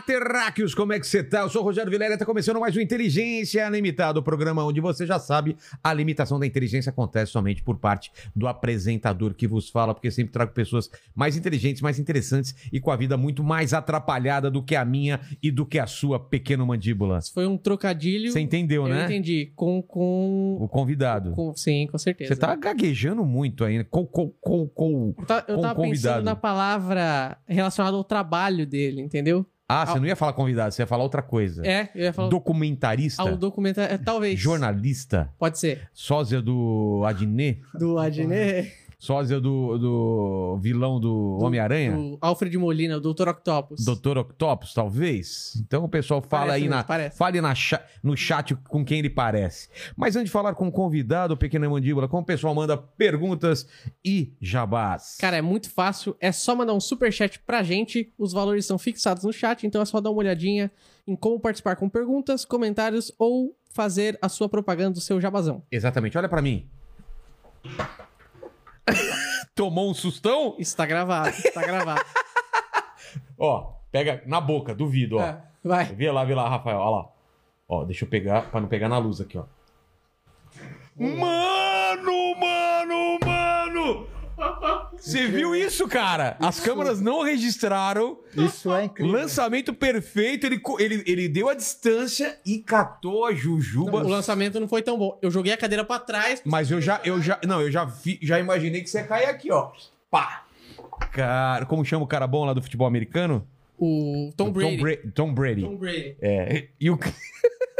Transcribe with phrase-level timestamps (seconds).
[0.00, 1.40] Olá, terráqueos, como é que você tá?
[1.40, 4.80] Eu sou o Rogério Vilela e tá começando mais um Inteligência Limitada, o programa onde
[4.80, 9.68] você já sabe, a limitação da inteligência acontece somente por parte do apresentador que vos
[9.68, 13.74] fala, porque sempre trago pessoas mais inteligentes, mais interessantes e com a vida muito mais
[13.74, 17.18] atrapalhada do que a minha e do que a sua, pequeno mandíbula.
[17.34, 18.32] Foi um trocadilho.
[18.32, 19.04] Você entendeu, eu né?
[19.04, 19.52] entendi.
[19.54, 19.82] Com.
[19.82, 21.32] com, O convidado.
[21.32, 22.34] com- sim, com certeza.
[22.34, 23.84] Você tá gaguejando muito ainda.
[23.84, 25.14] Com, com, com, com...
[25.18, 26.14] Eu, tá- eu com tava convidado.
[26.14, 29.44] pensando na palavra relacionada ao trabalho dele, entendeu?
[29.72, 31.64] Ah, você não ia falar convidado, você ia falar outra coisa.
[31.64, 32.28] É, eu ia falar.
[32.28, 33.22] Documentarista?
[33.22, 33.94] Ao documentário.
[33.94, 34.38] é, Talvez.
[34.38, 35.32] Jornalista?
[35.38, 35.88] Pode ser.
[35.92, 37.62] Sósia do Adnet?
[37.74, 38.72] Do Adnet.
[39.02, 41.96] Sósia do, do vilão do, Homem-Aranha?
[41.96, 43.28] Do Alfred Molina, o Dr.
[43.28, 43.82] Octopus.
[43.82, 45.54] Doutor Octopus, talvez?
[45.66, 47.16] Então o pessoal fala Parece aí na, parece.
[47.16, 49.70] fale na cha- no chat com quem ele parece.
[49.96, 53.66] Mas antes de falar com o convidado, pequena mandíbula, como o pessoal manda perguntas
[54.04, 55.16] e jabás.
[55.18, 56.14] Cara, é muito fácil.
[56.20, 58.12] É só mandar um superchat pra gente.
[58.18, 60.70] Os valores são fixados no chat, então é só dar uma olhadinha
[61.06, 65.62] em como participar com perguntas, comentários ou fazer a sua propaganda do seu jabazão.
[65.72, 66.68] Exatamente, olha pra mim.
[69.54, 70.54] Tomou um sustão?
[70.58, 72.04] Está gravado, está gravado.
[73.38, 75.22] Ó, pega na boca, duvido, ó.
[75.22, 75.84] É, vai.
[75.86, 77.08] Vê lá, vê lá, Rafael, ó lá.
[77.68, 79.44] Ó, deixa eu pegar, pra não pegar na luz aqui, ó.
[80.96, 84.06] Mano, mano, mano!
[84.96, 86.36] Você viu isso, cara?
[86.40, 88.18] As câmeras não registraram.
[88.36, 89.12] Isso é incrível.
[89.12, 94.02] Lançamento perfeito, ele, ele, ele deu a distância e catou a Jujuba.
[94.04, 95.18] O lançamento não foi tão bom.
[95.22, 96.42] Eu joguei a cadeira pra trás.
[96.44, 99.26] Mas eu já, eu já, não, eu já, vi- já imaginei que você ia cair
[99.26, 99.70] aqui, ó.
[100.10, 100.44] Pá!
[101.12, 103.46] Cara, como chama o cara bom lá do futebol americano?
[103.78, 104.76] O Tom Brady.
[104.76, 105.62] Tom, Bra- Tom Brady.
[105.62, 106.16] Tom Brady.
[106.20, 106.98] É, e o.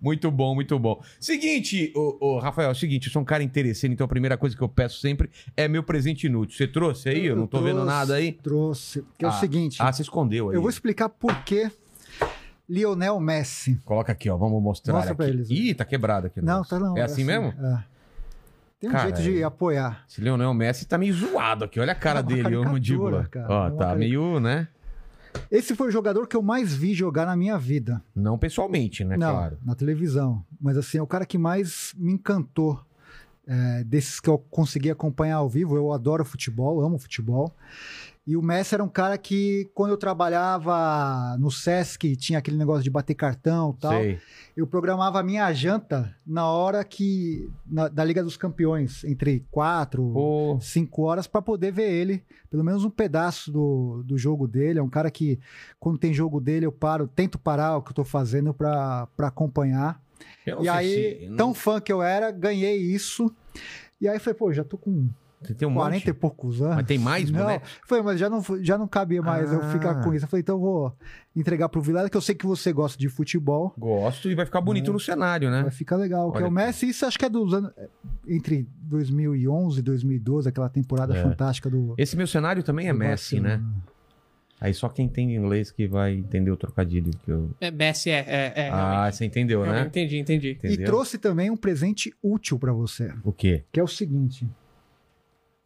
[0.00, 1.02] muito bom, muito bom.
[1.20, 4.36] Seguinte, ô, ô, Rafael, é o seguinte, eu sou um cara interessante, então a primeira
[4.36, 6.56] coisa que eu peço sempre é meu presente inútil.
[6.56, 7.26] Você trouxe aí?
[7.26, 8.32] Eu, não tô vendo trouxe, nada aí.
[8.32, 9.04] Trouxe.
[9.18, 10.56] Que é Ah, o seguinte, Ah, você escondeu aí.
[10.56, 11.70] eu vou explicar por que
[12.68, 13.80] Lionel Messi.
[13.84, 15.16] Coloca aqui, ó, vamos mostrar Mostra aqui.
[15.18, 15.48] pra eles.
[15.50, 16.40] Ih, tá quebrado aqui.
[16.40, 16.96] o Não, tá não.
[16.96, 17.48] É assim, mesmo?
[17.64, 17.84] É.
[18.78, 20.04] Tem um Cara, jeito de é- apoiar.
[20.08, 21.80] Esse Leonel Messi tá meio zoado aqui.
[21.80, 23.28] Olha a cara É dele, caricatura, mandíbula.
[23.30, 23.46] cara.
[23.48, 24.68] Ó, É tá meio, né?
[25.50, 28.02] Esse foi o jogador que eu mais vi jogar na minha vida.
[28.14, 29.16] Não pessoalmente, né?
[29.16, 29.58] não, Claro.
[29.64, 30.44] na televisão.
[30.60, 32.80] Mas assim, é o cara que mais me encantou.
[33.48, 35.76] é, desses que eu consegui acompanhar ao vivo.
[35.76, 37.54] Eu adoro futebol, amo futebol.
[38.26, 42.82] E o Messi era um cara que, quando eu trabalhava no Sesc, tinha aquele negócio
[42.82, 43.92] de bater cartão e tal.
[43.92, 44.18] Sei.
[44.56, 50.10] eu programava a minha janta na hora que na- da Liga dos Campeões, entre quatro,
[50.12, 54.78] Pô, cinco horas, para poder ver ele, pelo menos um pedaço do, do jogo dele.
[54.78, 55.38] É um cara que,
[55.78, 60.00] quando tem jogo dele, eu paro, tento parar o que eu tô fazendo para acompanhar.
[60.44, 63.30] eu E aí, se- tão fã que eu era, ganhei isso.
[64.00, 65.08] E aí falei, pô, já tô com
[65.54, 66.08] tem um 40 monte?
[66.08, 66.76] e poucos anos.
[66.76, 67.66] Mas tem mais, Não, boneco?
[67.86, 69.70] foi, mas já não, já não cabia mais eu Ah.
[69.72, 70.24] ficar com isso.
[70.24, 70.96] Eu falei, então eu vou
[71.34, 73.72] entregar pro Vilela, que eu sei que você gosta de futebol.
[73.78, 75.62] Gosto e vai ficar bonito no cenário, né?
[75.62, 76.30] Vai ficar legal.
[76.32, 77.70] Que Olha é o Messi, isso acho que é dos anos.
[78.26, 81.22] Entre 2011 e 2012, aquela temporada É.
[81.22, 81.94] fantástica do.
[81.98, 83.56] Esse meu cenário também é Messi, né?
[83.56, 83.96] Barcelona.
[84.58, 87.50] Aí só quem entende inglês que vai entender o trocadilho que eu...
[87.60, 88.24] É, Messi é.
[88.26, 89.16] é, é ah, realmente.
[89.16, 89.82] você entendeu, né?
[89.86, 90.48] Entendi, entendi.
[90.48, 90.86] E Entendeu?
[90.86, 93.64] trouxe também um presente útil para você, O quê?
[93.70, 94.48] que é o seguinte.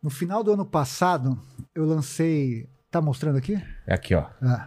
[0.03, 1.38] No final do ano passado,
[1.75, 2.69] eu lancei.
[2.91, 3.62] Tá mostrando aqui?
[3.87, 4.27] É aqui, ó.
[4.43, 4.66] Ah.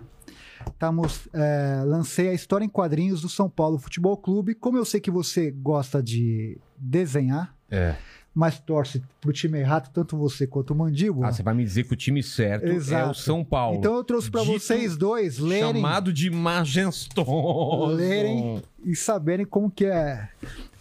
[0.79, 0.91] Tá,
[1.33, 4.55] é, lancei a história em quadrinhos do São Paulo Futebol Clube.
[4.55, 7.95] Como eu sei que você gosta de desenhar, É.
[8.35, 11.27] mas torce pro time errado, tanto você quanto o Mandíbula.
[11.27, 13.13] Ah, você vai me dizer que o time certo é o Exato.
[13.19, 13.77] São Paulo.
[13.77, 17.85] Então eu trouxe para vocês dois lerem, Chamado de majestoso.
[17.95, 18.61] Lerem.
[18.83, 20.29] e saberem como que é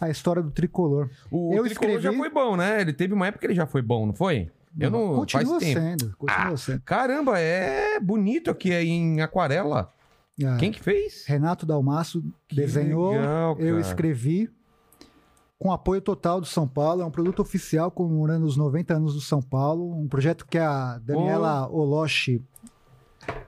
[0.01, 1.09] a história do tricolor.
[1.31, 2.81] O Eu tricolor escrevi- já foi bom, né?
[2.81, 4.51] Ele teve uma época que ele já foi bom, não foi?
[4.79, 5.15] Eu não...
[5.17, 6.81] continua sendo, continua Ah, sendo.
[6.81, 9.93] Caramba, é bonito aqui é em aquarela.
[10.43, 11.27] Ah, Quem que fez?
[11.27, 14.49] Renato Dalmaço Que desenhou, legal, eu escrevi
[15.63, 17.03] com apoio total do São Paulo.
[17.03, 19.97] É um produto oficial comemorando os 90 anos do São Paulo.
[19.97, 22.43] Um projeto que a Daniela Oloshi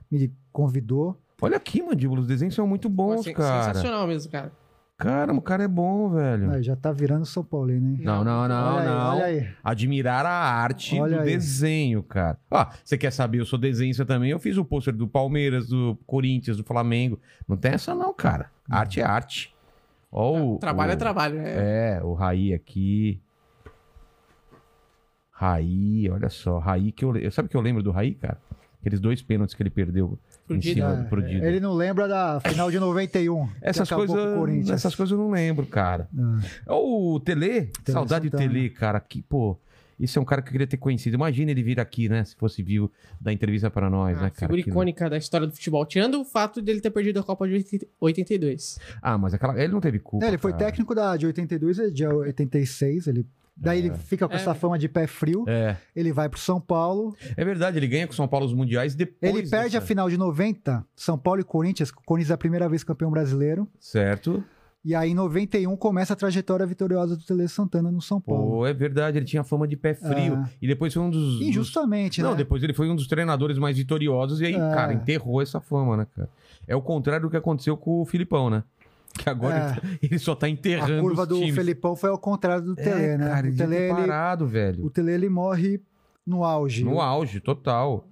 [0.08, 1.18] me convidou.
[1.42, 3.64] Olha aqui, mandíbula, os desenhos são muito bons, Sen- cara.
[3.74, 4.52] Sensacional mesmo, cara.
[4.96, 6.52] Caramba, o cara é bom, velho.
[6.52, 7.98] Ah, já tá virando São Paulino, hein?
[8.04, 9.10] Não, não, não, olha aí, não.
[9.10, 9.48] olha aí.
[9.64, 11.26] Admirar a arte Olha do aí.
[11.30, 12.38] desenho, cara.
[12.48, 14.30] Ó, você quer saber, eu sou desenhista também.
[14.30, 17.18] Eu fiz o pôster do Palmeiras, do Corinthians, do Flamengo.
[17.48, 18.52] Não tem essa não, cara.
[18.70, 19.53] Arte é arte.
[20.16, 21.38] Ó, o, trabalho o- é trabalho.
[21.40, 21.96] É.
[21.98, 23.20] É, o Raí aqui.
[25.30, 26.58] Raí, olha só.
[26.58, 27.30] Raí que eu.
[27.32, 28.38] Sabe o que eu lembro do Raí, cara?
[28.80, 30.74] Aqueles dois pênaltis que ele perdeu Pro em Dida.
[30.74, 31.46] cima É, do pro Dida.
[31.46, 33.46] ele não lembra da final de 91.
[33.46, 36.06] que Essas coisas, essas coisas eu não lembro, cara.
[36.66, 38.52] Ah, O Tele, saudade do Santana.
[38.52, 39.00] Tele, cara.
[39.00, 39.58] Que, pô,
[39.98, 41.14] isso é um cara que eu queria ter conhecido.
[41.14, 42.24] Imagina ele vir aqui, né?
[42.24, 44.52] Se fosse vivo, dar entrevista para nós, A né, cara?
[44.52, 45.84] figura icônica da história do futebol.
[45.86, 48.78] Tirando o fato dele ter perdido a Copa de 80 82.
[49.02, 49.58] Ah, mas aquela...
[49.62, 50.24] ele não teve culpa.
[50.24, 50.64] É, ele foi cara.
[50.66, 53.06] técnico da, de 82 e de 86.
[53.06, 53.26] Ele,
[53.56, 54.36] daí ele fica com É.
[54.36, 55.44] essa fama de pé frio.
[55.48, 57.14] É, Ele vai pro São Paulo.
[57.36, 59.32] é verdade, ele ganha com o São Paulo os mundiais depois.
[59.34, 61.90] Ele perde a dessa- final de 90, São Paulo e Corinthians.
[61.90, 63.68] Corinthians é a primeira vez campeão brasileiro.
[63.78, 64.42] Certo.
[64.84, 68.50] E aí, em 91, começa a trajetória vitoriosa do Tele Santana no São Paulo.
[68.50, 70.34] Pô, é verdade, ele tinha fama de pé frio.
[70.34, 70.44] É.
[70.60, 71.38] E depois foi um dos.
[71.38, 72.36] dos- Injustamente, Não, né?
[72.36, 74.58] depois ele foi um dos treinadores mais vitoriosos e aí, É.
[74.58, 76.28] cara, enterrou essa fama, né, cara?
[76.68, 78.62] É o contrário do que aconteceu com o Filipão, né?
[79.16, 79.96] Que agora É.
[80.02, 81.54] ele, tá- só tá enterrando A curva do times.
[81.54, 83.28] Felipão foi ao contrário do Tele, é, né?
[83.28, 84.84] Cara, ele o, Tele, ele, parado, velho.
[84.84, 85.80] o Tele, ele morre
[86.26, 86.84] no auge.
[86.84, 88.06] No auge, total.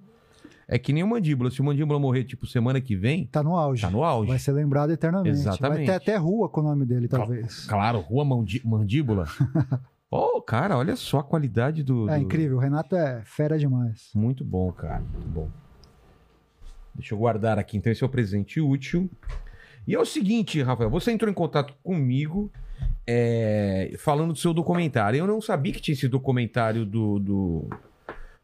[0.73, 1.51] É que nem o mandíbula.
[1.51, 3.81] Se o mandíbula morrer, tipo, semana que vem, Tá no auge.
[3.83, 4.29] tá no auge.
[4.29, 5.29] Vai ser lembrado eternamente.
[5.37, 5.77] Exatamente.
[5.77, 7.65] Vai ter até rua com o nome dele, talvez.
[7.65, 9.25] Claro, rua Mandi- mandíbula.
[10.09, 12.09] Ô, cara, olha só a qualidade do.
[12.09, 12.57] É do- incrível.
[12.57, 14.09] O Renato é fera demais.
[14.15, 14.99] Muito bom, cara.
[15.13, 15.47] Muito bom.
[16.95, 19.09] Deixa eu guardar aqui, então, esse é o presente útil.
[19.87, 22.51] E é o seguinte, Rafael, você entrou em contato comigo
[23.05, 25.17] é, falando do seu documentário.
[25.17, 27.69] Eu não sabia que tinha esse documentário do, do,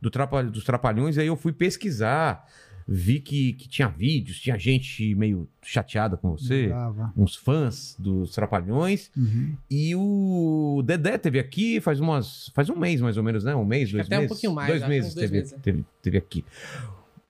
[0.02, 2.46] do Trapa- dos Trapalhões, aí eu fui pesquisar,
[2.88, 7.14] vi que, que tinha vídeos, tinha gente meio chateada com você, Brava.
[7.16, 9.12] uns fãs dos Trapalhões.
[9.16, 9.56] Uhum.
[9.70, 12.50] E o Dedé teve aqui faz umas.
[12.56, 13.54] Faz um mês, mais ou menos, né?
[13.56, 14.30] Um mês, dois até um meses.
[14.34, 15.56] pouquinho mais, Dois meses dois teve, meses.
[15.62, 16.44] Teve, teve aqui.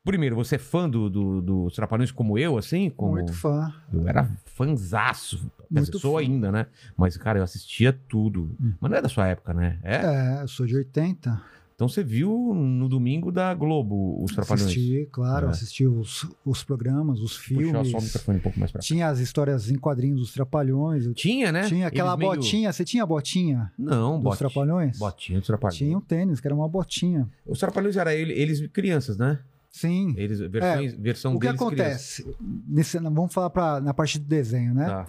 [0.01, 2.89] Primeiro, você é fã do, do- dos Trapalhões como eu, assim?
[2.89, 3.11] Como...
[3.13, 3.71] Muito fã.
[3.93, 5.37] Eu era fanzaço.
[5.39, 6.19] Quer Muito dizer, sou fã.
[6.21, 6.65] ainda, né?
[6.97, 8.55] Mas, cara, eu assistia tudo.
[8.59, 8.73] Hum.
[8.79, 9.77] Mas não é da sua época, né?
[9.83, 9.95] É?
[9.97, 11.39] É, eu sou de 80.
[11.79, 14.63] Então você viu no domingo da Globo os Trapalhões.
[14.69, 15.49] Assisti, claro, É.
[15.51, 17.89] assisti os, os programas, os Puxar filmes.
[17.89, 18.85] só o microfone um pouco mais pra cá.
[18.85, 21.05] Tinha as histórias em quadrinhos dos Trapalhões.
[21.15, 21.61] Tinha, né?
[21.69, 22.73] Tinha aquela Eles meio- botinha.
[22.73, 24.37] Você tinha a botinha Não, dos botinha.
[24.49, 24.99] Trapalhões?
[24.99, 25.77] Botinha dos Trapalhões.
[25.77, 27.29] Tinha um tênis, que era uma botinha.
[27.47, 29.39] Os Trapalhões eram ele- eles crianças, né?
[29.71, 30.13] Sim.
[30.17, 32.25] Eles, versões, versão o que acontece?
[32.67, 34.85] Nesse- vamos falar pra, na parte do desenho, né?
[34.85, 35.05] Tá.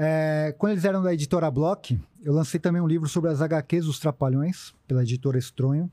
[0.00, 3.84] É, quando eles eram da editora Block, eu lancei também um livro sobre as HQs
[3.86, 5.90] dos Trapalhões, pela editora Estronho.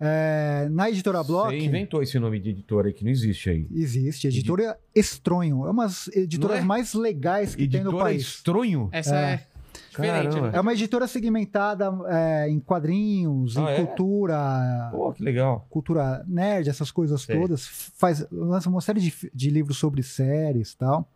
[0.00, 1.56] É, na editora Block.
[1.56, 3.66] Você inventou esse nome de editora aí que não existe aí.
[3.72, 5.64] Existe, editora Estronho.
[5.66, 6.62] É uma das editoras é?
[6.62, 8.22] mais legais que tem no Editora país.
[8.22, 8.88] Estronho?
[8.92, 9.32] Essa É.
[9.34, 9.46] é,
[9.90, 10.50] diferente, Caramba.
[10.50, 10.58] né?
[10.58, 13.84] É uma editora segmentada é, em quadrinhos, Ah, em é?
[13.84, 15.66] cultura, Pô, que legal.
[15.68, 17.36] cultura nerd, essas coisas Sei.
[17.38, 17.64] todas.
[17.96, 21.08] Faz, lança uma série de, de livros sobre séries e tal.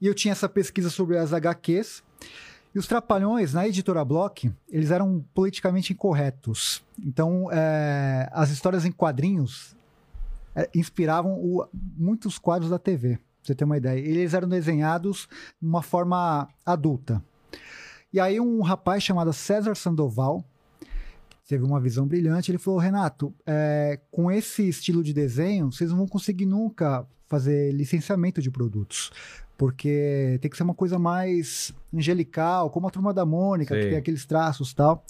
[0.00, 2.02] E eu tinha essa pesquisa sobre as HQs.
[2.74, 6.84] E os Trapalhões, na editora Block, eles eram politicamente incorretos.
[6.98, 9.76] Então, é, as histórias em quadrinhos
[10.56, 13.16] é, inspiravam o- muitos quadros da TV.
[13.16, 13.98] Pra você ter uma ideia.
[14.00, 15.28] Eles eram desenhados
[15.60, 17.22] de uma forma adulta.
[18.12, 20.44] E aí, um rapaz chamado César Sandoval
[21.48, 22.50] teve uma visão brilhante.
[22.50, 27.72] Ele falou: Renato, é, com esse estilo de desenho, vocês não vão conseguir nunca fazer
[27.72, 29.10] licenciamento de produtos.
[29.56, 33.82] Porque tem que ser uma coisa mais angelical, como a turma da Mônica, Sei.
[33.82, 35.04] que tem aqueles traços e tal.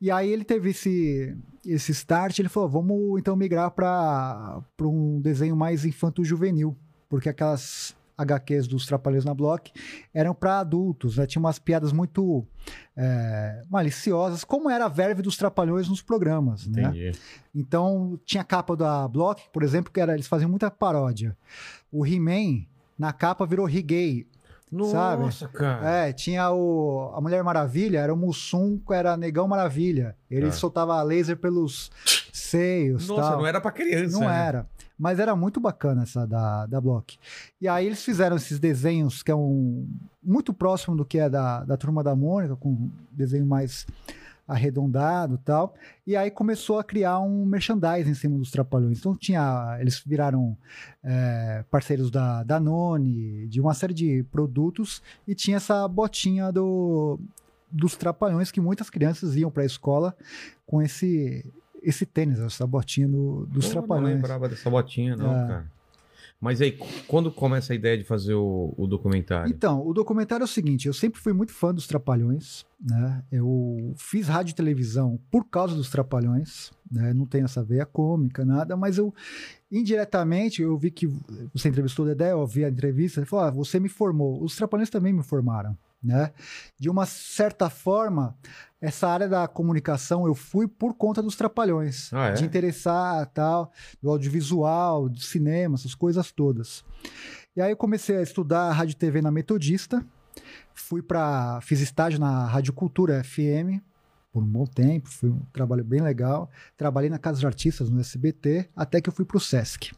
[0.00, 5.56] E aí ele teve esse, esse start, ele falou: vamos então migrar para um desenho
[5.56, 6.76] mais infanto-juvenil.
[7.08, 9.72] Porque aquelas HQs dos Trapalhões na Block
[10.12, 11.26] eram para adultos, né?
[11.26, 12.44] Tinha umas piadas muito
[12.96, 16.90] é, maliciosas, como era a verve dos Trapalhões nos programas, né?
[17.54, 21.36] Então, tinha a capa da Block, por exemplo, que era, eles faziam muita paródia.
[21.92, 22.66] O He-Man,
[22.98, 23.68] na capa, virou.
[24.90, 25.22] Sabe?
[25.22, 25.90] Nossa, cara.
[26.08, 30.14] É, tinha o, a Mulher Maravilha, era o Mussum, era Negão Maravilha.
[30.30, 30.52] Ele Ah.
[30.52, 31.90] soltava laser pelos
[32.32, 33.38] seios Nossa, tal.
[33.38, 34.18] não era pra criança.
[34.18, 34.46] Não né?
[34.46, 34.66] era.
[34.98, 37.16] Mas era muito bacana essa da, da Block.
[37.60, 39.88] E aí eles fizeram esses desenhos que é um,
[40.22, 43.86] muito próximo do que é da, da Turma da Mônica, com um desenho mais
[44.48, 45.74] arredondado tal.
[46.06, 48.98] E aí começou a criar um merchandising em cima dos Trapalhões.
[48.98, 50.56] Então tinha, eles viraram
[51.04, 57.20] é, parceiros da Danone, de uma série de produtos, e tinha essa botinha do,
[57.70, 60.16] dos Trapalhões que muitas crianças iam para a escola
[60.66, 61.44] com esse
[61.80, 64.14] esse tênis, essa botinha do- dos Pô, Não Trapalhões.
[64.16, 65.46] lembrava dessa botinha, não, É.
[65.46, 65.70] cara.
[66.40, 66.78] Mas aí,
[67.08, 69.50] quando começa a ideia de fazer o, o documentário?
[69.52, 73.24] Então, o documentário é o seguinte: eu sempre fui muito fã dos Trapalhões, né?
[73.30, 77.12] Eu fiz rádio e televisão por causa dos Trapalhões, né?
[77.12, 79.12] Não tenho essa veia cômica, nada, mas eu
[79.70, 81.08] indiretamente eu vi que
[81.52, 84.40] você entrevistou o Dedé, eu vi a entrevista, ele falou: ah, você me formou.
[84.40, 85.76] Os Trapalhões também me formaram.
[86.02, 86.32] Né?
[86.78, 88.36] De uma certa forma,
[88.80, 92.32] essa área da comunicação eu fui por conta dos trapalhões, Ah, é?
[92.32, 96.84] de interessar tal, do audiovisual, do cinema, essas coisas todas.
[97.56, 100.04] E aí eu comecei a estudar rádio e TV na Metodista,
[100.74, 103.82] fui para fiz estágio na Rádio Cultura FM
[104.30, 106.48] por um bom tempo, foi um trabalho bem legal.
[106.76, 109.92] Trabalhei na Casa de Artistas no SBT, até que eu fui para o SESC.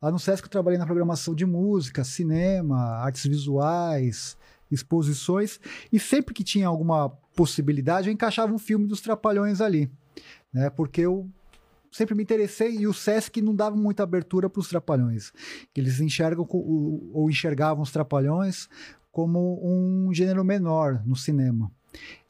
[0.00, 4.36] Lá no SESC eu trabalhei na programação de música, cinema, artes visuais,
[4.70, 5.60] exposições,
[5.92, 9.90] e sempre que tinha alguma possibilidade, eu encaixava um filme dos Trapalhões ali,
[10.52, 10.70] né?
[10.70, 11.28] Porque eu
[11.90, 15.32] sempre me interessei e o SESC não dava muita abertura para os Trapalhões.
[15.74, 18.68] Eles enxergam ou enxergavam os Trapalhões
[19.10, 21.72] como um gênero menor no cinema.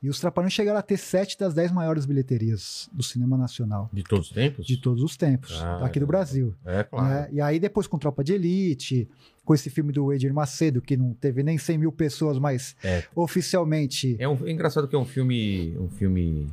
[0.03, 4.03] E os Trapalhões chegaram a ter sete das dez maiores bilheterias do cinema nacional, De
[4.05, 4.67] todos os tempos?
[4.67, 6.09] de todos os tempos, Ah, aqui do é.
[6.09, 6.55] Brasil.
[6.65, 7.09] É, claro.
[7.09, 7.29] né?
[7.33, 9.09] E aí depois com Tropa de Elite,
[9.45, 13.05] com esse filme do Edir Macedo, que não teve nem 100 mil pessoas, mas É.
[13.15, 14.17] oficialmente...
[14.19, 16.49] É, um, é engraçado que é um filme, um filme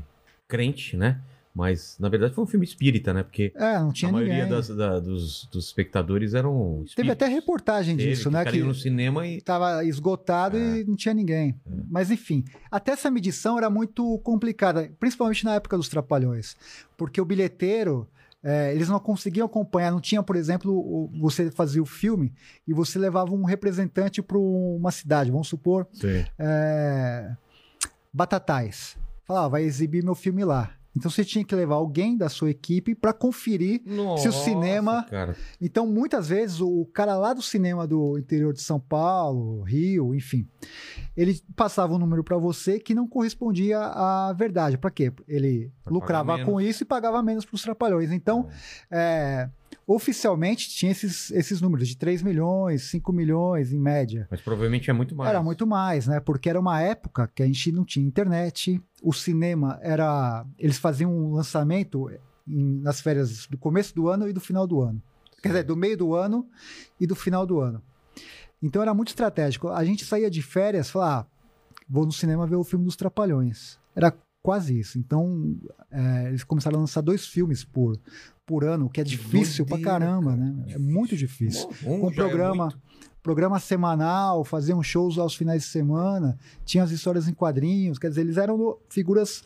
[0.48, 1.20] crente, né?
[1.56, 3.22] Mas, na verdade, foi um filme espírita, né?
[3.22, 6.96] Porque É, não tinha a maioria das- da- dos, dos espectadores eram espíritos.
[6.96, 8.44] Teve até reportagem Teve, disso, que né?
[8.46, 9.38] Que no cinema e...
[9.38, 10.80] estava esgotado É.
[10.80, 11.56] e não tinha ninguém.
[11.92, 16.56] Mas enfim, até essa medição era muito complicada, principalmente na época dos Trapalhões,
[16.98, 18.08] porque o bilheteiro
[18.46, 19.92] é, eles não conseguiam acompanhar.
[19.92, 22.34] Não tinha, por exemplo, o- você fazia o filme
[22.68, 25.88] e você levava um representante para uma cidade, vamos supor,
[26.40, 27.32] é,
[28.12, 28.98] Batatais.
[29.26, 30.72] Falava, ah, vai exibir meu filme lá.
[30.96, 35.88] Então você tinha que levar alguém da sua equipe para conferir Nossa, cinema- Cara, então,
[35.88, 40.48] muitas vezes, o cara lá do cinema do interior de São Paulo, Rio, enfim,
[41.18, 44.78] ele passava um número para você que não correspondia à verdade.
[44.78, 45.12] Para quê?
[45.28, 48.12] Ele Pra lucrava com isso e pagava menos para os trapalhões.
[48.12, 48.48] Então,
[48.92, 49.50] é,
[49.86, 54.28] oficialmente, tinha esses, esses números de 3 milhões, 5 milhões em média.
[54.30, 55.30] mas provavelmente é muito mais.
[55.30, 56.20] Era muito mais, né?
[56.20, 60.46] Porque era uma época que a gente não tinha internet, o cinema era.
[60.58, 62.10] Eles faziam um lançamento
[62.48, 65.02] em- nas férias do começo do ano e do final do ano.
[65.42, 66.48] Quer dizer, do meio do ano
[67.00, 67.82] e do final do ano.
[68.62, 69.68] Então era muito estratégico.
[69.68, 71.26] A gente saía de férias, falava, ah,
[71.90, 73.78] vou no cinema ver o filme dos Trapalhões.
[73.94, 74.14] Era
[74.44, 75.00] quase isso.
[75.00, 75.56] Então,
[75.90, 77.98] é, eles começaram a lançar dois filmes por,
[78.46, 80.44] por ano, o que é difícil pra doideira, caramba, cara.
[80.44, 80.66] né?
[80.68, 82.82] É muito difícil Um com já é programa, muito.
[83.24, 88.22] programa semanal, faziam shows aos finais de semana, tinham as histórias em quadrinhos, quer dizer,
[88.22, 89.46] eles eram figuras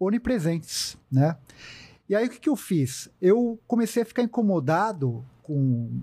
[0.00, 1.36] onipresentes, né?
[2.08, 3.08] E aí o que, que eu fiz?
[3.22, 6.02] Eu comecei a ficar incomodado com,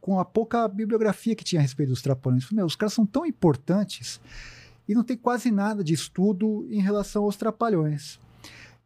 [0.00, 2.44] com a pouca bibliografia que tinha a respeito dos trapalhões.
[2.44, 4.20] Falei, Meu, os caras são tão importantes
[4.88, 8.18] e não tem quase nada de estudo em relação aos trapalhões.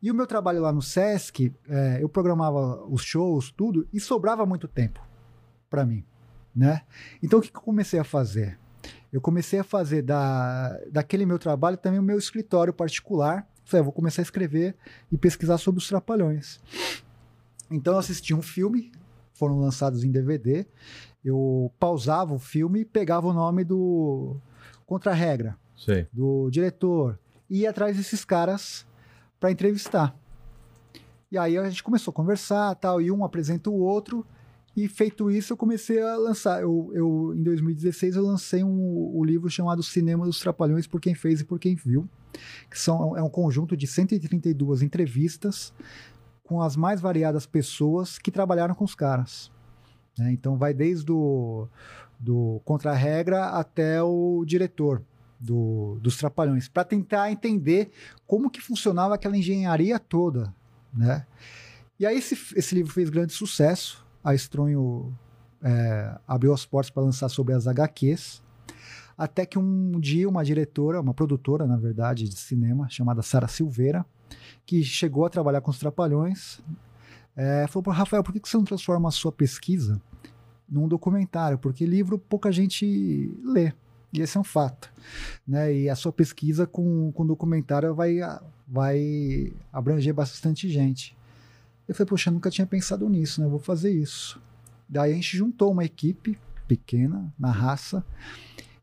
[0.03, 4.45] E o meu trabalho lá no Sesc, eh, eu programava os shows, tudo, e sobrava
[4.45, 5.01] muito tempo
[5.71, 6.05] para mim,
[6.55, 6.83] né?
[7.23, 8.59] Então o que, que eu comecei a fazer?
[9.13, 13.47] Eu comecei a fazer da, daquele meu trabalho também o meu escritório particular.
[13.65, 14.75] Falei, "Ah, vou começar a escrever
[15.11, 16.59] e pesquisar sobre os trapalhões.
[17.71, 18.91] Então eu assisti um filme,
[19.35, 20.67] foram lançados em DVD.
[21.25, 24.37] Eu pausava o filme e pegava o nome do
[24.85, 25.57] contra-regra,
[26.13, 27.19] Do diretor,
[27.51, 28.87] e ia atrás desses caras
[29.39, 30.17] para entrevistar.
[31.31, 34.25] E aí a gente começou a conversar, tal, e um apresenta o outro,
[34.77, 36.63] e feito isso eu comecei a lançar.
[36.63, 41.15] Eu, eu em 2016 eu lancei um, o livro chamado Cinema dos Trapalhões por quem
[41.15, 42.09] fez e por quem viu,
[42.71, 45.75] que são é um conjunto de 132 entrevistas
[46.45, 49.51] com as mais variadas pessoas que trabalharam com os caras.
[50.19, 50.33] né?
[50.33, 51.69] Então vai desde o
[52.19, 55.03] do contra-regra até o diretor
[55.43, 57.91] do, dos Trapalhões, para tentar entender
[58.27, 60.55] como que funcionava aquela engenharia toda,
[60.95, 61.27] né?
[61.99, 65.13] E aí esse, esse livro fez grande sucesso, a Estronho
[65.61, 68.43] é, abriu as portas para lançar sobre as HQs,
[69.19, 74.07] até que um dia uma diretora, uma produtora, na verdade, de cinema, chamada Sara Silveira,
[74.65, 76.61] que chegou a trabalhar com os Trapalhões,
[77.35, 80.01] é, falou para Rafael, por que que você não transforma a sua pesquisa
[80.69, 81.59] num documentário?
[81.59, 83.73] Porque livro pouca gente lê.
[84.13, 84.93] E esse é um fato.
[85.47, 85.75] Né?
[85.75, 88.19] E a sua pesquisa com, com documentário vai,
[88.69, 91.17] vai abranger bastante gente.
[91.89, 93.47] Eu falei, poxa, eu nunca tinha pensado nisso, né?
[93.47, 94.41] Eu vou fazer isso.
[94.89, 96.39] Daí a gente juntou uma equipe
[96.69, 98.05] pequena, na raça,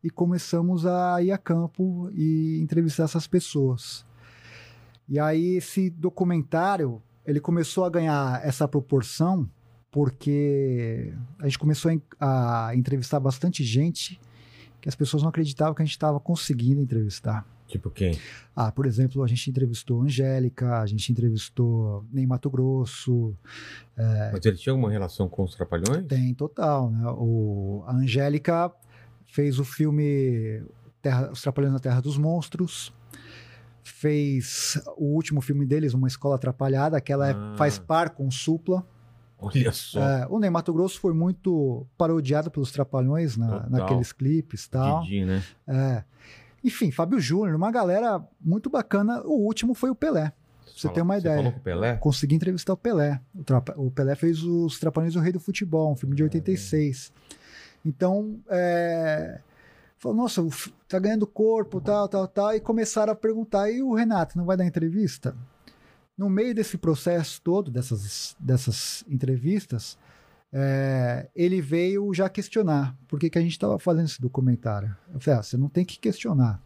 [0.02, 4.04] e começamos a ir a campo e entrevistar essas pessoas.
[5.08, 9.48] E aí esse documentário, ele começou a ganhar essa proporção
[9.90, 14.20] porque a gente começou a en- a entrevistar bastante gente
[14.80, 17.46] que as pessoas não acreditavam que a gente estava conseguindo entrevistar.
[17.68, 18.18] Tipo quem?
[18.56, 23.32] Ah, por exemplo, a gente entrevistou Angélica, a gente entrevistou Ney Mato Grosso,
[24.32, 26.04] Mas ele tinha alguma relação com os Trapalhões?
[26.06, 27.04] tem total, né?
[27.16, 28.72] O, a Angélica
[29.26, 30.64] fez o filme
[31.00, 32.92] Terra, Os Trapalhões na Terra dos Monstros.
[33.82, 37.54] Fez o último filme deles, Uma Escola Atrapalhada, que ela é- Ah.
[37.56, 38.84] faz par com Supla.
[39.40, 40.00] Olha só.
[40.00, 43.70] É, o Ney Mato Grosso foi muito parodiado pelos Trapalhões na- Total.
[43.70, 45.02] naqueles clipes e tal.
[45.02, 45.42] Didi, né?
[45.66, 46.04] É.
[46.62, 49.22] Enfim, Fábio Júnior, uma galera muito bacana.
[49.24, 50.32] O último foi o Pelé.
[50.66, 51.36] Você Fala- tem uma ideia.
[51.36, 51.96] falou com o Pelé?
[51.96, 53.20] Consegui entrevistar o Pelé.
[53.34, 57.12] O, Trapa- o Pelé fez os Trapalhões do Rei do Futebol, um filme de 86.
[57.84, 59.40] Então, é...
[59.98, 60.50] falou, nossa, o
[60.88, 62.54] tá ganhando corpo, tal, tal, tal.
[62.54, 65.34] E começaram a perguntar, e o Renato, não vai dar entrevista?
[66.20, 69.96] No meio desse processo todo, dessas, dessas entrevistas,
[70.52, 74.94] é, ele veio já questionar por que, que a gente estava fazendo esse documentário.
[75.14, 76.62] Eu falei, ah, você não tem que questionar.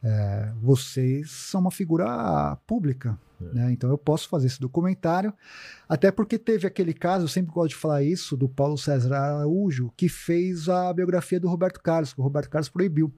[0.00, 3.72] É, vocês são uma figura pública, né?
[3.72, 5.34] então eu posso fazer esse documentário,
[5.88, 9.92] até porque teve aquele caso, eu sempre gosto de falar isso, do Paulo César Araújo,
[9.96, 13.12] que fez a biografia do Roberto Carlos, que o Roberto Carlos proibiu.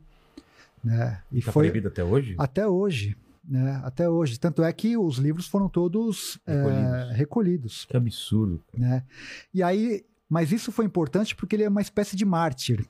[0.82, 1.20] Né?
[1.30, 2.34] E Tá foi proibido até hoje?
[2.38, 3.14] até hoje.
[3.46, 3.80] Né?
[3.84, 4.38] Até hoje.
[4.38, 7.16] Tanto é que os livros foram todos é, Recolhidos.
[7.16, 8.62] recolhidos Que absurdo.
[8.72, 9.04] né?
[9.52, 12.86] E aí, mas isso foi importante porque ele é uma espécie de mártir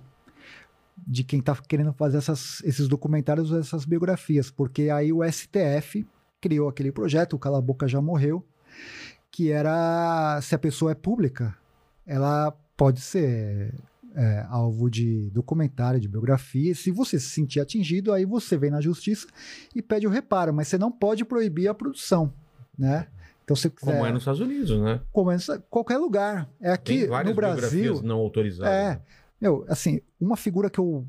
[0.97, 6.07] de quem está querendo fazer essas, esses documentários, essas biografias, porque aí o STF
[6.41, 8.47] criou aquele projeto, o Cala a Boca já morreu,
[9.31, 11.57] que era se a pessoa é pública,
[12.07, 13.75] ela pode ser
[14.15, 16.75] é, alvo de documentário, de biografia.
[16.75, 19.27] Se você se sentir atingido, aí você vem na justiça
[19.75, 22.33] e pede o reparo, mas você não pode proibir a produção,
[22.79, 23.09] né?
[23.45, 25.01] Então, se quiser, Como é nos Estados Unidos, né?
[25.13, 26.49] como é nessa- qualquer lugar.
[26.61, 27.35] É aqui no Brasil.
[27.35, 28.73] biografias não autorizadas.
[28.73, 29.03] É,
[29.41, 31.07] meu, assim, uma figura que eu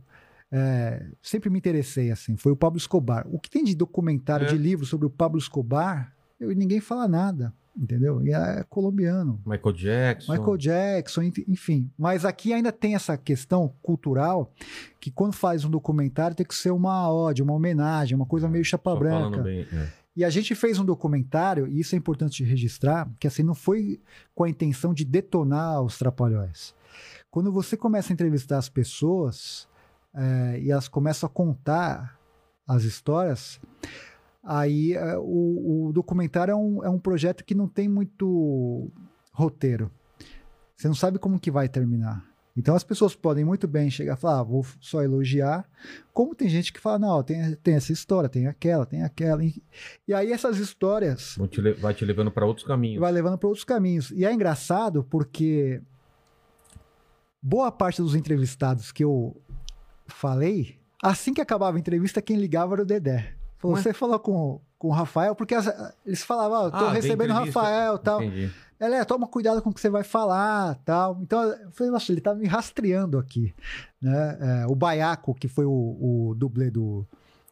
[0.51, 3.25] é, sempre me interessei, assim, foi o Pablo Escobar.
[3.29, 4.49] O que tem de documentário, É.
[4.49, 8.25] de livro sobre o Pablo Escobar, eu, ninguém fala nada, entendeu?
[8.25, 9.41] E é colombiano.
[9.45, 10.31] Michael Jackson.
[10.31, 11.91] Michael Jackson, enfim.
[11.97, 14.51] Mas aqui ainda tem essa questão cultural
[14.99, 18.63] que quando faz um documentário tem que ser uma ode, uma homenagem, uma coisa meio
[18.63, 19.41] chapa branca.
[19.41, 19.67] bem.
[19.71, 20.05] é.
[20.15, 23.99] E a gente fez um documentário, e isso é importante registrar, que assim não foi
[24.33, 26.73] com a intenção de detonar os trapalhões.
[27.29, 29.67] Quando você começa a entrevistar as pessoas
[30.15, 32.17] é, e elas começam a contar
[32.65, 33.59] as histórias,
[34.45, 38.91] aí é, o, o documentário é um, é um projeto que não tem muito
[39.31, 39.91] roteiro.
[40.75, 42.25] Você não sabe como que vai terminar.
[42.57, 45.67] Então as pessoas podem muito bem chegar e falar, ah, vou só elogiar,
[46.13, 49.43] como tem gente que fala, não, tem, tem essa história, tem aquela, tem aquela.
[49.43, 53.01] E, aí essas histórias Vão te vai te levando para outros caminhos.
[53.01, 54.09] vai levando para outros caminhos.
[54.11, 55.81] E é engraçado porque
[57.41, 59.35] boa parte dos entrevistados que eu
[60.07, 63.35] falei, assim que acabava a entrevista, quem ligava era o Dedé.
[63.67, 67.31] Falou, você falou com, com o Rafael, porque as- eles falavam, ah, tô Ah, recebendo
[67.31, 67.33] o.
[67.33, 68.21] Rafael tal.
[68.23, 68.51] Entendi.
[68.79, 71.17] Ela é, toma cuidado com o que você vai falar, tal.
[71.21, 73.55] Então, eu falei, nossa, ele tá me rastreando aqui,
[74.01, 74.37] né?
[74.41, 77.07] É, o Baiaco, que foi o, o dublê do,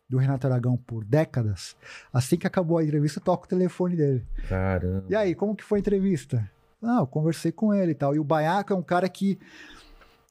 [0.10, 1.78] do Renato Aragão por décadas,
[2.12, 4.28] assim que acabou a entrevista, toca o telefone dele.
[4.50, 5.06] Caramba.
[5.10, 6.50] E aí, como que foi a entrevista?
[6.82, 8.14] Não, eu conversei com ele e tal.
[8.14, 9.40] E o Baiaco é um cara que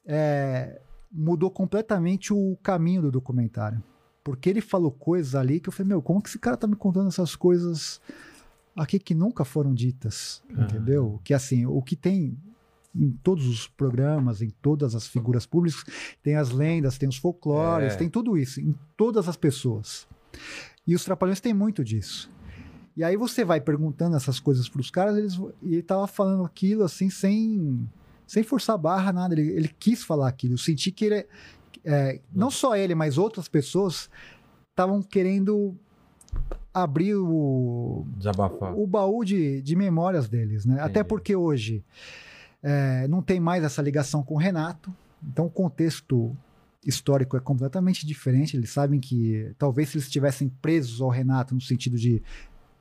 [0.05, 0.79] é,
[1.11, 3.81] mudou completamente o caminho do documentário.
[4.23, 6.75] Porque ele falou coisas ali que eu falei, meu, como que esse cara tá me
[6.75, 7.99] contando essas coisas
[8.75, 10.41] aqui que nunca foram ditas?
[10.55, 10.63] Ah.
[10.63, 11.19] Entendeu?
[11.23, 12.37] Que assim, o que tem
[12.95, 15.83] em todos os programas, em todas as figuras públicas,
[16.21, 17.95] tem as lendas, tem os folclores, É.
[17.97, 20.07] tem tudo isso, em todas as pessoas.
[20.85, 22.31] E os Trapalhões têm muito disso.
[22.95, 25.33] E aí você vai perguntando essas coisas para os caras, eles,
[25.63, 27.89] e ele tava falando aquilo assim, sem,
[28.27, 29.33] sem forçar a barra, nada.
[29.33, 30.53] Ele, ele quis falar aquilo.
[30.53, 31.25] Eu senti que ele.
[31.85, 34.09] É, não só ele, mas outras pessoas
[34.69, 35.75] estavam querendo
[36.73, 38.75] abrir o, Desabafar.
[38.75, 40.81] o baú de, de memórias deles, né?
[40.81, 41.83] Até porque hoje
[42.61, 46.35] é, não tem mais essa ligação com o Renato, então o contexto
[46.85, 48.57] histórico é completamente diferente.
[48.57, 52.21] Eles sabem que talvez se eles estivessem presos ao Renato no sentido de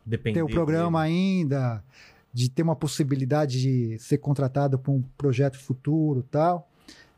[0.05, 1.15] Depender ter o programa dele.
[1.15, 1.85] ainda,
[2.33, 6.69] de ter uma possibilidade de ser contratado para um projeto futuro tal,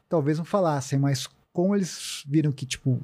[0.09, 3.01] talvez não falassem, mas como eles viram que, tipo,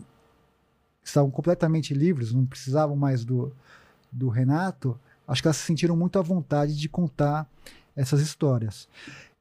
[1.02, 3.52] estavam completamente livres, não precisavam mais do,
[4.10, 7.48] do Renato, acho que elas se sentiram muito à vontade de contar
[7.94, 8.88] essas histórias.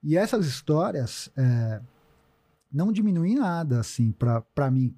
[0.04, 1.82] E essas histórias é,
[2.72, 4.94] não diminuem nada, assim, para mim.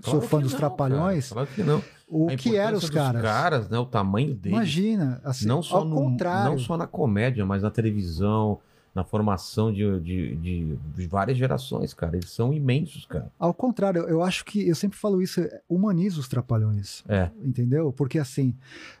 [0.00, 1.28] Sou Claro fã que dos não, Trapalhões.
[1.28, 1.46] cara.
[1.46, 1.84] Claro que não.
[2.08, 3.22] O que eram os caras?
[3.22, 3.78] caras, né?
[3.78, 4.56] O tamanho deles.
[4.58, 6.50] Imagina, assim, não só ao no, contrário.
[6.50, 8.58] não só na comédia, mas na televisão,
[8.94, 12.16] na formação de, de, de- de várias gerações, cara.
[12.16, 13.32] Eles são imensos, cara.
[13.38, 17.30] Ao contrário, eu- acho que eu sempre falo isso, humaniza os trapalhões, É.
[17.42, 17.90] entendeu?
[17.92, 18.54] Porque assim,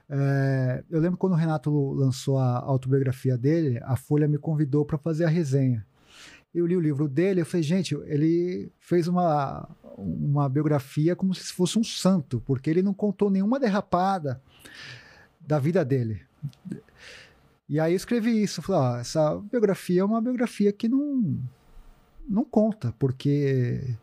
[0.08, 4.96] é, eu lembro quando o Renato lançou a autobiografia dele, a Folha me convidou para
[4.96, 5.84] fazer a resenha.
[6.54, 11.52] Eu li o livro dele, eu falei, gente, ele fez uma, uma biografia como se
[11.52, 14.40] fosse um santo, porque ele não contou nenhuma derrapada
[15.40, 16.20] da vida dele.
[17.72, 21.40] E aí eu escrevi isso, falei, ó, essa biografia é uma biografia que não,
[22.28, 23.96] não conta, porque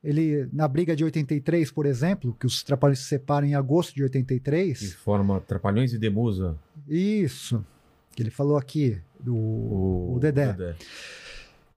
[0.00, 3.96] ele, na briga de 83, por exemplo, que os Trapalhões se separam em agosto de
[3.96, 6.56] Que 83, forma Trapalhões e Demusa.
[6.88, 7.66] isso,
[8.14, 10.76] que ele falou aqui, do, o, Dedé.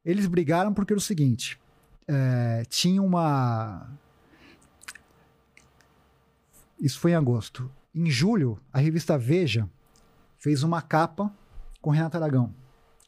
[0.06, 1.60] Eles brigaram porque era o seguinte:
[2.08, 3.90] é, tinha uma.
[6.80, 7.72] Isso foi em agosto.
[7.96, 9.68] Em julho, a revista Veja
[10.38, 11.34] fez uma capa
[11.82, 12.54] com Renato Aragão.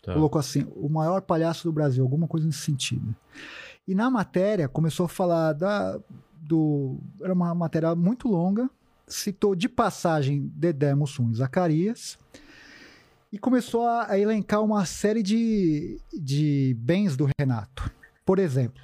[0.01, 0.13] Tá.
[0.13, 3.15] Colocou assim: o maior palhaço do Brasil, alguma coisa nesse sentido.
[3.87, 5.99] E na matéria começou a falar da,
[6.35, 6.99] do.
[7.21, 8.69] Era uma matéria muito longa,
[9.07, 12.17] citou de passagem Dedé Mussum e Zacarias.
[13.31, 17.89] E começou a, a elencar uma série de, de bens do Renato.
[18.25, 18.81] Por exemplo,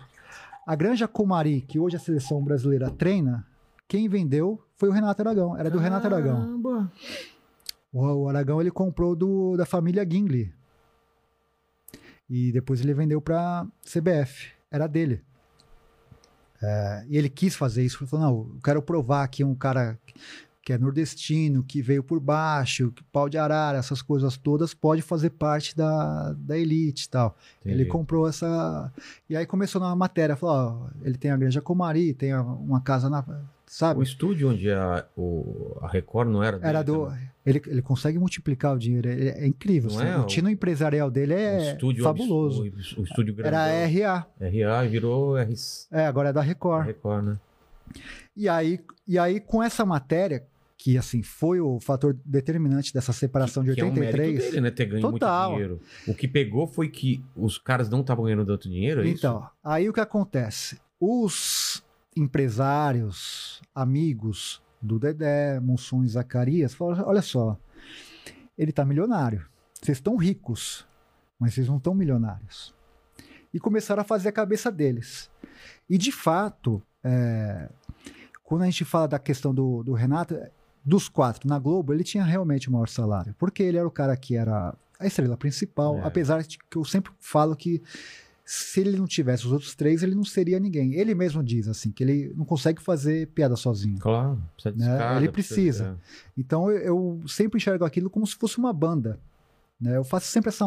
[0.66, 3.46] a Granja Comari, que hoje a seleção brasileira treina,
[3.90, 5.58] quem vendeu foi o Renato Aragão.
[5.58, 6.62] Era do Renato Aragão.
[7.92, 10.54] O, Aragão ele comprou do, da família Gingley.
[12.30, 14.52] E depois ele vendeu para CBF.
[14.70, 15.24] Era dele.
[16.62, 17.98] É, e ele quis fazer isso.
[18.02, 19.98] Ele falou: não, eu quero provar que um cara
[20.68, 25.02] que é nordestino, que veio por baixo, que pau de arara, essas coisas todas, pode
[25.02, 27.38] fazer parte da, da elite e tal.
[27.64, 27.90] Ele Entendi.
[27.90, 28.92] comprou essa.
[29.30, 33.10] E aí começou na matéria: falou: ó, ele tem a Granja Comari, tem uma casa
[33.10, 33.24] na.
[33.68, 34.00] Sabe?
[34.00, 37.06] O estúdio onde a, o, a Record não era dele Era do.
[37.08, 37.30] também?
[37.46, 39.10] Ele, ele consegue multiplicar o dinheiro.
[39.10, 39.92] ele- É, incrível.
[39.92, 40.18] Não assim, é?
[40.18, 42.62] o tino empresarial dele é estúdio fabuloso.
[42.64, 43.60] O, o estúdio grandão.
[43.60, 44.28] Era RA.
[44.40, 45.54] RA e virou R...
[45.92, 46.88] É, agora é da Record.
[46.88, 47.38] Record, né?
[48.36, 50.46] E aí, e aí, com essa matéria,
[50.78, 54.40] que assim foi o fator determinante dessa separação de que é um 83.
[54.40, 54.72] dele, né?
[54.72, 55.52] Ter ganho Total.
[55.52, 55.82] muito dinheiro.
[56.08, 59.90] O que pegou foi que os caras não estavam ganhando tanto dinheiro, é então, aí
[59.90, 60.80] o que acontece?
[61.00, 61.84] Os
[62.18, 67.58] empresários, amigos do Dedé, Mussum e Zacarias, falaram: olha só,
[68.58, 69.46] ele tá milionário.
[69.82, 70.88] Vocês estão ricos,
[71.40, 72.74] mas vocês não estão milionários.
[73.54, 75.30] E começaram a fazer a cabeça deles.
[75.90, 77.70] E de fato, é,
[78.44, 80.36] quando a gente fala da questão do, do Renato,
[80.84, 83.36] dos quatro na Globo, ele tinha realmente o maior salário.
[83.38, 86.04] Porque ele era o cara que era a estrela principal, É.
[86.06, 87.82] apesar de que eu sempre falo que
[88.50, 90.94] se ele não tivesse os outros três, ele não seria ninguém.
[90.94, 94.00] Ele mesmo diz assim, que ele não consegue fazer piada sozinho.
[94.00, 94.94] Claro, precisa de Né?
[94.94, 96.00] escada, Ele precisa.
[96.38, 99.20] Então eu, eu sempre enxergo aquilo como se fosse uma banda.
[99.80, 99.98] Né?
[99.98, 100.64] Eu faço sempre essa,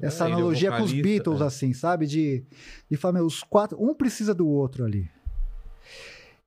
[0.00, 1.44] essa É, ele é analogia com os Beatles, é.
[1.44, 2.06] assim, sabe?
[2.06, 2.42] De,
[2.90, 5.10] de falar, meu, os quatro, um precisa do outro ali.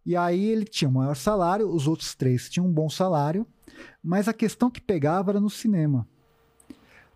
[0.03, 3.45] E aí ele tinha o maior salário, os outros três tinham um bom salário,
[4.03, 6.07] mas a questão que pegava era no cinema.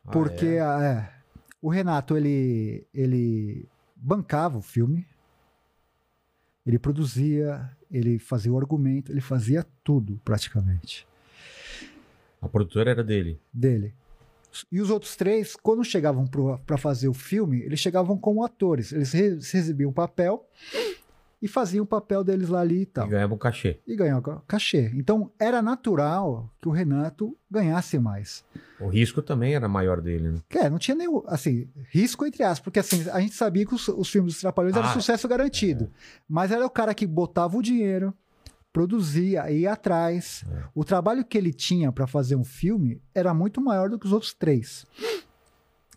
[0.06, 1.15] Ah, Porque é?
[1.66, 5.06] O Renato, ele, ele bancava o filme,
[6.66, 11.08] ele produzia, ele fazia o argumento, ele fazia tudo praticamente
[12.42, 13.40] A produtora era dele.
[13.54, 13.94] dele.
[14.72, 16.26] E os outros três, quando chegavam
[16.66, 18.92] para fazer o filme, eles chegavam como atores.
[18.94, 20.48] Eles re- recebiam um papel
[21.46, 23.06] e faziam o papel deles lá ali e tal.
[23.06, 23.80] E ganhava um cachê.
[23.86, 24.92] E ganhavam cachê.
[24.96, 28.44] Então era natural que o Renato ganhasse mais.
[28.80, 30.40] O risco também era maior dele, né?
[30.50, 33.76] Que é, não tinha nenhum, assim, risco entre aspas, porque assim, a gente sabia que
[33.76, 35.92] os, os filmes dos Trapalhões eram Ah, sucesso garantido.
[36.28, 38.12] Mas era o cara que botava o dinheiro,
[38.74, 40.44] produzia, ia atrás.
[40.52, 40.64] É.
[40.74, 44.12] O trabalho que ele tinha para fazer um filme era muito maior do que os
[44.12, 44.84] outros três.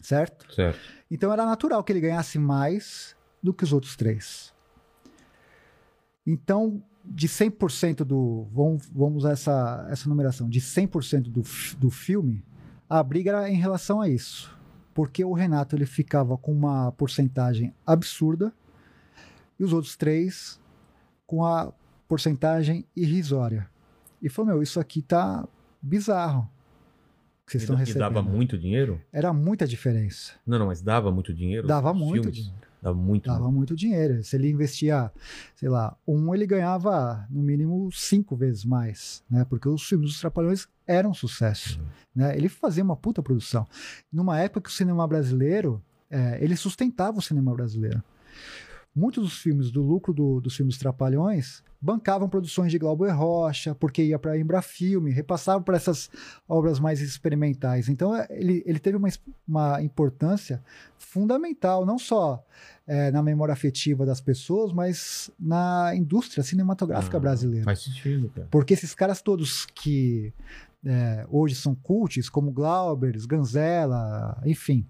[0.02, 0.52] Certo?
[0.54, 0.78] Certo.
[1.10, 4.52] Então era natural que ele ganhasse mais do que os outros três.
[6.30, 8.46] Então, de 100% do.
[8.52, 10.46] Vamos, vamos usar essa, essa numeração.
[10.46, 11.42] De 100% do,
[11.78, 12.44] do filme,
[12.88, 14.54] a briga era em relação a isso.
[14.92, 18.52] Porque o Renato ele ficava com uma porcentagem absurda
[19.58, 20.60] e os outros três
[21.26, 21.72] com a
[22.06, 23.70] porcentagem irrisória.
[24.20, 25.48] E falou: Meu, isso aqui tá
[25.80, 26.46] bizarro.
[27.46, 28.00] Que vocês E, estão e recebendo.
[28.00, 29.00] dava muito dinheiro?
[29.10, 30.32] Era muita diferença.
[30.46, 31.66] Não, não, mas dava muito dinheiro?
[31.66, 32.34] Dava muito filmes?
[32.34, 32.67] dinheiro.
[32.82, 33.26] Dava muito.
[33.26, 34.22] Dava muito dinheiro.
[34.22, 35.10] Se ele investia,
[35.54, 39.44] sei lá, um, ele ganhava no mínimo cinco vezes mais, né?
[39.44, 41.80] Porque os filmes dos Trapalhões eram um sucesso,
[42.14, 42.36] né?
[42.36, 43.66] Ele fazia uma puta produção.
[44.12, 48.02] Numa época que o cinema brasileiro, é, ele sustentava o cinema brasileiro.
[48.98, 54.02] Muitos dos filmes, do lucro do- dos filmes Trapalhões, bancavam produções de Glauber Rocha, porque
[54.02, 56.10] ia para a Embrafilme, repassavam para essas
[56.48, 57.88] obras mais experimentais.
[57.88, 59.08] Então, é, ele, ele teve uma,
[59.46, 60.60] uma importância
[60.98, 62.44] fundamental, não só
[62.86, 67.64] é, na memória afetiva das pessoas, mas na indústria cinematográfica Ah, brasileira.
[67.64, 68.48] Faz sentido, cara.
[68.50, 70.32] Porque esses caras todos que
[70.84, 74.84] é, hoje são cults, como Glaubers, Ganzella, enfim,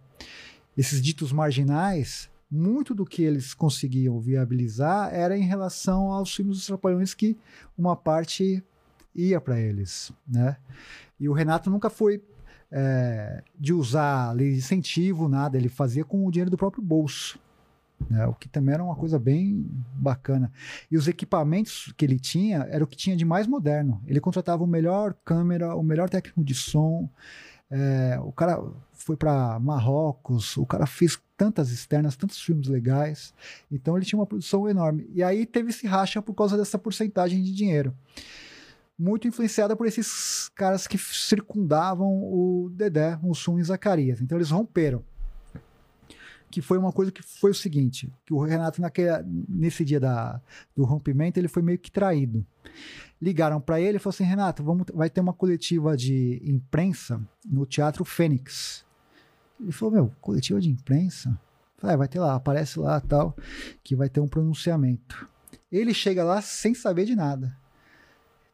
[0.77, 6.67] esses ditos marginais, muito do que eles conseguiam viabilizar era em relação aos filmes dos
[6.67, 7.37] Trapalhões que
[7.77, 8.63] uma parte
[9.15, 10.57] ia para eles, né?
[11.19, 12.23] E o Renato nunca foi
[12.71, 17.39] é, de usar lei de incentivo, nada, ele fazia com o dinheiro do próprio bolso.
[18.09, 20.53] Né, o que também era uma coisa bem bacana.
[20.89, 24.01] E os equipamentos que ele tinha era o que tinha de mais moderno.
[24.07, 27.11] Ele contratava o melhor câmera, o melhor técnico de som.
[27.69, 33.33] É, o cara foi para Marrocos, o cara fez tantas externas, tantos filmes legais.
[33.73, 35.09] Então ele tinha uma produção enorme.
[35.15, 37.95] E aí teve esse racha por causa dessa porcentagem de dinheiro
[38.99, 44.21] muito influenciada por esses caras que circundavam o Dedé, Mussum e Zacarias.
[44.21, 45.05] Então eles romperam.
[46.51, 49.11] Que foi uma coisa que foi o seguinte, que o Renato naquele,
[49.47, 50.41] nesse dia da,
[50.75, 52.45] do rompimento ele foi meio que traído.
[53.21, 57.67] Ligaram para ele e falaram assim, Renato, vamos, vai ter uma coletiva de imprensa no
[57.67, 58.85] Teatro Fênix.
[59.61, 61.39] Ele falou, meu, coletiva de imprensa?
[61.77, 63.37] Falei, ah, vai ter lá, aparece lá tal,
[63.83, 65.29] que vai ter um pronunciamento.
[65.71, 67.57] Ele chega lá sem saber de nada.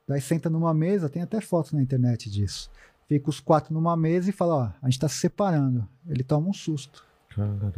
[0.07, 2.71] Daí senta numa mesa, tem até fotos na internet disso.
[3.09, 5.89] Fica os quatro numa mesa e fala: Ó, a gente tá se separando.
[6.07, 7.05] Ele toma um susto.
[7.35, 7.73] Caramba.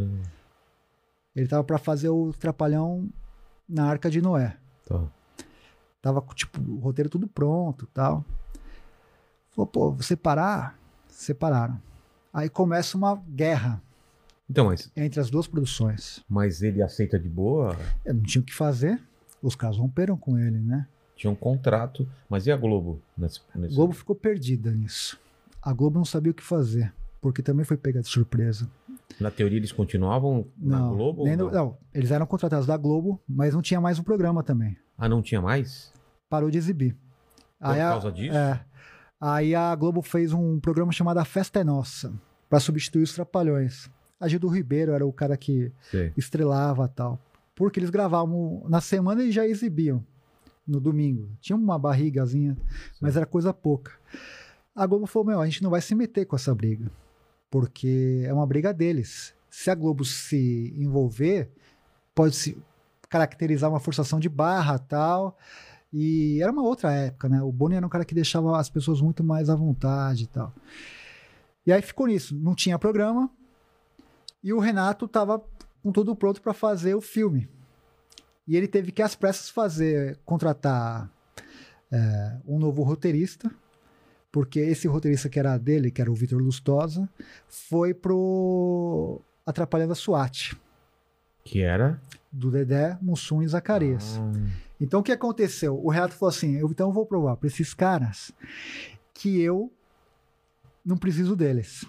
[1.34, 3.08] Ele tava para fazer o Trapalhão
[3.68, 4.56] na Arca de Noé.
[4.86, 5.04] Tá.
[6.00, 8.24] Tava, tipo, o roteiro tudo pronto tal.
[9.50, 10.78] Falou, pô, separar?
[11.08, 11.80] Separaram.
[12.36, 13.80] Aí começa uma guerra
[14.50, 16.22] Então, mas, entre as duas produções.
[16.28, 17.74] mas ele aceita de boa?
[18.04, 19.00] Eu não tinha o que fazer.
[19.42, 20.86] Os caras romperam com ele, né?
[21.16, 22.06] Tinha um contrato.
[22.28, 23.00] Mas e a Globo?
[23.16, 23.74] Nesse, A nesse...
[23.74, 25.18] Globo ficou perdida nisso.
[25.62, 28.68] A Globo não sabia o que fazer, porque também foi pega de surpresa.
[29.18, 31.24] Na teoria eles continuavam na Não, Globo?
[31.24, 31.50] nem não?
[31.50, 34.76] não, eles eram contratados da Globo, mas não tinha mais um programa também.
[34.98, 35.90] Ah, não tinha mais?
[36.28, 36.92] Parou de exibir.
[37.58, 38.36] Por Aí a- causa disso?
[38.36, 38.60] É.
[39.18, 42.12] Aí a Globo fez um programa chamado A Festa é Nossa,
[42.48, 43.90] para substituir os Trapalhões.
[44.18, 46.12] A Gildo Ribeiro era o cara que Sei.
[46.16, 47.20] estrelava tal.
[47.54, 50.04] Porque eles gravavam na semana e já exibiam
[50.66, 51.28] no domingo.
[51.40, 52.56] Tinha uma barrigazinha,
[53.00, 53.92] mas era coisa pouca.
[54.74, 56.90] A Globo falou: Meu, a gente não vai se meter com essa briga,
[57.50, 59.34] porque é uma briga deles.
[59.48, 61.50] Se a Globo se envolver,
[62.14, 62.58] pode se
[63.08, 65.38] caracterizar uma forçação de barra tal.
[65.92, 67.42] E era uma outra época, né?
[67.42, 70.52] O Boni era um cara que deixava as pessoas muito mais à vontade e tal.
[71.66, 72.34] E aí ficou nisso.
[72.36, 73.30] Não tinha programa.
[74.42, 75.42] E o Renato tava
[75.82, 77.48] com tudo pronto para fazer o filme.
[78.46, 81.10] E ele teve que, às pressas, fazer, contratar
[81.90, 83.50] é, um novo roteirista,
[84.30, 87.08] porque esse roteirista que era dele, que era o Vitor Lustosa,
[87.48, 90.56] foi pro Atrapalhando a SWAT,
[91.44, 92.00] Que era?
[92.32, 94.18] do Dedé, Mussum e Zacarias.
[94.20, 94.50] Ah,
[94.80, 95.80] Então o que aconteceu?
[95.82, 98.32] O Renato falou assim: eu então vou provar para esses caras
[99.14, 99.72] que eu
[100.86, 101.84] não preciso deles.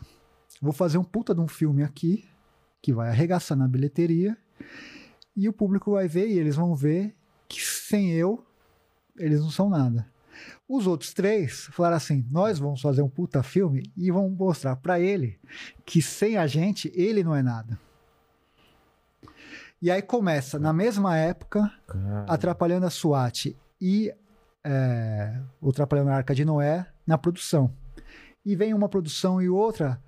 [0.60, 2.28] Vou fazer um puta de um filme aqui
[2.82, 4.36] que vai arregaçar na bilheteria
[5.36, 7.16] e o público vai ver e eles vão ver
[7.48, 8.44] que sem eu
[9.18, 10.08] eles não são nada.
[10.68, 15.00] Os outros três falaram assim: nós vamos fazer um puta filme e vamos mostrar para
[15.00, 15.40] ele
[15.86, 17.80] que sem a gente ele não é nada.
[19.80, 22.26] E aí começa, na mesma época, cara.
[22.28, 24.12] Atrapalhando a SWAT e
[24.64, 27.72] é, o Atrapalhando a Arca de Noé na produção.
[28.48, 30.02] E vem uma produção e outra,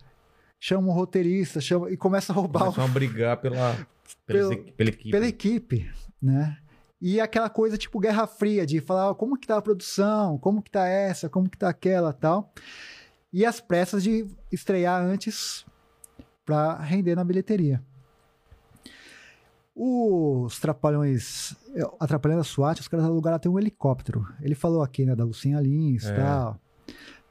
[0.57, 3.75] chama um roteirista, chama, e começa a roubar Começam a brigar pela,
[4.25, 5.11] pela, pela equipe.
[5.11, 6.57] pela equipe, né?
[7.01, 10.61] E aquela coisa tipo Guerra Fria, de falar "Ah, como que tá a produção, como
[10.61, 12.53] que tá essa, como que tá aquela tal.
[13.31, 15.65] E as pressas de estrear antes
[16.45, 17.83] para render na bilheteria.
[19.75, 21.55] Os Trapalhões,
[21.99, 24.25] atrapalhando a SWAT, os caras alugaram até um helicóptero.
[24.41, 26.15] Ele falou aqui, né, da Lucinha Lins e É.
[26.15, 26.59] tal.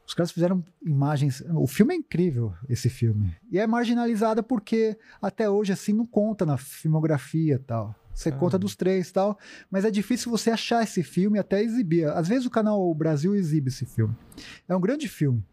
[0.09, 1.45] Os caras fizeram imagens.
[1.55, 3.37] O filme é incrível, esse filme.
[3.53, 7.95] E é marginalizada porque até hoje, assim, não conta na filmografia e tal.
[8.15, 8.33] Você Ah.
[8.33, 9.39] conta dos três e tal.
[9.71, 12.07] Mas é difícil você achar esse filme e até exibir.
[12.09, 14.17] Às vezes o canal Brasil exibe esse filme.
[14.67, 15.45] É um grande filme.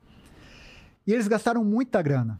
[1.05, 2.39] E eles gastaram muita grana.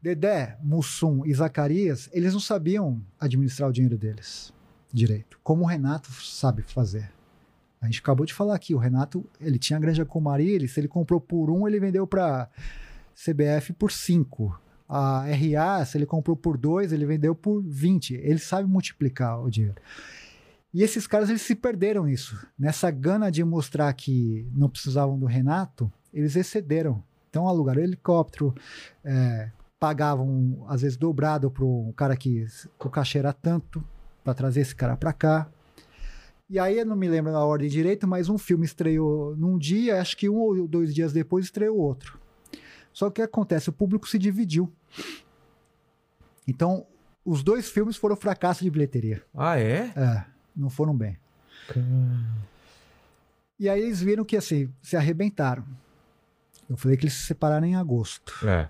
[0.00, 4.52] Dedé, Mussum e Zacarias, eles não sabiam administrar o dinheiro deles
[4.92, 7.10] direito, como o Renato sabe fazer.
[7.80, 10.88] A gente acabou de falar aqui, o Renato, ele tinha a Granja Comariles, se ele
[10.88, 12.48] comprou por um, ele vendeu para
[13.14, 14.58] CBF por cinco.
[14.88, 18.14] A RA, se ele comprou por dois, ele vendeu por 20.
[18.14, 19.76] Ele sabe multiplicar o dinheiro.
[20.72, 22.46] E esses caras, eles se perderam nisso.
[22.58, 27.02] Nessa gana de mostrar que não precisavam do Renato, eles excederam.
[27.28, 28.54] Então alugaram helicóptero,
[29.04, 32.46] é, pagavam às vezes dobrado para um cara que
[32.78, 33.84] o cachê era tanto
[34.24, 35.48] para trazer esse cara para cá.
[36.50, 40.00] E aí eu não me lembro na ordem direito, mas um filme estreou num dia,
[40.00, 42.18] acho que um ou dois dias depois estreou outro.
[42.92, 43.68] Só que o que acontece?
[43.68, 44.72] O público se dividiu.
[46.46, 46.86] Então,
[47.24, 49.22] os dois filmes foram fracasso de bilheteria.
[49.34, 49.92] Ah, é?
[49.94, 50.24] É,
[50.56, 51.18] não foram bem.
[53.60, 55.64] E aí eles viram que, assim, se arrebentaram.
[56.68, 58.34] Eu falei que eles se separaram em agosto.
[58.46, 58.68] É.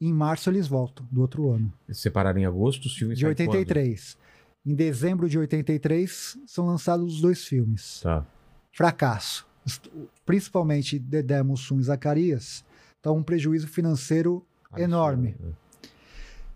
[0.00, 1.72] Em março eles voltam, do outro ano.
[1.88, 3.48] Eles separaram em agosto os filmes De saem quando?
[3.48, 4.16] 83.
[4.66, 8.00] Em dezembro de 83 são lançados os dois filmes.
[8.02, 8.26] Tá.
[8.72, 9.46] Fracasso.
[10.24, 12.64] Principalmente Dedé Mussum e Zacarias.
[12.98, 14.44] Então, um prejuízo financeiro
[14.76, 15.36] enorme.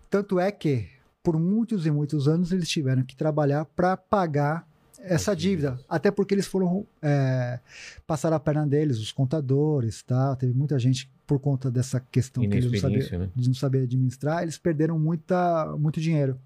[0.09, 0.89] Tanto é que,
[1.23, 4.67] por muitos e muitos anos, eles tiveram que trabalhar para pagar
[4.99, 5.79] essa dívida.
[5.87, 7.59] Até porque eles foram é,
[8.05, 10.35] passar a perna deles, os contadores, tá?
[10.35, 13.29] Teve muita gente por conta dessa questão que eles não né?
[13.33, 16.37] de não saber administrar, eles perderam muita, muito dinheiro.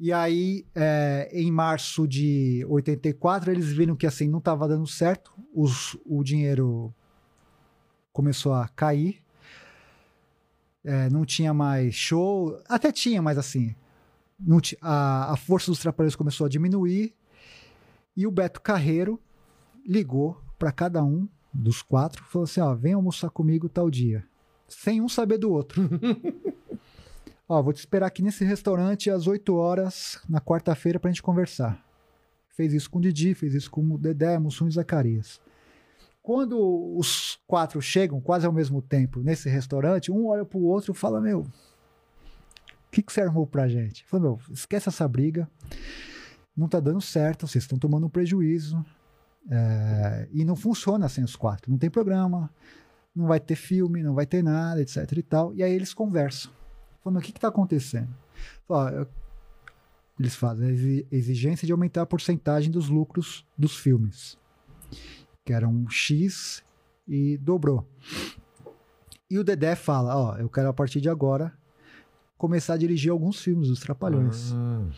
[0.00, 5.32] E aí, é, em março de 84, eles viram que assim não estava dando certo,
[5.52, 6.94] os, o dinheiro
[8.12, 9.20] começou a cair,
[10.84, 13.74] é, não tinha mais show, até tinha, mas assim,
[14.80, 17.12] a, a força dos trapalhões começou a diminuir,
[18.16, 19.20] e o Beto Carreiro
[19.84, 24.24] ligou para cada um dos quatro, falou assim: ó, vem almoçar comigo tal dia,
[24.68, 25.82] sem um saber do outro.
[27.48, 31.82] Ó, vou te esperar aqui nesse restaurante às 8 horas na quarta-feira pra gente conversar.
[32.50, 35.40] Fez isso com o Didi, fez isso com o Dedé, Mussum e Zacarias.
[36.20, 36.58] Quando
[36.98, 41.22] os quatro chegam quase ao mesmo tempo nesse restaurante, um olha pro outro e fala:
[41.22, 41.46] Meu, o
[42.90, 44.04] que, que você armou pra gente?
[44.06, 45.48] Fala, meu, esquece essa briga.
[46.54, 48.84] Não tá dando certo, vocês estão tomando um prejuízo.
[49.50, 51.70] é, e não funciona sem os quatro.
[51.70, 52.50] Não tem programa,
[53.14, 55.54] não vai ter filme, não vai ter nada, etc e tal.
[55.54, 56.57] E aí eles conversam.
[57.02, 58.08] Falando, o que está acontecendo?
[58.66, 59.08] Fala, "Ó, eu-
[60.20, 64.36] Eles fazem a exi- exigência de aumentar a porcentagem dos lucros dos filmes,
[65.44, 66.60] que eram X
[67.06, 67.88] e dobrou.
[69.30, 71.56] E o Dedé fala: Ó, eu quero a partir de agora
[72.36, 74.52] começar a dirigir alguns filmes dos Trapalhões.
[74.52, 74.88] Ah,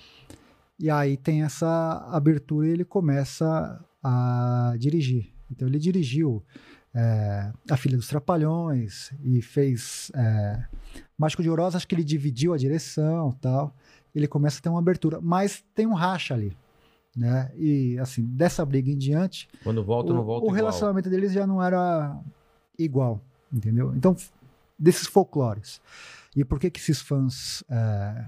[0.79, 5.35] E aí tem essa abertura e ele começa a dirigir.
[5.51, 6.43] Então ele dirigiu
[6.95, 10.65] é, A Filha dos Trapalhões e fez é,
[11.17, 13.75] Mágico de Oroz, acho que ele dividiu a direção tal.
[14.15, 16.57] Ele começa a ter uma abertura, mas tem um racha ali.
[17.17, 17.51] Né?
[17.57, 20.57] E assim, dessa briga em diante, quando volta, o, não volta o igual.
[20.57, 22.17] relacionamento deles já não era
[22.79, 23.21] igual,
[23.53, 23.93] entendeu?
[23.95, 24.17] Então,
[24.79, 25.81] desses folclores.
[26.35, 28.25] E por que que esses fãs, é,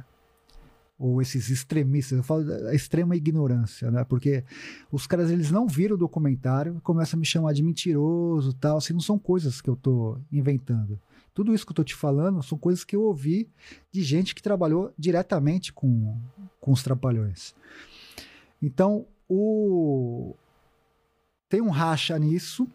[0.99, 4.05] ou esses extremistas, eu falo da extrema ignorância, né?
[4.05, 4.45] Porque
[4.91, 8.77] os caras, eles não viram o documentário e começam a me chamar de mentiroso tal,
[8.77, 11.01] assim, não são coisas que eu tô inventando.
[11.35, 13.49] Tudo isso que eu tô te falando são coisas que eu ouvi
[13.91, 16.17] de gente que trabalhou diretamente com,
[16.61, 17.55] com os trapalhões.
[18.61, 20.37] Então, o,
[21.49, 22.67] tem um racha nisso.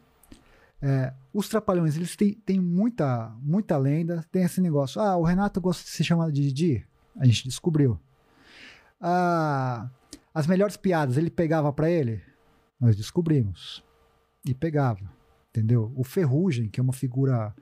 [0.80, 4.24] É, os Trapalhões, eles têm, têm muita, muita lenda.
[4.32, 5.02] Tem esse negócio.
[5.02, 6.86] Ah, o Renato gosta de ser chamado de Didi.
[7.16, 8.00] A gente descobriu.
[9.02, 9.90] Ah,
[10.34, 12.22] as melhores piadas ele pegava pra ele?
[12.80, 13.84] Nós descobrimos.
[14.46, 15.02] E pegava.
[15.50, 15.92] Entendeu?
[15.96, 17.54] O Ferrugem, que é uma figura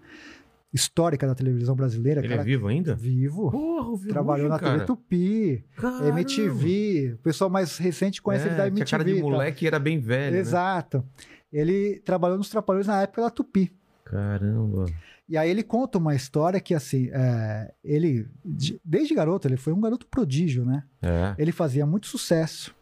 [0.74, 2.20] histórica da televisão brasileira.
[2.20, 2.94] Ele cara, é vivo ainda?
[2.96, 3.50] vivo.
[3.50, 6.10] Porra, o Trabalhou na TV Tupi, Caramba.
[6.10, 7.14] MTV.
[7.14, 8.86] O pessoal mais recente conhece ele da É, MTV.
[8.86, 9.30] Tinha cara de tal.
[9.30, 10.40] moleque era bem velho, né?
[10.40, 11.06] Exato.
[11.52, 13.74] Ele trabalhou nos Trapalhões na época da Tupi.
[14.04, 14.86] Caramba.
[15.28, 19.74] E aí ele conta uma história que, assim, é, ele, de- desde garoto, ele foi
[19.74, 20.84] um garoto prodígio, né?
[21.02, 21.34] É.
[21.38, 22.76] Ele fazia muito sucesso.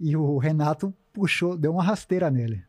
[0.00, 2.64] E o Renato puxou, deu uma rasteira nele.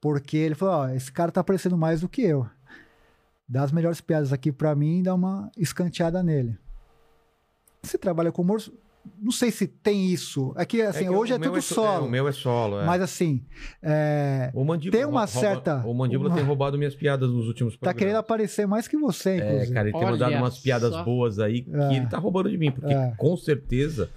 [0.00, 2.46] Porque ele falou: Ó, esse cara tá aparecendo mais do que eu.
[3.48, 6.58] Dá as melhores piadas aqui pra mim e dá uma escanteada nele.
[7.82, 8.60] Você trabalha com humor.
[9.20, 10.52] Não sei se tem isso.
[10.56, 12.04] É que, assim, que hoje é tudo so- solo.
[12.04, 12.84] É, o meu é solo, é.
[12.84, 13.42] Mas, assim,
[13.82, 17.46] é, o Mandíbula tem uma rouba- certa- O Mandíbula uma- tem roubado minhas piadas nos
[17.48, 17.98] últimos tá programas.
[17.98, 19.72] querendo aparecer mais que você, É, inclusive.
[19.72, 21.02] cara, ele tem Olha mandado umas piadas só.
[21.04, 21.96] boas aí que É.
[21.96, 23.12] ele tá roubando de mim, porque É.
[23.16, 24.08] com certeza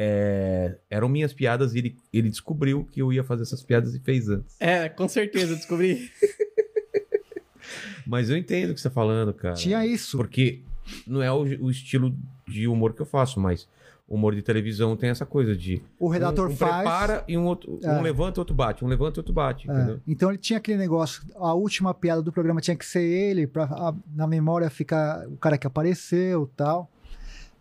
[0.00, 3.98] é, eram minhas piadas e ele, ele descobriu que eu ia fazer essas piadas e
[3.98, 4.54] fez antes.
[4.60, 6.08] É, com certeza, descobri.
[8.06, 9.54] Mas eu entendo o que você tá falando, cara.
[9.54, 10.16] Tinha isso.
[10.16, 10.62] Porque
[11.06, 12.14] não é o, o estilo
[12.46, 13.68] de humor que eu faço, mas
[14.08, 15.82] o humor de televisão tem essa coisa de.
[16.00, 16.74] O redator um, um faz.
[16.76, 17.78] prepara e um outro.
[17.82, 17.90] É.
[17.92, 18.84] Um levanta, outro bate.
[18.84, 19.70] Um levanta, outro bate.
[19.70, 20.00] É, Entendeu?
[20.06, 23.64] Então ele tinha aquele negócio, a última piada do programa tinha que ser ele, pra
[23.64, 26.90] a- na memória ficar o cara que apareceu tal.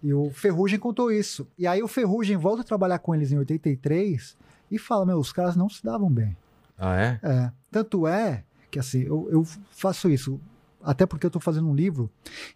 [0.02, 1.46] E o Ferrugem contou isso.
[1.58, 4.38] E aí o Ferrugem volta a trabalhar com eles em 83
[4.72, 6.38] e fala: Meu, os caras não se davam bem.
[6.78, 7.20] Ah, é?
[7.24, 7.52] É.
[7.72, 10.40] Tanto é que assim, eu, eu faço isso,
[10.84, 12.10] até porque eu estou fazendo um livro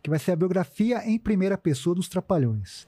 [0.04, 2.88] que vai ser a biografia em primeira pessoa dos Trapalhões.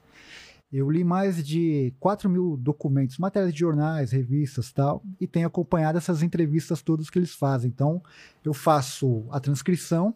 [0.76, 5.98] Eu li mais de 4 mil documentos, matérias de jornais, revistas tal, e tenho acompanhado
[5.98, 7.70] essas entrevistas todas que eles fazem.
[7.70, 8.02] Então,
[8.44, 10.12] eu faço a transcrição,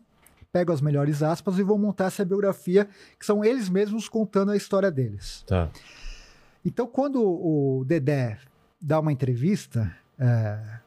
[0.53, 4.57] pego as melhores aspas e vou montar essa biografia, que são eles mesmos contando a
[4.57, 5.45] história deles.
[5.47, 5.71] Tá.
[6.65, 8.37] Então, quando o Dedé
[8.81, 10.81] dá uma entrevista, é,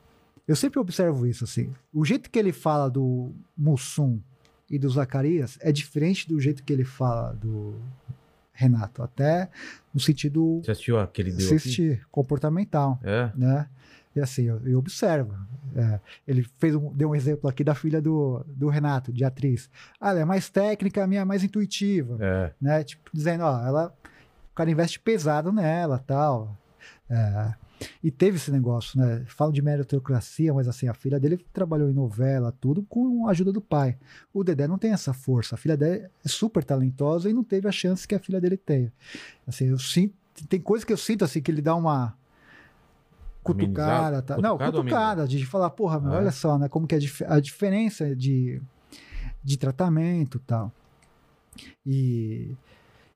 [0.45, 1.73] eu sempre observo isso, assim.
[1.93, 4.19] O jeito que ele fala do Mussum
[4.69, 7.75] e do Zacarias é diferente do jeito que ele fala do
[8.61, 9.49] Renato, até
[9.93, 11.55] no sentido Você assistiu aquele deu aqui?
[11.55, 13.31] assistir, comportamental, É.
[13.35, 13.67] né?
[14.15, 15.33] E assim, eu, eu observo.
[15.73, 19.69] É, ele fez um, deu um exemplo aqui da filha do, do Renato, de atriz.
[20.01, 22.51] Ah, ela é mais técnica, a minha é mais intuitiva É.
[22.61, 22.83] né?
[22.83, 23.93] Tipo, dizendo, ó, ela,
[24.51, 26.57] o cara investe pesado nela, tal.
[27.09, 27.53] É,
[28.03, 29.23] e teve esse negócio, né?
[29.27, 33.51] Falam de meritocracia, mas assim, a filha dele trabalhou em novela, tudo com a ajuda
[33.51, 33.97] do pai.
[34.33, 35.55] O Dedé não tem essa força.
[35.55, 38.57] A filha dele é super talentosa e não teve a chance que a filha dele
[38.57, 38.91] tem.
[39.47, 40.13] Assim, eu sinto,
[40.47, 42.15] tem coisa que eu sinto assim que ele dá uma
[43.43, 44.37] cutucada, tá?
[44.37, 46.17] Não, Cutucada de falar, porra, meu, Ah, é?
[46.19, 46.69] olha só, né?
[46.69, 48.61] Como que é a a diferença de,
[49.43, 50.71] de tratamento e tal.
[51.85, 52.55] E,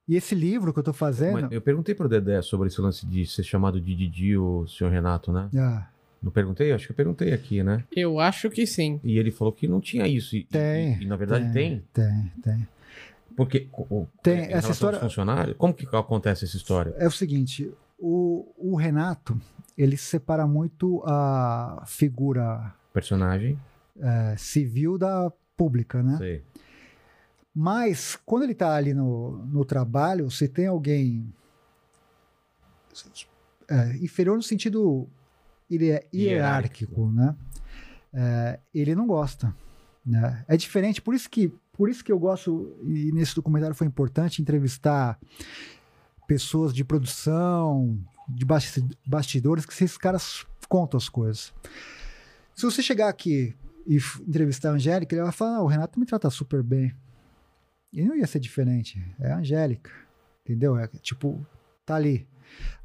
[0.08, 1.41] e esse livro que eu tô fazendo.
[1.41, 4.89] Mas eu perguntei pro Dedé sobre esse lance de ser chamado de Didi o senhor
[4.91, 5.49] Renato, né?
[5.58, 5.88] Ah,
[6.22, 6.72] Não perguntei?
[6.72, 7.84] Acho que eu perguntei aqui, né?
[7.95, 8.99] Eu acho que sim.
[9.03, 10.36] E ele falou que não tinha isso.
[10.36, 11.84] E, Tem, E, e, na verdade tem.
[11.93, 12.68] Tem, tem.
[13.36, 16.93] Porque o- Tem, em essa relação aos história- funcionários, como que acontece essa história?
[16.97, 19.39] É o seguinte, o, o Renato,
[19.78, 23.60] ele separa muito a figura Personagem?
[23.99, 26.18] é, civil da pública, né?
[26.18, 26.43] Sei.
[27.56, 31.34] Mas, quando ele tá ali no, no trabalho, se tem alguém
[33.70, 35.08] é, inferior no sentido
[35.70, 37.36] hie- hierárquico, né?
[38.14, 39.56] É, ele não gosta.
[40.06, 40.43] Né?
[40.47, 44.41] É diferente, por isso que por isso que eu gosto, e nesse documentário foi importante
[44.41, 45.20] entrevistar
[46.26, 47.99] pessoas de produção,
[48.30, 51.53] de basti- bastidores, que esses caras contam as coisas.
[52.56, 53.53] Se você chegar aqui
[53.86, 56.95] e entrevistar a Angélica, ele vai falar: ah, o Renato me trata super bem.
[57.96, 59.02] E não ia ser diferente.
[59.18, 59.89] É a Angélica.
[60.43, 60.78] Entendeu?
[60.78, 61.48] É tipo,
[61.86, 62.28] tá ali.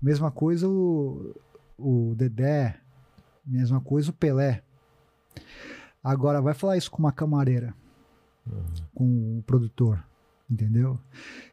[0.01, 1.35] Mesma coisa o,
[1.77, 2.81] o Dedé.
[3.45, 4.63] Mesma coisa o Pelé.
[6.03, 7.75] Agora, vai falar isso com uma camareira.
[8.95, 10.01] Com o produtor.
[10.49, 10.97] Entendeu?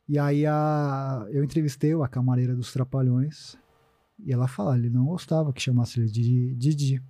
[0.08, 3.58] E aí a, eu entrevistei a camareira dos Trapalhões.
[4.20, 7.03] E ela fala, ele não gostava que chamasse ele de Didi.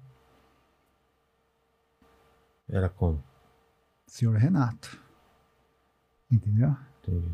[2.69, 3.21] Era como?
[4.05, 5.06] Senhor Renato.
[6.31, 6.75] Entendeu?
[7.03, 7.27] Entendi.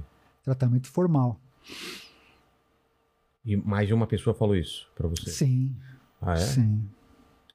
[0.44, 1.40] Tratamento formal.
[3.46, 5.30] E mais de uma pessoa falou isso pra você?
[5.30, 5.76] Sim,
[6.22, 6.38] Ah, é?
[6.38, 6.84] sim.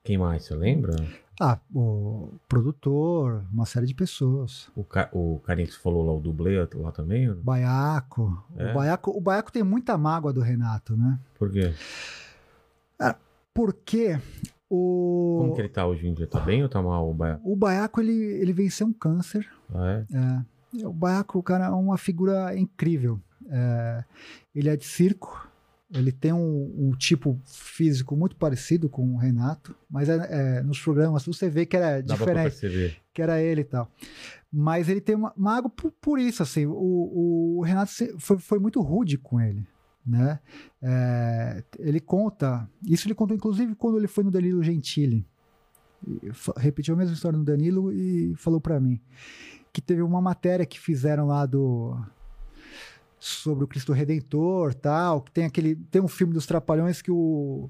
[0.05, 0.45] Quem mais?
[0.45, 0.95] Você lembra?
[1.41, 4.71] Ah, o produtor, uma série de pessoas.
[4.75, 5.09] O, ca...
[5.13, 7.33] o carinha que você falou lá, o dublê lá também?
[7.35, 8.43] Baiaco.
[8.57, 8.71] É?
[8.71, 9.11] O Baiaco.
[9.17, 11.19] O Baiaco tem muita mágoa do Renato, né?
[11.39, 11.73] Por quê?
[13.55, 14.21] Porque
[14.71, 16.27] o, Como que ele tá hoje em dia?
[16.29, 17.41] Tá bem ou tá mal o Baia?
[17.43, 19.49] o Baiaco ele, ele venceu um câncer.
[19.75, 20.17] Ah, é?
[20.17, 20.45] É.
[20.73, 23.21] O Baiaco, o cara, é uma figura incrível.
[23.51, 24.05] É,
[24.55, 25.47] ele é de circo.
[25.91, 30.79] Ele tem um, um tipo físico muito parecido com o Renato, mas é, é, nos
[30.79, 33.03] programas você vê que era pra diferente.
[33.15, 33.91] que era ele e tal.
[34.53, 36.67] Mas ele tem uma mágoa por, por isso, assim.
[36.67, 39.67] O, o Renato foi, foi muito rude com ele,
[40.07, 40.41] né?
[40.83, 45.27] É, ele conta, isso ele contou inclusive quando ele foi no Danilo Gentili.
[46.59, 49.01] Repetiu a mesma história no Danilo e falou pra mim
[49.81, 51.97] que teve uma matéria que fizeram lá do
[53.21, 57.69] sobre o Cristo Redentor, tal, que tem aquele tem um filme dos Trapalhões que o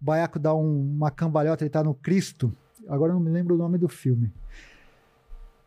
[0.00, 2.52] Baiaco dá um- uma cambalhota, ele tá no Cristo.
[2.88, 4.32] Agora eu não me lembro o nome do filme.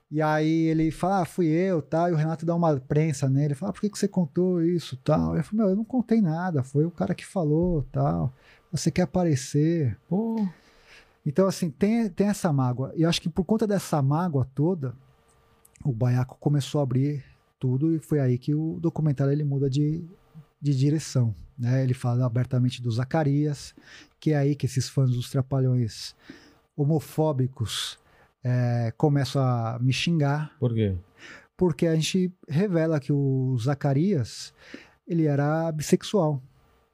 [0.10, 3.54] E aí ele fala, ah, fui eu, tal, e o Renato dá uma prensa nele,
[3.56, 5.36] fala, ah, por que, que você contou isso, tal?
[5.38, 8.34] Eu falei, meu, eu não contei nada, foi o cara que falou, tal.
[8.72, 9.98] Você quer aparecer.
[10.10, 10.46] Pô,
[11.26, 12.92] Então, assim, tem, tem essa mágoa.
[12.96, 14.94] E eu acho que por conta dessa mágoa toda,
[15.90, 17.24] o Baiaco começou a abrir
[17.60, 20.04] tudo e foi aí que o documentário ele muda de,
[20.62, 21.36] de direção.
[21.58, 21.84] Né?
[21.84, 23.74] Ele fala abertamente do Zacarias,
[24.20, 26.16] que é aí que esses fãs dos Trapalhões
[26.76, 28.00] homofóbicos
[28.44, 30.96] é, começam a me xingar, por quê?
[31.62, 34.52] porque a gente revela que o Zacarias
[35.08, 36.42] ele era bissexual,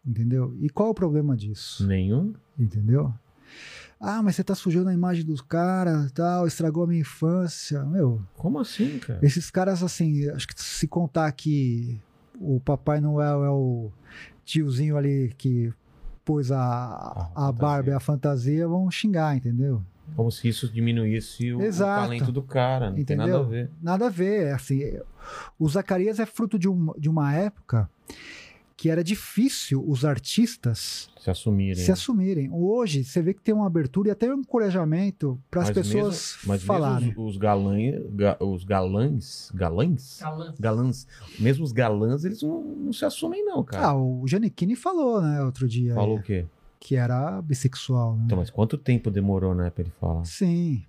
[0.05, 0.53] entendeu?
[0.59, 1.87] E qual é o problema disso?
[1.87, 2.33] Nenhum?
[2.59, 3.13] Entendeu?
[3.99, 7.83] Ah, mas você tá sujando a imagem dos caras, tal, estragou a minha infância.
[7.83, 9.19] Meu, Como assim, cara?
[9.23, 11.99] esses caras, assim, acho que se contar que
[12.39, 13.91] o Papai Noel é o
[14.45, 15.73] tiozinho ali que
[16.23, 17.51] pôs a, a, fantasia.
[17.53, 19.81] barba e a fantasia, vão xingar, entendeu?
[20.15, 22.89] Como se isso diminuísse o, o talento do cara.
[22.91, 23.49] Não tem nada a Entendeu?
[23.49, 23.71] ver.
[23.81, 24.81] Nada a ver, assim,
[25.59, 27.89] o Zacarias é fruto de, um, de uma época
[28.77, 31.83] que era difícil os artistas Se assumirem.
[31.83, 32.47] se assumirem.
[32.51, 36.39] Hoje, você vê que tem uma abertura e até um encorajamento para as pessoas mesmo-
[36.47, 37.07] mas falarem.
[37.07, 40.53] mesmo os, os galãs, ga- os galãs, galãs, Galã.
[40.59, 41.07] galãs,
[41.39, 43.87] mesmo os galãs, eles não, não se assumem não, cara.
[43.87, 46.45] Ah, o Giannichini falou, né, outro dia, Falou aí, o quê?
[46.79, 48.23] que era bissexual, né?
[48.27, 50.23] Então, mas quanto tempo demorou, né, pra ele falar?
[50.23, 50.83] Sim.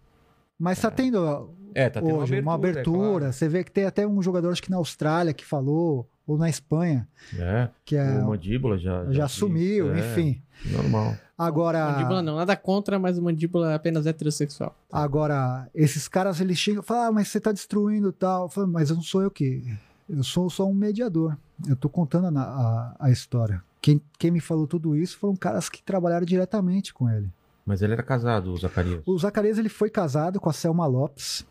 [0.58, 3.28] Mas tá tendo É, tá tendo hoje uma abertura.
[3.28, 6.36] é Você vê que tem até um jogador, acho que na Austrália, que falou, ou
[6.36, 7.08] na Espanha.
[7.36, 9.04] É, que é, o Mandíbula já...
[9.04, 10.42] já fez, assumiu, é, enfim.
[10.66, 11.16] Normal.
[11.36, 14.76] Agora, Mandíbula não, nada contra, mas o mandíbula é apenas heterossexual.
[14.92, 18.44] agora, esses caras, eles chegam e falam, ah, mas você tá destruindo tal.
[18.44, 19.64] Eu falo, mas eu não sou eu que...
[20.08, 21.36] Eu sou só um mediador.
[21.66, 23.62] Eu tô contando a, a, a história.
[23.80, 27.30] Quem, quem me falou tudo isso foram caras que trabalharam diretamente com ele.
[27.64, 29.02] Mas ele era casado, o Zacarias.
[29.06, 31.46] O Zacarias, ele foi casado com a Selma Lopes,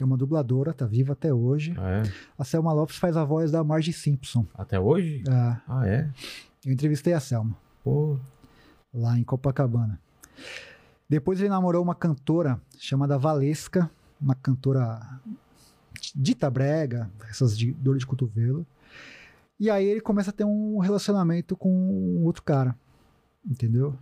[0.00, 1.74] que é uma dubladora, tá viva até hoje.
[1.76, 2.02] Ah, é?
[2.38, 4.46] A Selma Lopes faz a voz da Marge Simpson.
[4.54, 5.22] Até hoje?
[5.28, 5.32] É,
[5.68, 6.10] Ah, é?
[6.64, 7.54] eu entrevistei a Selma.
[7.84, 8.18] Pô,
[8.94, 10.00] lá em Copacabana.
[11.06, 14.98] Depois ele namorou uma cantora chamada Valesca, uma cantora
[16.14, 18.66] dita brega, essas de dor de cotovelo.
[19.58, 22.74] E aí ele começa a ter um relacionamento com um outro cara,
[23.44, 23.94] entendeu?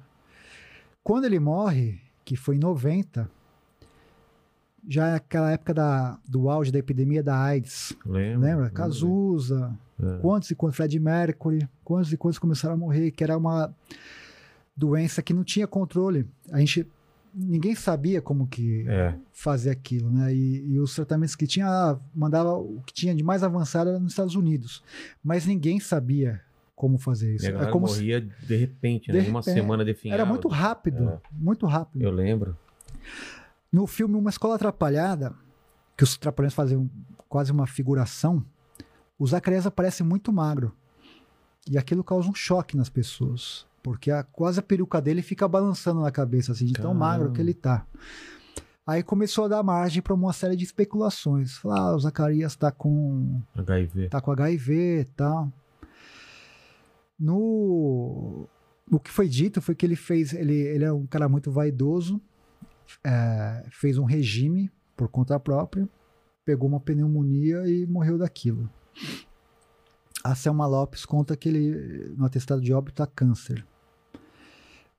[1.03, 3.28] Quando ele morre, que foi em 90,
[4.89, 8.41] já é aquela época da, do auge da epidemia da AIDS, lembro.
[8.41, 8.57] lembra?
[8.64, 9.76] lembro Cazuza.
[10.01, 10.18] É.
[10.20, 13.74] quantos e quantos, Fred Mercury, quantos e quantos começaram a morrer, que era uma
[14.76, 16.24] doença que não tinha controle.
[16.53, 16.86] A gente,
[17.34, 20.32] ninguém sabia como que É, fazer aquilo, né?
[20.32, 23.99] E, e os tratamentos que tinha, ah, mandava o que tinha de mais avançado era
[23.99, 24.82] nos Estados Unidos,
[25.22, 26.41] mas ninguém sabia
[26.76, 27.47] como fazer isso.
[27.47, 29.18] e a É como se morria de repente, né?
[29.20, 29.55] De Uma repente.
[29.61, 30.22] semana definhada.
[30.22, 31.18] era muito rápido, É.
[31.32, 32.03] muito rápido.
[32.03, 32.57] Eu lembro.
[33.72, 35.34] No filme Uma Escola Atrapalhada,
[35.96, 36.90] que os Trapalhões fazem
[37.28, 38.44] quase uma figuração,
[39.18, 40.74] o Zacarias aparece muito magro.
[41.68, 43.66] E aquilo causa um choque nas pessoas.
[43.82, 46.98] Porque a, quase a peruca dele fica balançando na cabeça, assim, de tão Caramba.
[46.98, 47.86] magro que ele tá.
[48.86, 51.58] Aí começou a dar margem para uma série de especulações.
[51.58, 54.08] Falar, ah, o Zacarias tá com HIV.
[54.08, 55.52] tá com HIV e tal.
[57.18, 58.48] No
[58.90, 62.18] o que foi dito foi que ele fez, ele, ele é um cara muito vaidoso,
[63.05, 65.89] é, fez um regime por conta própria,
[66.45, 68.70] pegou uma pneumonia e morreu daquilo.
[70.24, 73.64] A Selma Lopes conta que ele, no atestado de óbito, tá câncer.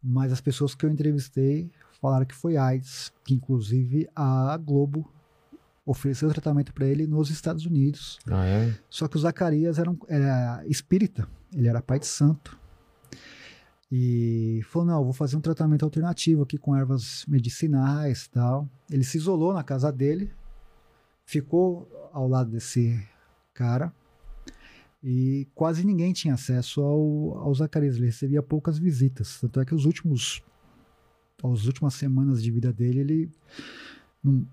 [0.02, 1.70] Mas as pessoas que eu entrevistei
[2.02, 5.12] falaram que foi AIDS, que inclusive a Globo
[5.86, 8.20] ofereceu tratamento para ele nos Estados Unidos.
[8.30, 8.74] Ah, é?
[8.90, 12.58] Só que o Zacarias era, um, era espírita, ele era pai de santo.
[13.92, 18.70] E falou: não, vou fazer um tratamento alternativo aqui com ervas medicinais tal.
[18.90, 20.32] Ele se isolou na casa dele,
[21.26, 23.02] ficou ao lado desse
[23.54, 23.94] cara
[25.04, 27.96] e quase ninguém tinha acesso ao, ao Zacarias.
[27.96, 29.40] Ele recebia poucas visitas.
[29.40, 30.44] Tanto é que os últimos,
[31.44, 33.32] as últimas semanas de vida dele, ele
[34.24, 34.46] não,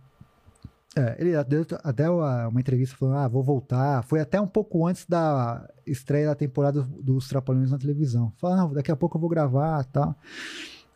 [0.96, 4.02] é, ele deu até uma uma entrevista falando, ah, vou voltar.
[4.04, 8.32] Foi até um pouco antes da estreia da temporada dos Trapalhões na televisão.
[8.38, 10.16] Falou, não, daqui a pouco eu vou gravar e tal.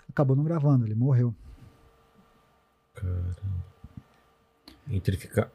[0.09, 1.35] Acabou não gravando, ele morreu.
[4.89, 5.51] Entre ficar,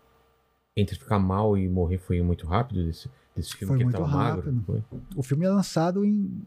[0.77, 4.07] entre ficar mal e morrer foi muito rápido desse, desse filme Foi que muito tava
[4.07, 4.41] magro?
[4.45, 4.63] rápido.
[4.63, 4.83] Foi?
[5.15, 6.45] O filme é lançado em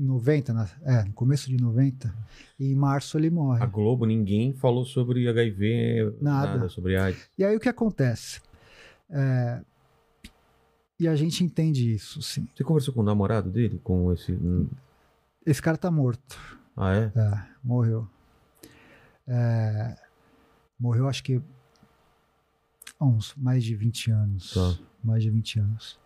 [0.00, 2.12] 90, na- é, no começo de 90.
[2.58, 3.62] E em março ele morre.
[3.62, 6.52] A Globo, ninguém falou sobre HIV, Nada.
[6.54, 7.28] nada, sobre AIDS.
[7.38, 8.40] E aí o que acontece?
[9.10, 9.62] É,
[10.98, 12.46] E a gente entende isso, sim.
[12.54, 13.80] Você conversou com o namorado dele?
[13.82, 14.38] Com esse.
[15.46, 16.36] Esse cara tá morto.
[16.76, 17.12] Ah, é?
[17.16, 18.06] É, morreu.
[19.26, 19.96] É,
[20.78, 21.40] morreu, acho que
[22.98, 24.52] há uns mais de 20 anos.
[24.52, 24.78] Tá.
[25.02, 25.98] Mais de 20 anos.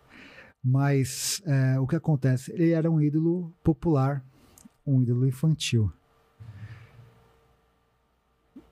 [0.67, 2.51] Mas é, o que acontece?
[2.51, 4.25] Ele era um ídolo popular,
[4.85, 5.91] um ídolo infantil.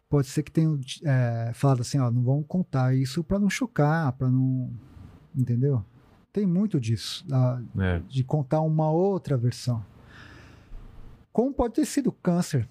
[0.09, 4.11] Pode ser que tenham é, falado assim, ó, não vamos contar isso para não chocar,
[4.13, 4.71] para não.
[5.35, 5.83] Entendeu?
[6.31, 7.99] Tem muito disso, da- É.
[8.07, 9.83] de contar uma outra versão.
[11.31, 12.67] Como pode ter sido câncer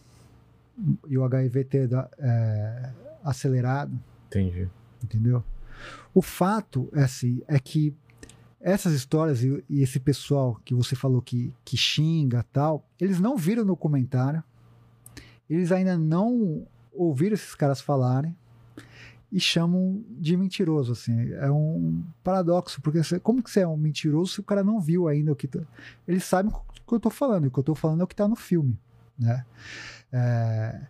[1.09, 2.93] e o HIV ter é,
[3.23, 3.97] acelerado,
[4.27, 4.69] Entendi.
[5.03, 5.45] entendeu?
[6.15, 7.97] O fato é, assim, é que
[8.63, 13.37] essas histórias e, e esse pessoal que você falou que, que xinga tal, eles não
[13.37, 14.43] viram no comentário,
[15.51, 18.37] eles ainda não ouviram esses caras falarem
[19.31, 21.33] e chamam de mentiroso, assim.
[21.33, 24.79] É um paradoxo, porque você- como que você é um mentiroso se o cara não
[24.81, 25.49] viu ainda o que...
[25.49, 25.61] Tá...
[26.07, 28.07] Eles sabem o que eu tô falando, e o que eu tô falando é o
[28.07, 28.79] que tá no filme,
[29.19, 29.45] né?
[30.13, 30.83] É,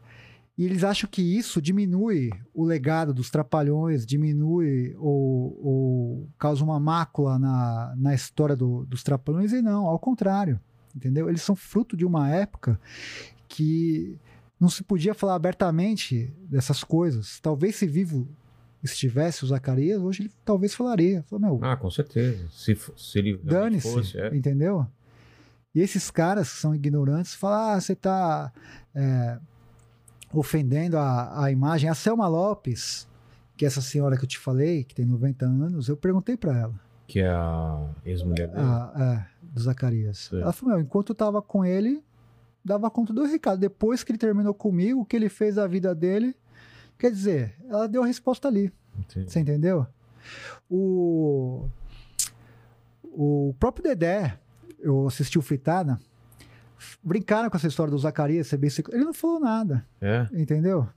[0.56, 6.78] E eles acham que isso diminui o legado dos trapalhões, diminui ou, ou causa uma
[6.78, 10.60] mácula na, na história do- dos trapalhões, e não, ao contrário.
[10.94, 11.28] Entendeu?
[11.28, 12.78] Eles são fruto de uma época
[13.48, 14.18] que
[14.60, 17.40] não se podia falar abertamente dessas coisas.
[17.40, 18.28] Talvez se vivo
[18.82, 21.24] estivesse o Zacarias, hoje ele talvez falaria.
[21.32, 22.46] Meu, Ah, com certeza.
[22.50, 24.36] Se, se ele dane-se, fosse, é.
[24.36, 24.86] entendeu?
[25.74, 28.52] E esses caras que são ignorantes falam, ah, você tá
[28.94, 29.38] é,
[30.32, 31.88] ofendendo a, a imagem.
[31.90, 33.06] A Selma Lopes,
[33.56, 36.56] que é essa senhora que eu te falei, que tem 90 anos, eu perguntei pra
[36.58, 36.74] ela,
[37.06, 38.60] Que é a ex-mulher dele.
[38.60, 40.18] a- é, do Zacarias.
[40.30, 40.40] Sim.
[40.40, 42.02] Ela falou, meu, enquanto eu tava com ele,
[42.64, 43.58] dava conta do recado.
[43.58, 46.34] Depois que ele terminou comigo, o que ele fez da vida dele,
[46.98, 48.72] quer dizer, ela deu a resposta ali.
[48.98, 49.30] Entendi.
[49.30, 49.86] Você entendeu?
[50.70, 51.68] O,
[53.04, 54.38] o próprio Dedé,
[54.78, 55.98] eu assisti o Fritada,
[57.02, 58.96] brincaram com essa história do Zacarias ser bissexual.
[58.96, 60.88] Ele não falou nada, É, entendeu?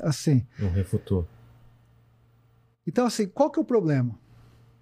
[0.00, 0.46] Assim.
[0.58, 1.26] não refutou.
[2.86, 4.18] Então, assim, qual que é o problema?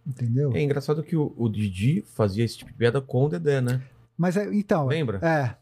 [0.07, 0.53] Entendeu?
[0.55, 3.83] É engraçado que o, o Didi fazia esse tipo de piada com o Dedé, né?
[4.17, 5.19] Mas, é, então, Lembra?
[5.23, 5.55] é.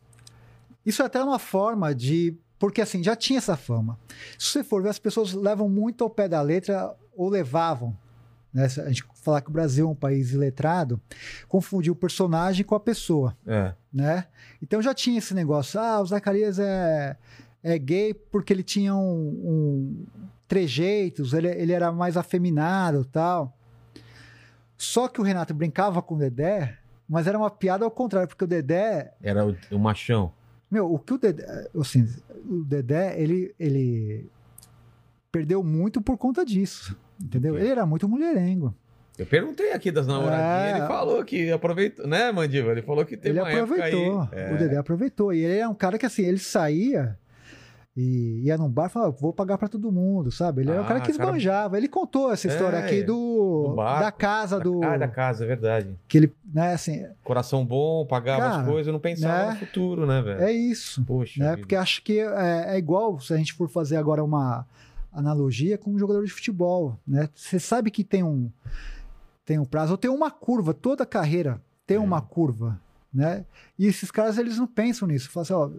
[0.87, 2.37] Isso é até uma forma de.
[2.59, 3.99] Porque, assim, já tinha essa fama.
[4.39, 7.97] Se você for ver, as pessoas levam muito ao pé da letra, ou levavam.
[8.53, 8.65] Né?
[8.65, 11.01] A gente falar que o Brasil é um país iletrado,
[11.47, 13.37] confundir o personagem com a pessoa.
[13.47, 13.75] É.
[13.93, 14.27] né?
[14.63, 17.17] Então já tinha esse negócio, ah, o Zacarias é,
[17.63, 20.07] é gay porque ele tinha um, um
[20.47, 23.57] trejeitos, ele, ele era mais afeminado tal.
[24.77, 26.79] Só que o Renato brincava com o Dedé,
[27.09, 30.33] mas era uma piada ao contrário, porque o Dedé, Era o, o machão.
[30.71, 32.09] meu, o que o Dedé, assim,
[32.49, 34.31] o Dedé, ele, ele
[35.33, 37.59] perdeu muito por conta disso, entendeu?
[37.59, 38.75] Ele era muito mulherengo.
[39.19, 40.79] Eu perguntei aqui das namoradinhas, É.
[40.79, 42.71] ele falou que aproveitou, né, Mandiva?
[42.71, 43.93] Ele falou que teve ele uma época aí.
[43.93, 44.29] aproveitou.
[44.33, 44.55] É.
[44.55, 45.33] O Dedé aproveitou.
[45.35, 47.17] E ele é um cara que, assim, ele saía
[47.97, 50.63] e ia num bar e falava, vou pagar pra todo mundo, sabe?
[50.63, 51.77] Ele era um Ah, cara que cara- esbanjava.
[51.77, 53.99] Ele contou essa história É, aqui do, do bar.
[54.01, 54.85] da casa do.
[54.85, 55.97] Ah, da casa, é verdade.
[56.07, 59.53] Que ele, né, assim, Coração bom, pagava Cara, as coisas, não pensava né?
[59.55, 60.43] no futuro, né, velho?
[60.43, 61.05] é isso.
[61.05, 61.41] Poxa.
[61.41, 61.47] Né?
[61.51, 61.59] vida.
[61.59, 64.65] Porque acho que é, é igual se a gente for fazer agora uma
[65.13, 67.29] analogia com um jogador de futebol, né?
[67.35, 68.49] Você sabe que tem um
[69.49, 72.01] tem um prazo, ou tem uma curva, toda carreira tem É.
[72.01, 72.79] uma curva,
[73.11, 73.47] né?
[73.79, 75.71] E esses caras eles não pensam nisso, falam assim, ó,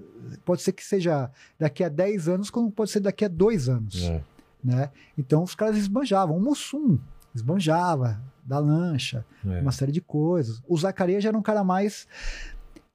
[0.43, 4.01] pode ser que seja daqui a 10 anos, como pode ser daqui a 2 anos,
[4.05, 4.23] É.
[4.63, 4.89] né?
[5.15, 6.97] Então os caras esbanjavam, o Mussum
[7.35, 9.61] esbanjava da lancha, É.
[9.61, 10.63] uma série de coisas.
[10.67, 12.07] O Zacarias já era um cara mais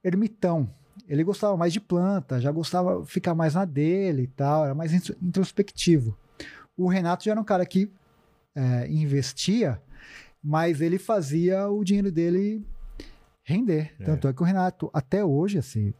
[0.02, 0.68] ermitão.
[1.08, 4.74] Ele gostava mais de planta, já gostava de ficar mais na dele e tal, era
[4.74, 6.16] mais intro- introspectivo.
[6.76, 7.88] O Renato já era um cara que
[8.56, 9.80] é, investia,
[10.44, 12.62] mas ele fazia o dinheiro dele
[13.42, 13.94] render.
[13.98, 14.04] É.
[14.04, 15.94] Tanto é que o Renato, até hoje, assim,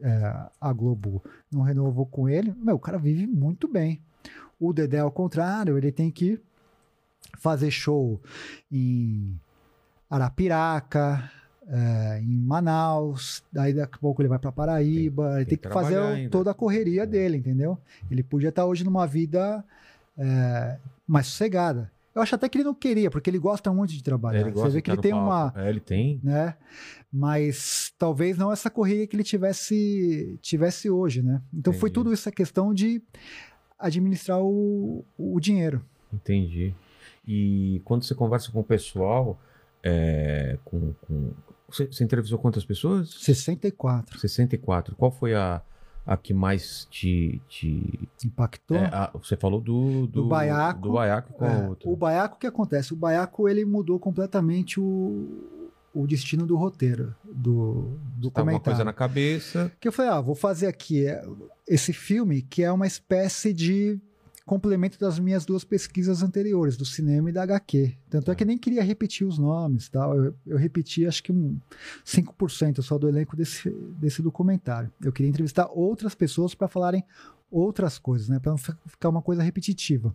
[0.00, 4.02] é, a Globo não renovou com ele, meu, o cara vive muito bem.
[4.60, 6.38] O Dedé, ao contrário, ele tem que
[7.38, 8.20] fazer show
[8.70, 9.38] em
[10.08, 11.30] Arapiraca,
[11.68, 15.74] é, em Manaus, daí daqui a pouco ele vai para Paraíba, ele tem tem, que
[15.74, 16.30] fazer ainda.
[16.30, 17.06] toda a correria É.
[17.06, 17.78] dele, entendeu?
[18.10, 19.64] Ele podia estar hoje numa vida
[20.16, 21.90] é, mais sossegada.
[22.16, 24.38] Eu acho até que ele não queria, porque ele gosta muito de trabalhar.
[24.38, 25.58] É, ele gosta Você vê de que ele tem uma, palco.
[25.58, 26.18] É, ele tem.
[26.24, 26.56] né?
[27.12, 31.42] Mas talvez não essa correria que ele tivesse tivesse hoje, né?
[31.52, 31.92] Então foi Entendi.
[32.04, 33.02] tudo isso a questão de
[33.78, 35.84] administrar o, o dinheiro.
[36.12, 36.74] Entendi.
[37.26, 39.38] E quando você conversa com o pessoal,
[39.82, 41.32] é, com, com-
[41.68, 43.10] Você, você entrevistou quantas pessoas?
[43.20, 44.18] 64.
[44.18, 44.96] 64.
[44.96, 45.60] Qual foi a,
[46.06, 47.40] a que mais te.
[47.48, 48.76] te Impactou.
[48.76, 50.06] é, a- você falou do.
[50.06, 50.80] Do, Do Baiaco.
[50.80, 51.90] Do Baiaco qual É, outro?
[51.90, 52.92] o Baiaco, o que acontece?
[52.92, 58.62] O Baiaco, ele mudou completamente o, o destino do roteiro, do, do Tá uma comentário.
[58.62, 59.72] coisa na cabeça.
[59.80, 61.24] Que eu falei, ah, vou fazer aqui é,
[61.66, 63.98] esse filme que é uma espécie de
[64.46, 67.94] complemento das minhas duas pesquisas anteriores, do cinema e da HQ.
[68.08, 70.16] Tanto é que eu nem queria repetir os nomes, tal.
[70.16, 71.58] Eu, eu repeti acho que um
[72.06, 73.68] 5% só do elenco desse,
[73.98, 74.90] desse documentário.
[75.02, 77.04] Eu queria entrevistar outras pessoas para falarem
[77.50, 80.14] outras coisas, né, para não fi- ficar uma coisa repetitiva.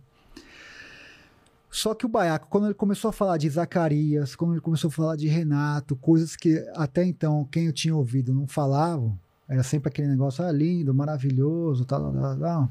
[1.70, 4.90] Só que o Baiaco, quando ele começou a falar de Zacarias, quando ele começou a
[4.90, 9.18] falar de Renato, coisas que até então quem eu tinha ouvido não falavam,
[9.48, 12.70] era sempre aquele negócio, ah, lindo, maravilhoso, tal, tal, tal.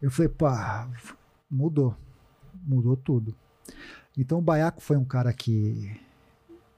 [0.00, 0.88] Eu falei, pá,
[1.50, 1.96] mudou.
[2.66, 3.34] Mudou tudo.
[4.16, 5.96] Então o Baiaco foi um cara que,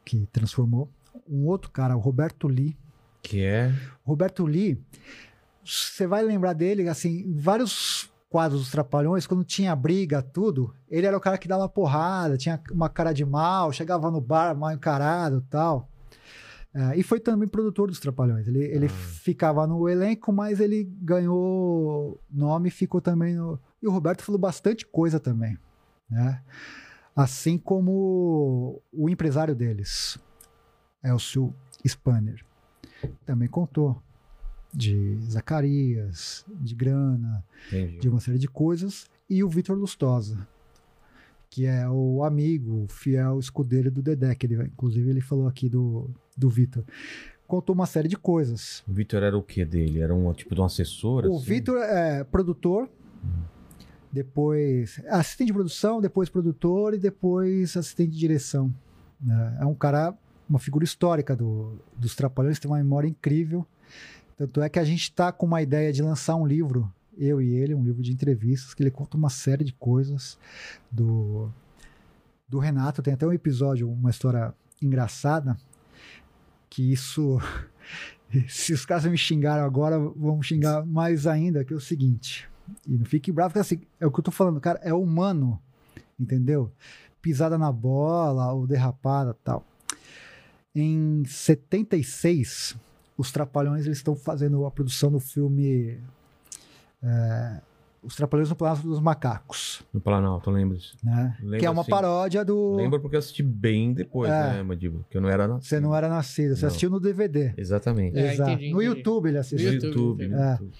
[0.05, 0.89] que transformou.
[1.29, 2.77] Um outro cara, o Roberto Lee.
[3.23, 3.73] Que é.
[4.05, 4.83] Roberto Lee,
[5.64, 11.16] você vai lembrar dele, assim, vários quadros dos Trapalhões, quando tinha briga, tudo, ele era
[11.16, 15.45] o cara que dava porrada, tinha uma cara de mal, chegava no bar mal encarado
[15.51, 15.91] tal.
[16.75, 18.49] É, e foi também produtor dos Trapalhões.
[18.49, 18.89] Ele, ele Ah.
[18.89, 23.59] ficava no elenco, mas ele ganhou nome e ficou também no.
[23.83, 25.59] E o Roberto falou bastante coisa também.
[26.09, 26.43] Né?
[27.14, 30.18] Assim como o empresário deles,
[31.05, 31.55] Elcio
[31.87, 32.43] Spanner,
[33.27, 34.01] também contou
[34.73, 37.99] de Zacarias, de grana, Entendi.
[37.99, 40.49] de uma série de coisas, e o Vitor Lustosa,
[41.53, 45.68] que é o amigo, o fiel escudeiro do Dedé, que ele, inclusive ele falou aqui
[45.68, 46.82] do, do Vitor.
[47.46, 48.82] Contou uma série de coisas.
[48.88, 50.00] O Vitor era o que dele?
[50.00, 51.26] Era um tipo de um assessor?
[51.26, 51.44] O assim?
[51.44, 52.88] Vitor é produtor,
[54.11, 58.74] depois assistente de produção, depois produtor e depois assistente de direção.
[59.20, 59.59] né?
[59.61, 60.14] É um cara,
[60.48, 63.66] uma figura histórica do, dos Trapalhões, tem uma memória incrível.
[64.38, 67.54] Tanto é que a gente está com uma ideia de lançar um livro, eu e
[67.54, 70.38] ele, um livro de entrevistas, que ele conta uma série de coisas
[70.90, 71.50] do,
[72.48, 73.02] do Renato.
[73.02, 75.56] Tem até um episódio, uma história engraçada,
[76.68, 77.38] que isso.
[78.48, 82.48] Se os caras me xingaram agora, vão xingar mais ainda, que é o seguinte.
[82.86, 85.60] E não fique bravo, porque assim, é o que eu tô falando, cara, é humano,
[86.18, 86.72] entendeu?
[87.20, 89.66] Pisada na bola, ou derrapada tal.
[90.74, 92.74] Em 76,
[93.18, 96.00] os Trapalhões eles estão fazendo a produção do filme
[97.03, 97.61] é,
[98.03, 100.96] Os Trapalhões no Planalto dos Macacos, No Planalto, lembro disso.
[101.05, 101.36] né?
[101.40, 101.90] Lembro, que é uma sim.
[101.90, 102.74] paródia do...
[102.74, 104.55] Lembro porque eu assisti bem depois, É.
[104.55, 105.05] né, Mandíbula?
[105.09, 105.68] Que eu não era nascido.
[105.68, 106.68] Você não era nascido, você Não.
[106.68, 107.55] assistiu no DVD.
[107.57, 108.18] Exatamente.
[108.18, 108.50] É, Exato.
[108.50, 108.98] entendi, no entendi.
[108.98, 109.68] YouTube ele No assistiu.
[109.68, 110.50] No YouTube, no é.
[110.53, 110.72] YouTube.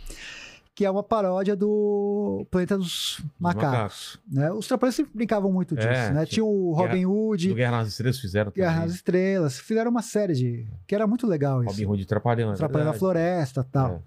[0.74, 4.18] Que é uma paródia do Planeta dos Os Macacos.
[4.26, 4.50] né?
[4.50, 6.24] Os Trapalhões sempre brincavam muito disso, É, né?
[6.26, 8.66] tinha- o Robin Do Hood, Guerra nas Estrelas fizeram também.
[8.68, 10.66] Guerra nas Estrelas, fizeram uma série de...
[10.86, 11.70] que era muito legal isso.
[11.72, 12.98] Robin Hood Trapalhão, é Trapalhão na verdade.
[12.98, 14.02] Floresta tal.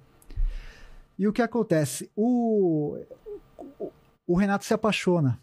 [1.18, 2.10] E o que acontece?
[2.16, 2.98] O,
[3.80, 3.92] o-
[4.28, 5.40] o Renato se apaixona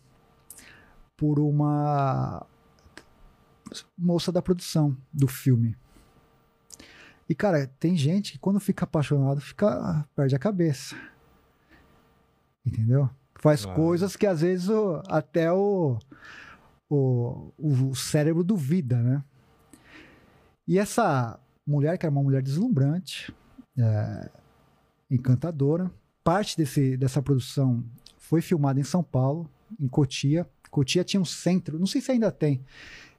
[1.16, 2.44] por uma
[3.96, 5.76] moça da produção do filme.
[7.28, 10.94] E, cara, tem gente que quando fica apaixonado, fica, perde a cabeça.
[12.66, 13.08] Entendeu?
[13.36, 13.80] Faz Claro.
[13.80, 15.98] coisas que às vezes o- até o,
[16.90, 19.24] o, o cérebro duvida, né?
[20.68, 23.34] E essa mulher, que era uma mulher deslumbrante,
[23.78, 24.30] é,
[25.14, 25.90] encantadora,
[26.24, 27.84] parte desse, dessa produção
[28.18, 29.48] foi filmada em São Paulo,
[29.80, 30.48] em Cotia.
[30.70, 32.64] Cotia tinha um centro, não sei se ainda tem,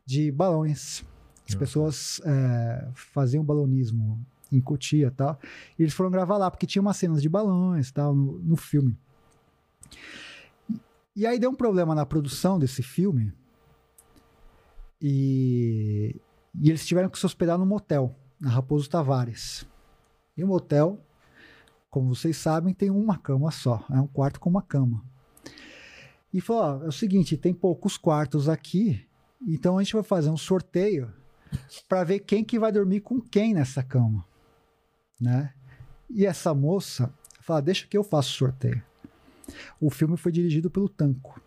[0.05, 1.03] de balões.
[1.47, 1.59] As Ah.
[1.59, 4.19] pessoas é, faziam balonismo
[4.51, 5.39] em Cotia e tal.
[5.77, 8.97] E eles foram gravar lá, porque tinha umas cenas de balões tal no, no filme.
[11.15, 13.31] E aí deu um problema na produção desse filme.
[15.01, 16.15] E,
[16.59, 19.65] e eles tiveram que se hospedar num motel, na Raposo Tavares.
[20.35, 20.99] E o motel,
[21.93, 23.85] como vocês sabem, tem uma cama só.
[23.91, 25.05] É um quarto com uma cama.
[26.33, 29.05] E falou: ó, é o seguinte, tem poucos quartos aqui,
[29.47, 31.13] então a gente vai fazer um sorteio
[31.87, 34.25] para ver quem que vai dormir com quem nessa cama,
[35.21, 35.53] né?
[36.09, 38.81] E essa moça fala: deixa que eu faço o sorteio.
[39.79, 41.39] O filme foi dirigido pelo Tanco.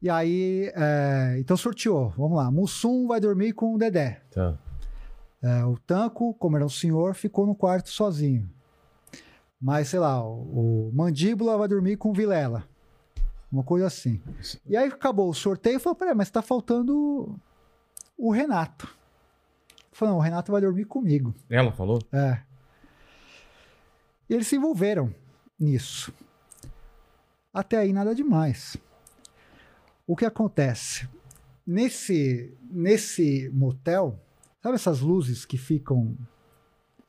[0.00, 2.10] E aí, é, então sorteou.
[2.10, 2.52] Vamos lá.
[2.52, 4.22] Mussum vai dormir com o Dedé.
[4.30, 4.56] Tá.
[5.42, 8.48] É, o Tanco, como era um senhor, ficou no quarto sozinho.
[9.62, 12.68] Mas, sei lá, o, o Mandíbula vai dormir com o Vilela.
[13.50, 14.20] Uma coisa assim.
[14.66, 17.38] E aí acabou o sorteio e falou: peraí, mas tá faltando
[18.18, 18.92] o Renato.
[19.92, 21.32] Falou: não, o Renato vai dormir comigo.
[21.48, 22.00] Ela falou?
[22.10, 22.42] É.
[24.28, 25.14] E eles se envolveram
[25.56, 26.12] nisso.
[27.54, 28.76] Até aí nada demais.
[30.04, 31.08] O que acontece?
[31.64, 34.18] Nesse, nesse motel,
[34.60, 36.16] sabe essas luzes que ficam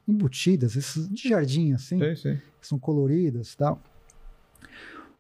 [0.08, 2.36] embutidas, esses de jardim assim, Sei, sei.
[2.60, 3.82] que são coloridas e tal?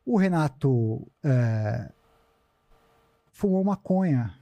[0.06, 1.90] O Renato é,
[3.32, 4.34] fumou maconha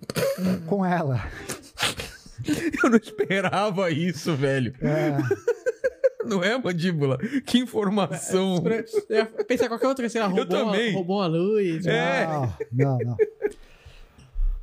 [0.67, 1.21] com ela.
[2.83, 4.73] Eu não esperava isso, velho.
[4.81, 5.11] É,
[6.25, 7.17] Não é, mandíbula?
[7.45, 8.63] Que informação.
[9.09, 10.93] Eu ia pensar qualquer outra, sei lá, roubou, também.
[10.93, 11.85] roubou uma luz.
[11.85, 12.27] É.
[12.27, 13.17] Não, não, não.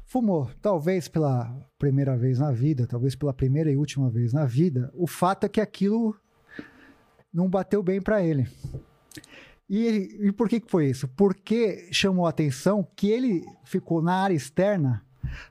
[0.07, 4.91] Fumou, talvez pela primeira vez na vida, talvez pela primeira e última vez na vida.
[4.95, 6.17] O fato é que aquilo
[7.33, 8.49] não bateu bem para ele.
[9.69, 11.07] E, ele- e por que que foi isso?
[11.09, 15.05] Porque chamou a atenção que ele ficou na área externa,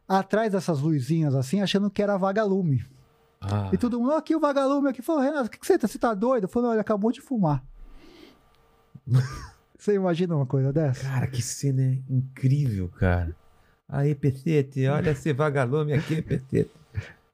[0.07, 2.84] atrás dessas luzinhas assim, achando que era vagalume.
[3.39, 5.01] Ah, E todo mundo, "Ó, aqui o vagalume aqui.
[5.03, 5.88] Falou, Renato, o que, que você tá?
[5.88, 6.47] Você tá doido?
[6.47, 7.63] Falou, não, ele acabou de fumar.
[9.78, 11.03] você imagina uma coisa dessa?
[11.03, 13.36] Cara, que cena incrível, cara.
[13.89, 16.71] Aí, Petete, olha esse vagalume aqui, Petete.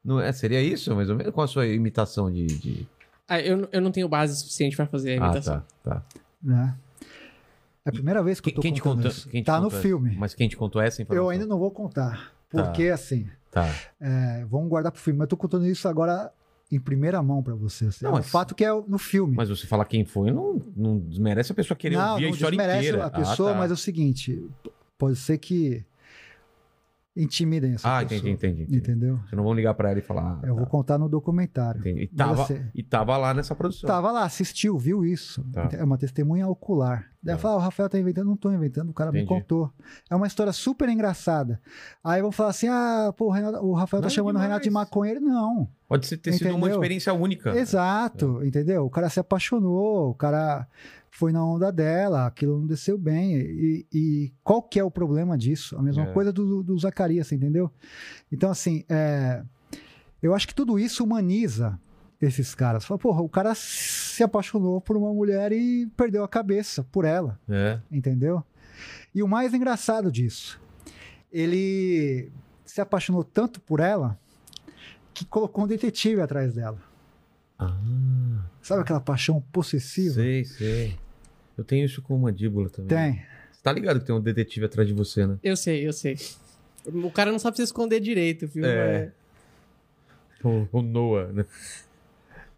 [0.04, 0.32] Não é?
[0.32, 1.34] Seria isso, mais ou menos?
[1.34, 2.46] Com a sua imitação de.
[2.46, 2.88] de...
[3.28, 5.64] Ah, eu, eu não tenho base suficiente pra fazer a Ah, imitação.
[5.84, 6.04] tá, tá.
[6.44, 6.76] né?
[7.86, 9.12] É a primeira vez que Quem, eu tô quem te contando contou?
[9.12, 9.30] isso.
[9.30, 10.16] quem te tá no contou- filme.
[10.18, 11.26] Mas quem te contou essa informação?
[11.26, 12.34] Eu ainda não vou contar.
[12.50, 12.64] Tá.
[12.64, 13.68] Porque, assim, Tá.
[14.02, 15.20] É, vamos guardar pro filme.
[15.20, 16.32] Mas eu tô contando isso agora
[16.72, 17.86] em primeira mão pra você.
[17.86, 18.04] assim.
[18.04, 19.36] Não, é um mas- fato que é no filme.
[19.36, 22.34] Mas você falar quem foi, não, não desmerece a pessoa querer não, ouvir a não
[22.34, 23.06] história desmerece inteira.
[23.06, 23.60] a pessoa, ah, tá.
[23.60, 24.44] mas é o seguinte,
[24.98, 25.84] pode ser que
[27.16, 28.18] intimidem essa Ah, pessoa.
[28.30, 28.78] entendi, entendi, entendi.
[28.78, 29.18] Entendeu?
[29.18, 30.40] Vocês não vão ligar pra ela e falar.
[30.44, 31.80] ah, Eu vou tá, contar no documentário.
[31.80, 32.04] entendi.
[32.04, 33.88] E tava, assim- e tava lá nessa produção.
[33.88, 35.44] Tava lá, assistiu, viu isso.
[35.52, 35.70] Tá.
[35.74, 37.08] É uma testemunha ocular.
[37.22, 37.42] Daí Tá.
[37.42, 39.40] fala, ah, o Rafael tá inventando, não tô inventando, o cara me Entendi.
[39.42, 39.72] contou.
[40.10, 41.62] É uma história super engraçada.
[42.04, 44.48] Aí vão falar assim: ah, pô, o, Renato- o Rafael Não, tá chamando o demais.
[44.50, 45.22] Renato de maconheiro.
[45.22, 45.70] Não.
[45.88, 46.74] Pode ser- ter sido uma Entendeu?
[46.76, 47.56] experiência única.
[47.56, 48.86] Exato, entendeu?
[48.86, 50.68] O cara se apaixonou, o cara
[51.16, 53.36] foi na onda dela, aquilo não desceu bem.
[53.36, 55.78] E, e qual que é o problema disso?
[55.78, 56.12] A mesma É.
[56.14, 57.72] coisa do, do Zacarias, entendeu?
[58.32, 59.44] Então, assim, é,
[60.22, 61.80] eu acho que tudo isso humaniza
[62.20, 62.84] esses caras.
[62.86, 67.40] Fala, porra, o cara se apaixonou por uma mulher e perdeu a cabeça por ela,
[67.48, 67.80] É.
[67.92, 68.44] entendeu?
[69.14, 70.60] E o mais engraçado disso,
[71.32, 72.32] ele
[72.66, 74.18] se apaixonou tanto por ela
[75.14, 76.80] que colocou um detetive atrás dela.
[77.60, 77.78] Ah,
[78.64, 80.16] Sabe aquela paixão possessiva?
[80.16, 80.98] sei, sei.
[81.58, 82.90] Eu tenho isso com mandíbula também.
[83.14, 83.26] Tem.
[83.52, 85.38] Você tá ligado que tem um detetive atrás de você, né?
[85.44, 86.18] Eu sei, eu sei.
[86.86, 88.66] O cara não sabe se esconder direito, viu?
[88.66, 89.12] É.
[90.44, 91.46] O, o Noah, né?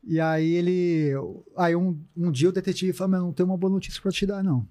[0.04, 1.12] E aí ele.
[1.56, 4.26] Aí um, um dia o detetive falou: Mas não tem uma boa notícia pra te
[4.26, 4.68] dar, não.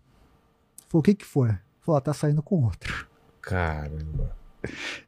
[0.89, 1.51] Falou: O que que foi?
[1.81, 3.07] Falou: "Ah, Tá saindo com outro.
[3.41, 4.35] Caramba.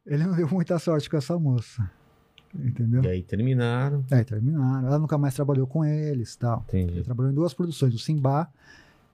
[0.07, 1.91] Ele não deu muita sorte com essa moça.
[2.55, 3.03] Entendeu?
[3.03, 4.05] E aí terminaram.
[4.11, 4.87] Aí terminaram.
[4.87, 6.65] Ela nunca mais trabalhou com eles tal.
[6.73, 7.03] Ele Entendi.
[7.03, 8.49] trabalhou em duas produções: o Simba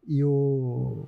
[0.07, 1.07] e o.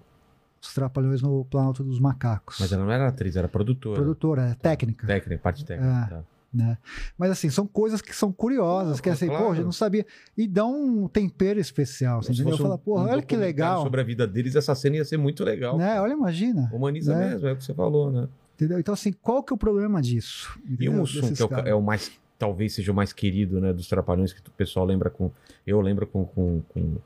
[0.63, 2.57] Os Trapalhões no Planalto dos Macacos.
[2.59, 3.97] Mas ela não era atriz, era produtora.
[3.97, 5.07] Produtora, é técnica.
[5.07, 6.07] Técnica, parte técnica.
[6.07, 6.09] É.
[6.09, 6.25] tá.
[6.55, 6.79] né?
[7.19, 9.45] Mas assim, são coisas que são curiosas, Não, que assim, claro.
[9.45, 10.07] poxa, eu não sabia.
[10.35, 12.53] E dão um tempero especial, você entendeu?
[12.53, 13.83] fosse Fala, porra, um olha que legal.
[13.83, 15.77] Sobre a vida deles, essa cena ia ser muito legal.
[15.77, 16.01] Né?
[16.01, 16.71] Olha, imagina.
[16.73, 17.31] Humaniza né?
[17.31, 18.27] mesmo, é o que você falou, né?
[18.55, 18.79] Entendeu?
[18.79, 20.59] Então, assim, qual que é o problema disso?
[20.65, 20.93] E Entendeu?
[20.93, 22.11] o Mussum, Desses que é o, é o mais.
[22.39, 23.73] Talvez seja o mais querido, né?
[23.73, 25.31] Dos Trapalhões, que o pessoal lembra com.
[25.67, 26.25] Eu lembro com.
[26.25, 26.97] com, com-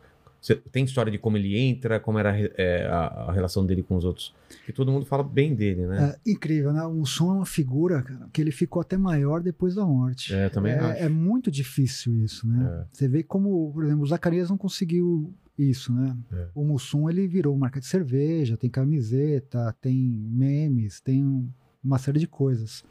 [0.41, 3.97] Você tem história de como ele entra, como era é, a, a relação dele com
[3.97, 4.33] os outros.
[4.65, 6.15] Que todo mundo fala bem dele, né?
[6.25, 6.83] É incrível, né?
[6.85, 10.33] O Mussum é uma figura, cara, que ele ficou até maior depois da morte.
[10.35, 10.99] É, também acho.
[10.99, 12.83] é, é muito difícil isso, né?
[12.83, 12.87] É.
[12.93, 16.17] Você vê como, por exemplo, o Zacarias não conseguiu isso, né?
[16.33, 16.47] É.
[16.55, 21.49] O Mussum, ele virou marca de cerveja, tem camiseta, tem memes, tem um-
[21.83, 22.85] uma série de coisas.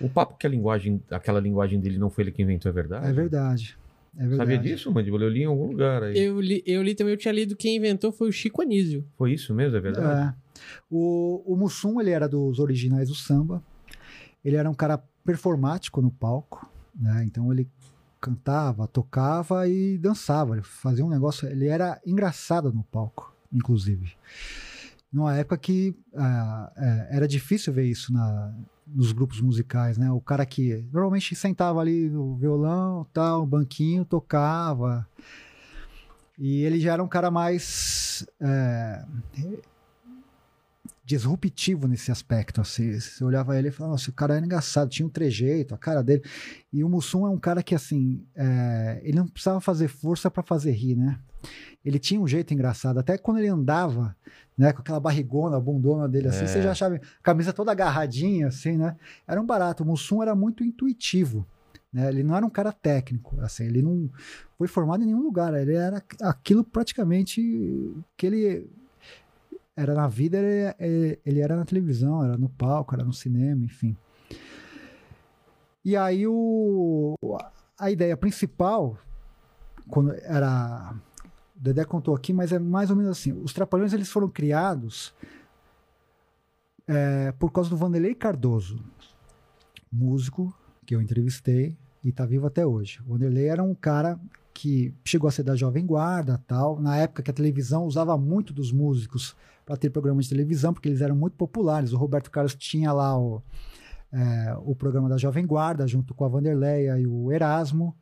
[0.00, 3.06] O papo que a linguagem, aquela linguagem dele não foi ele que inventou, é verdade?
[3.08, 3.76] É verdade.
[4.18, 4.36] É.
[4.36, 5.24] Sabia disso, Mandíbula?
[5.24, 6.18] Eu li em algum lugar aí.
[6.18, 9.06] Eu li, eu li também, eu tinha lido quem inventou foi o Chico Anísio.
[9.16, 10.34] Foi isso mesmo, é verdade?
[10.34, 10.34] É.
[10.90, 13.62] O, o Mussum, ele era dos originais do samba.
[14.44, 17.24] Ele era um cara performático no palco, né?
[17.24, 17.68] Então ele
[18.20, 20.54] cantava, tocava e dançava.
[20.54, 21.48] Ele fazia um negócio.
[21.48, 24.14] Ele era engraçado no palco, inclusive.
[25.12, 25.94] Numa época que
[26.76, 28.54] é, era difícil ver isso na,
[28.94, 30.10] nos grupos musicais, né?
[30.10, 35.06] O cara que normalmente sentava ali no violão, tal, banquinho, tocava.
[36.38, 39.04] E ele já era um cara mais é,
[41.08, 42.60] disruptivo nesse aspecto.
[42.60, 43.00] Assim.
[43.00, 46.02] Você olhava ele e falava, nossa, o cara era engraçado, tinha um trejeito, a cara
[46.02, 46.22] dele.
[46.70, 50.42] E o Mussum é um cara que, assim, é, ele não precisava fazer força para
[50.42, 51.18] fazer rir, né?
[51.82, 52.98] Ele tinha um jeito engraçado.
[52.98, 54.14] Até quando ele andava,
[54.56, 56.46] né, com aquela barrigona, a bundona dele, assim, É.
[56.46, 58.94] você já achava, a camisa toda agarradinha, assim, né?
[59.26, 59.82] Era um barato.
[59.82, 61.46] O Mussum era muito intuitivo.
[61.90, 62.10] Né?
[62.10, 64.10] Ele não era um cara técnico, assim, ele não
[64.58, 67.40] foi formado em nenhum lugar, ele era aquilo praticamente
[68.14, 68.68] que ele
[69.80, 73.64] era na vida, ele, ele- ele era na televisão, era no palco, era no cinema,
[73.64, 73.96] enfim.
[75.84, 77.14] E aí o,
[77.78, 78.98] a ideia principal,
[79.88, 80.94] quando era.
[81.56, 85.14] O Dedé contou aqui, mas é mais ou menos assim: os Trapalhões eles foram criados
[86.86, 88.78] é, por causa do Vanderlei Cardoso,
[89.90, 90.54] músico
[90.86, 93.00] que eu entrevistei e está vivo até hoje.
[93.06, 94.18] O Vanderlei era um cara
[94.58, 98.52] que chegou a ser da Jovem Guarda tal, na época que a televisão usava muito
[98.52, 101.92] dos músicos para ter programas de televisão, porque eles eram muito populares.
[101.92, 103.40] O Roberto Carlos tinha lá o,
[104.12, 107.94] é, o programa da Jovem Guarda, junto com a Vanderleia e o Erasmo.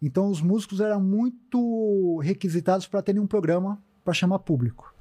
[0.00, 4.94] Então, os músicos eram muito requisitados para terem um programa para chamar público.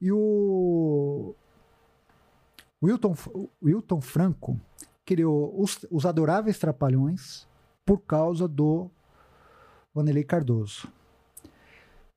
[0.00, 1.34] E o
[2.82, 3.14] Wilton,
[3.62, 4.58] Wilton Franco
[5.04, 7.46] criou os, os Adoráveis Trapalhões
[7.84, 8.90] por causa do
[9.94, 10.88] Vanderlei Cardoso.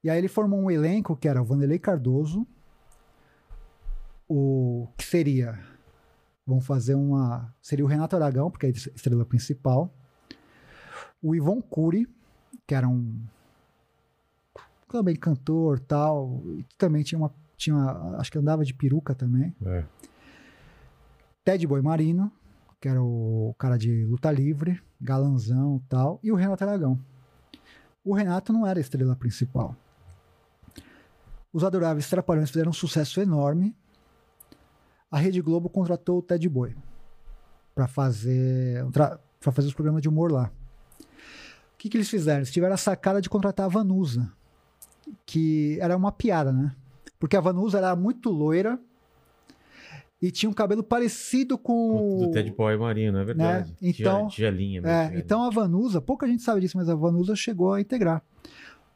[0.03, 2.45] E aí ele formou um elenco que era o Vanderlei Cardoso,
[4.27, 5.59] o que seria
[6.45, 9.93] vamos fazer uma seria o Renato Aragão, porque é a estrela principal,
[11.21, 12.07] o Ivon Cury,
[12.65, 13.21] que era um
[14.89, 17.75] também cantor, tal, e também tinha uma tinha,
[18.17, 19.53] acho que andava de peruca também.
[19.65, 19.83] É.
[21.43, 22.31] Ted Boy Marino,
[22.79, 26.99] que era o cara de luta livre, galanzão e tal, e o Renato Aragão.
[28.07, 29.75] O Renato não era a estrela principal.
[31.51, 33.75] Os Adoráveis Trapalhões fizeram um sucesso enorme.
[35.11, 36.73] A Rede Globo contratou o Ted Boy
[37.75, 38.85] para fazer
[39.41, 40.49] fazer os programas de humor lá.
[41.01, 42.39] O que, que eles fizeram?
[42.39, 44.31] Eles tiveram a sacada de contratar a Vanusa,
[45.25, 46.73] que era uma piada, né?
[47.19, 48.79] Porque a Vanusa era muito loira
[50.21, 53.69] e tinha um cabelo parecido com Do Ted Boy Marinho, não é verdade?
[53.71, 53.75] Né?
[53.81, 55.23] Então- Tigelinha, mesmo, É, tigelinha.
[55.23, 58.21] então a Vanusa, pouca gente sabe disso, mas a Vanusa chegou a integrar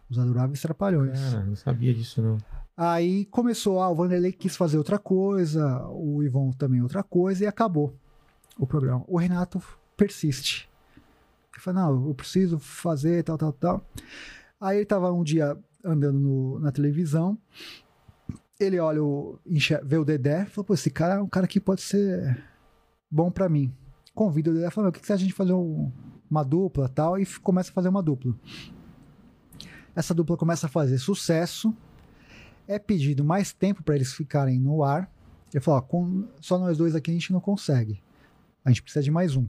[0.09, 1.19] os Adoráveis Trapalhões.
[1.19, 2.38] Cara, não sabia disso, não.
[2.76, 7.47] Aí começou, ah, o Vanderlei quis fazer outra coisa, o Ivon também outra coisa, e
[7.47, 7.93] acabou
[8.57, 9.03] o programa.
[9.07, 9.61] O Renato
[9.95, 10.67] persiste.
[11.53, 13.86] Ele fala, não, eu preciso fazer tal, tal, tal.
[14.59, 17.38] Aí ele tava um dia andando no- na televisão,
[18.64, 19.39] ele olha, o,
[19.84, 22.43] vê o Dedé, falou, pô, esse cara é um cara que pode ser
[23.09, 23.74] bom pra mim.
[24.14, 25.91] Convida o Dedé, fala, o que, que você acha de fazer um-
[26.30, 28.34] uma dupla tal, e começa a fazer uma dupla.
[29.95, 31.76] Essa dupla começa a fazer sucesso,
[32.68, 35.12] é pedido mais tempo para eles ficarem no ar.
[35.53, 38.01] Ele falou: ó, com só nós dois aqui a gente não consegue.
[38.64, 39.45] A gente precisa de mais um.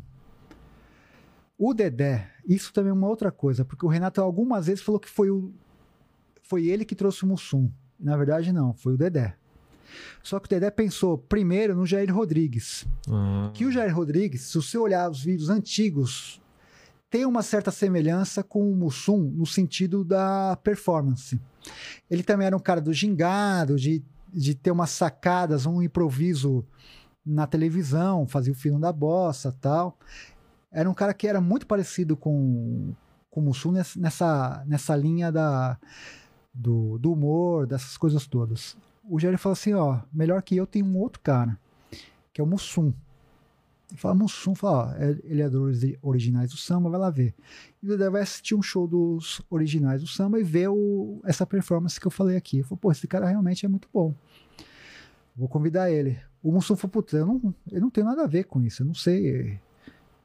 [1.57, 5.09] O Dedé, isso também é uma outra coisa, porque o Renato algumas vezes falou que
[5.09, 5.53] foi, o,
[6.43, 7.71] foi ele que trouxe o Mussum.
[8.03, 9.37] Na verdade, não, foi o Dedé.
[10.23, 12.87] Só que o Dedé pensou primeiro no Jair Rodrigues.
[13.09, 16.41] Ah, Que o Jair Rodrigues, se você olhar os vídeos antigos,
[17.11, 21.41] tem uma certa semelhança com o Mussum no sentido da performance.
[22.11, 26.65] Ele também era um cara do gingado, de, de ter umas sacadas, um improviso
[27.25, 29.99] na televisão, fazia o filme da bossa tal.
[30.71, 32.95] Era um cara que era muito parecido com,
[33.31, 35.79] com o Mussum nessa, nessa linha da,
[36.53, 38.77] do, do humor, dessas coisas todas.
[39.09, 41.59] O Jair falou assim, ó, melhor que eu tem um outro cara,
[42.33, 42.93] que é o Mussum.
[43.91, 47.35] Ele fala, Mussum, fala, ó, é- ele é dos originais do samba, vai lá ver.
[47.83, 52.01] E Dedé vai assistir um show dos originais do samba e ver o, essa performance
[52.01, 52.59] que eu falei aqui.
[52.59, 54.15] Ele falou, pô, esse cara realmente é muito bom.
[55.37, 56.19] Vou convidar ele.
[56.43, 58.87] O Mussum falou, putz, eu não, eu não tenho nada a ver com isso, eu
[58.87, 59.59] não sei,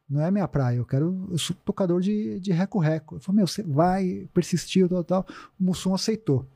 [0.09, 3.15] não é minha praia, eu quero, eu sou tocador de, de reco-reco.
[3.15, 5.25] Eu falei, meu, você vai, persistiu, tal, tal.
[5.59, 6.47] O Mussum aceitou.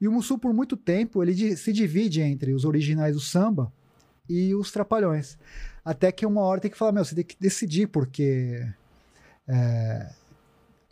[0.00, 3.72] E o Mussum, por muito tempo, ele se divide entre os originais do samba
[4.28, 5.36] e os trapalhões.
[5.84, 8.64] Até que uma hora tem que falar, meu, você tem que decidir, porque
[9.48, 10.12] é,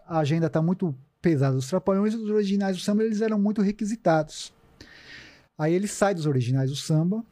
[0.04, 0.92] a agenda está muito
[1.22, 1.56] pesada.
[1.56, 4.52] Os trapalhões e os originais do samba, eles eram muito requisitados.
[5.56, 7.24] Aí ele sai dos originais do samba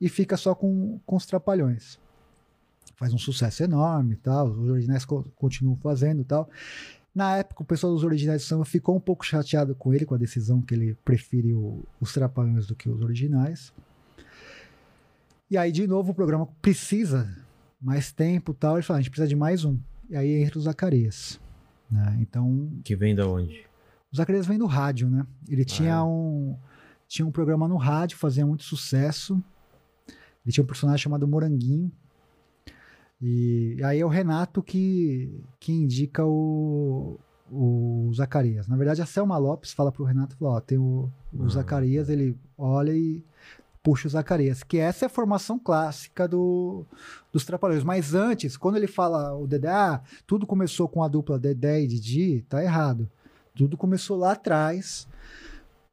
[0.00, 1.98] e fica só com, com os trapalhões.
[2.96, 6.48] Faz um sucesso enorme e tal, os originais co- continuam fazendo e tal.
[7.14, 10.14] Na época, o pessoal dos originais do samba ficou um pouco chateado com ele, com
[10.14, 13.72] a decisão que ele prefere o- os trapalhões do que os originais.
[15.50, 17.36] E aí, de novo, o programa precisa
[17.80, 18.76] mais tempo e tal.
[18.76, 19.78] Ele fala, a gente precisa de mais um.
[20.08, 21.40] E aí entra o Zacarias.
[21.90, 22.16] né?
[22.20, 23.64] Então, Que vem da onde?
[24.12, 25.26] o Zacarias vem do rádio, né?
[25.48, 26.02] Ele tinha é?
[26.02, 26.56] um
[27.06, 29.40] tinha um programa no rádio, fazia muito sucesso.
[30.44, 31.92] Ele tinha um personagem chamado Moranguinho.
[33.20, 37.18] E aí é o Renato que, que indica o,
[37.50, 38.68] o Zacarias.
[38.68, 41.48] Na verdade, a Selma Lopes fala pro Renato, fala, ó, tem o, o Ah.
[41.48, 43.24] Zacarias, ele olha e
[43.82, 44.62] puxa o Zacarias.
[44.62, 46.84] Que essa é a formação clássica do,
[47.32, 47.84] dos Trapalhões.
[47.84, 51.86] Mas antes, quando ele fala o Dedé, ah, tudo começou com a dupla Dedé e
[51.86, 53.08] Didi, tá errado.
[53.54, 55.06] Tudo começou lá atrás,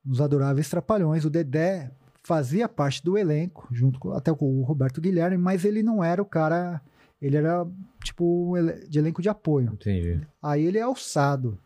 [0.03, 1.23] nos Adoráveis Trapalhões.
[1.25, 1.91] O Dedé
[2.23, 6.21] fazia parte do elenco, junto com, até com o Roberto Guilherme, mas ele não era
[6.21, 6.81] o cara.
[7.21, 7.67] Ele era,
[8.03, 8.53] tipo,
[8.89, 9.71] de elenco de apoio.
[9.73, 10.21] Entendi.
[10.41, 11.57] Aí ele é alçado,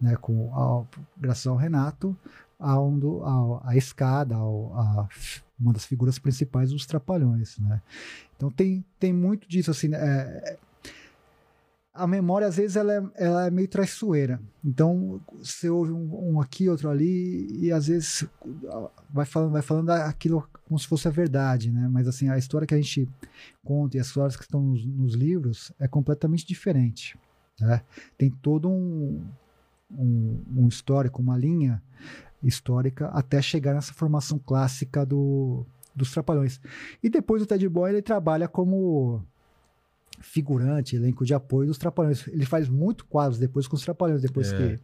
[0.00, 0.86] né, com, ao-
[1.16, 2.16] graças ao Renato,
[2.58, 5.08] a, um do- a, a escada, ao- a,
[5.58, 7.80] uma das figuras principais dos Trapalhões, né?
[8.36, 10.58] Então tem, tem muito disso, assim, né, é,
[11.94, 14.40] a memória, às vezes, ela é, ela é meio traiçoeira.
[14.64, 18.26] Então, você ouve um, um aqui, outro ali, e às vezes
[19.10, 21.88] vai falando, vai falando aquilo como se fosse a verdade, né?
[21.92, 23.06] Mas, assim, a história que a gente
[23.62, 27.18] conta e as histórias que estão nos, nos livros é completamente diferente.
[27.60, 27.82] né?
[28.16, 29.22] Tem todo um,
[29.90, 31.82] um, um histórico, uma linha
[32.42, 36.58] histórica até chegar nessa formação clássica do, dos Trapalhões.
[37.02, 39.22] E depois o Ted Boy ele trabalha como
[40.20, 42.26] figurante, elenco de apoio dos Trapalhões.
[42.28, 44.56] Ele faz muito quadros depois com os Trapalhões, depois É.
[44.76, 44.82] que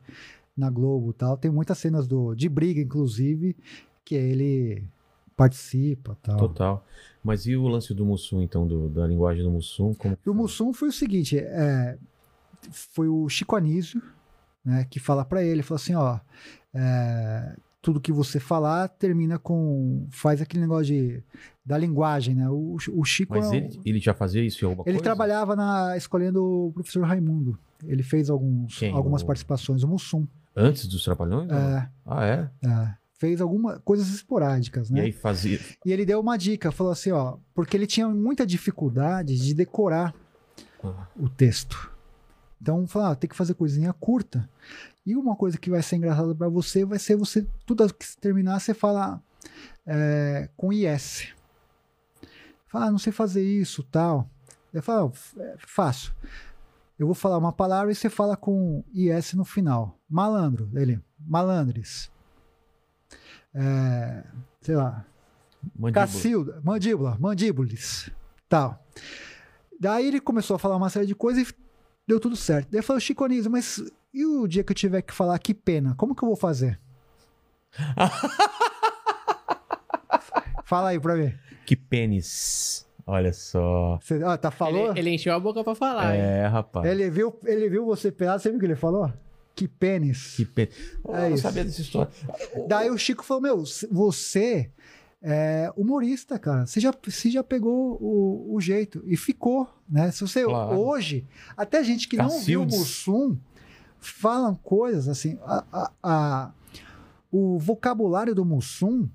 [0.57, 1.37] na Globo e tal.
[1.37, 3.57] Tem muitas cenas do, de briga, inclusive,
[4.05, 4.83] que ele
[5.37, 6.37] participa tal.
[6.37, 6.85] Total.
[7.22, 9.95] Mas e o lance do Mussum, então, do- da linguagem do Mussum?
[9.95, 10.35] Como o?
[10.35, 11.97] Mussum foi o seguinte, é,
[12.70, 14.03] foi o Chico Anísio,
[14.64, 16.18] né, que fala pra ele, falou assim, ó,
[16.74, 20.07] é, tudo que você falar termina com.
[20.11, 21.22] faz aquele negócio de,
[21.64, 22.49] da linguagem, né?
[22.51, 23.35] O, o Chico.
[23.35, 25.05] Mas é um- ele, ele já fazia isso em alguma ele coisa?
[25.05, 27.59] trabalhava na escolinha do professor Raimundo.
[27.87, 28.93] Ele fez alguns, Quem?
[28.93, 29.83] algumas O- participações.
[29.85, 30.26] O Mussum.
[30.57, 31.49] Antes dos Trapalhões?
[31.51, 32.51] É, Ah, é?
[32.66, 32.95] é.
[33.20, 35.01] Fez algumas coisas esporádicas, né?
[35.01, 35.59] E aí fazia.
[35.85, 40.12] E ele deu uma dica, falou assim, ó, porque ele tinha muita dificuldade de decorar
[40.83, 41.07] Ah.
[41.16, 41.91] o texto.
[42.61, 44.48] Então, falou, ah, tem que fazer coisinha curta.
[45.06, 48.18] E uma coisa que vai ser engraçada pra você vai ser você, tudo que você
[48.20, 49.22] terminar, você fala
[49.86, 51.28] é, com IS.
[52.66, 54.28] Fala, ah, não sei fazer isso, tal.
[54.74, 56.12] Ele fala, "Ó, f- é fácil.
[56.98, 59.96] Eu vou falar uma palavra e você fala com IS no final.
[60.11, 62.11] Malandro, ele, malandres.
[63.54, 64.24] É,
[64.61, 65.04] sei lá,
[65.74, 65.92] Mandíbula.
[65.92, 68.11] Cacilda, mandíbula, mandíbulis,
[68.48, 68.84] tal.
[69.80, 71.54] Daí ele começou a falar uma série de coisas e
[72.09, 72.68] deu tudo certo.
[72.70, 73.80] Daí eu falei, Chico Anísio, mas
[74.12, 75.94] e o dia que eu tiver que falar que pena?
[75.96, 76.80] Como que eu vou fazer?
[80.64, 81.32] Fala aí pra mim.
[81.66, 82.86] Que pênis.
[83.06, 83.98] Olha só.
[84.02, 84.90] Você, ah, tá falou?
[84.90, 86.14] Ele, ele encheu a boca pra falar.
[86.14, 86.20] hein?
[86.20, 86.86] É, rapaz.
[86.86, 89.11] Ele viu, ele viu você pelado, você viu o que ele falou?
[89.54, 90.34] Que pênis.
[90.36, 90.74] Que pênis.
[91.02, 91.42] Oh, É eu não isso.
[91.42, 92.11] sabia dessa história.
[92.68, 94.70] Daí o Chico falou: Meu, você
[95.22, 96.64] é humorista, cara.
[96.66, 99.02] Você já, você já pegou o, o jeito.
[99.04, 100.10] E ficou, né?
[100.10, 100.76] Se você Claro.
[100.78, 102.78] hoje, até gente que não viu o Cacildes.
[102.78, 103.38] Mussum
[103.98, 105.38] falam coisas assim.
[105.44, 106.52] a- a- a-
[107.32, 109.08] o vocabulário do Mussum.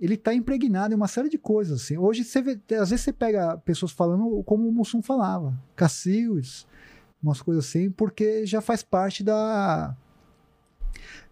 [0.00, 1.82] Ele tá impregnado em uma série de coisas.
[1.82, 1.98] Assim.
[1.98, 5.52] Hoje, você vê, às vezes você pega pessoas falando como o Mussum falava.
[5.76, 6.66] Cacildes,
[7.22, 9.94] umas coisas assim, porque já faz parte da,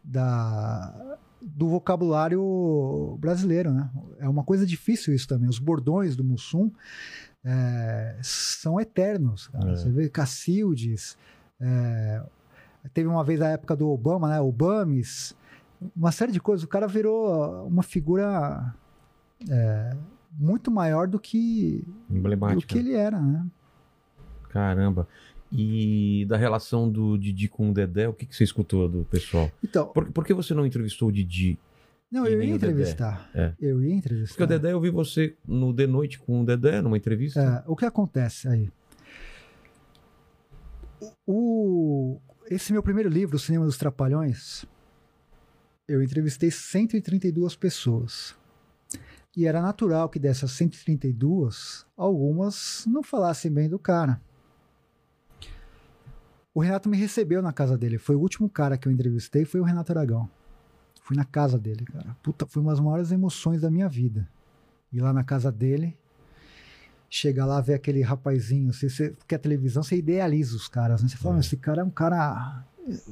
[0.04, 3.90] da do vocabulário brasileiro, né?
[4.18, 5.48] É uma coisa difícil isso também.
[5.48, 6.70] Os bordões do Mussum
[7.44, 9.50] é, são eternos.
[9.54, 9.70] É.
[9.70, 11.16] Você vê Cacildes,
[11.60, 12.22] é,
[12.92, 14.40] teve uma vez a época do Obama, né?
[14.40, 15.36] Obames,
[15.96, 16.64] uma série de coisas.
[16.64, 18.74] O cara virou uma figura
[19.48, 19.96] é,
[20.32, 23.46] muito maior do que, do que ele era, né?
[24.48, 25.06] Caramba.
[25.50, 29.50] E da relação do Didi com o Dedé, o que, que você escutou do pessoal?
[29.64, 31.58] Então, Por, por que você não entrevistou o Didi?
[32.10, 33.30] não, eu ia entrevistar.
[33.34, 33.54] É.
[33.58, 34.34] Eu ia entrevistar.
[34.34, 37.64] Porque o Dedé, eu vi você no The Noite com o Dedé, numa entrevista.
[37.66, 38.70] É, o que acontece aí?
[41.26, 42.20] O,
[42.50, 44.64] esse meu primeiro livro, O Cinema dos Trapalhões,
[45.86, 48.34] eu entrevistei 132 pessoas.
[49.36, 54.20] E era natural que dessas 132, algumas não falassem bem do cara.
[56.58, 57.98] O Renato me recebeu na casa dele.
[57.98, 60.28] Foi o último cara que eu entrevistei, foi o Renato Aragão.
[61.02, 62.16] Fui na casa dele, cara.
[62.20, 64.28] Puta, foi uma das maiores emoções da minha vida.
[64.92, 65.96] Ir lá na casa dele,
[67.08, 71.08] chegar lá, ver aquele rapazinho, você, você, a televisão você idealiza os caras, né?
[71.08, 71.36] Você fala, É.
[71.36, 72.64] "Meu, esse cara é um cara.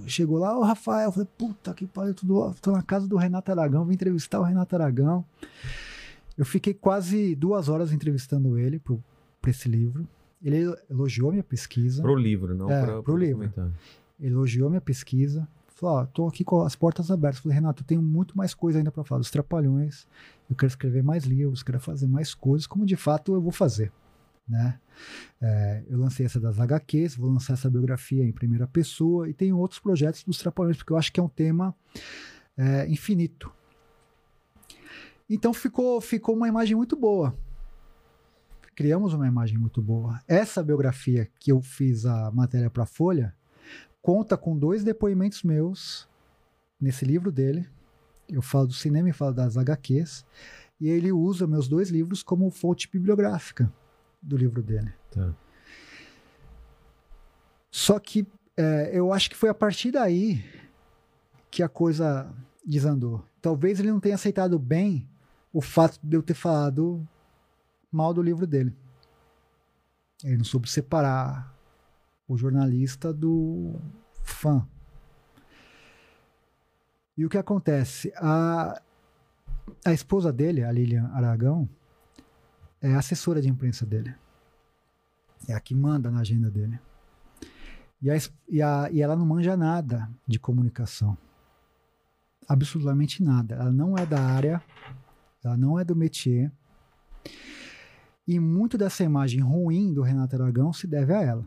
[0.09, 3.53] Chegou lá, ô Rafael, eu falei, puta que pariu, tudo, tô na casa do Renato
[3.53, 5.25] Aragão, vim entrevistar o Renato Aragão.
[6.37, 9.01] Eu fiquei quase duas horas entrevistando ele pro,
[9.41, 10.05] pra esse livro.
[10.43, 13.47] Ele elogiou minha pesquisa, Pro livro, não É, pra, pro livro.
[13.47, 13.73] documentário.
[14.21, 15.49] elogiou minha pesquisa.
[15.69, 17.41] Falou, ó, tô aqui com as portas abertas.
[17.41, 20.07] Falei, Renato, eu tenho muito mais coisa ainda para falar dos Trapalhões.
[20.49, 23.93] Eu quero escrever mais livros, quero fazer mais coisas, como de fato eu vou fazer,
[24.49, 24.79] né?
[25.41, 29.59] É, eu lancei essa das HQs, vou lançar essa biografia em primeira pessoa e tenho
[29.59, 31.75] outros projetos dos Trapalhões, porque eu acho que é um tema
[32.57, 33.53] é, infinito.
[35.29, 37.35] Então ficou, ficou uma imagem muito boa.
[38.77, 40.21] Criamos uma imagem muito boa.
[40.29, 43.35] Essa biografia que eu fiz a matéria para a Folha
[44.03, 46.07] conta com dois depoimentos meus
[46.79, 47.67] nesse livro dele.
[48.29, 50.27] Eu falo do cinema e falo das HQs.
[50.79, 53.73] E ele usa meus dois livros como fonte bibliográfica
[54.21, 54.93] do livro dele.
[55.11, 55.35] Tá.
[57.71, 58.27] Só que
[58.59, 60.45] é, eu acho que foi a partir daí
[61.51, 62.31] que a coisa
[62.63, 63.25] desandou.
[63.41, 65.09] Talvez ele não tenha aceitado bem
[65.51, 67.09] o fato de eu ter falado
[67.91, 68.75] mal do livro dele.
[70.25, 71.55] Ele não soube separar
[72.29, 73.75] o jornalista do
[74.23, 74.67] fã.
[77.17, 78.13] E o que acontece?
[78.17, 78.81] A,
[79.85, 81.69] a esposa dele, a Lilian Aragão,
[82.81, 84.15] é assessora de imprensa dele.
[85.49, 86.79] É a que manda na agenda dele.
[88.03, 88.15] E, a,
[88.49, 91.17] e, a- e ela não manja nada de comunicação.
[92.49, 93.55] Absolutamente nada.
[93.57, 94.63] Ela não é da área,
[95.43, 96.53] ela não é do métier.
[98.27, 101.47] E muito dessa imagem ruim do Renato Aragão se deve a ela.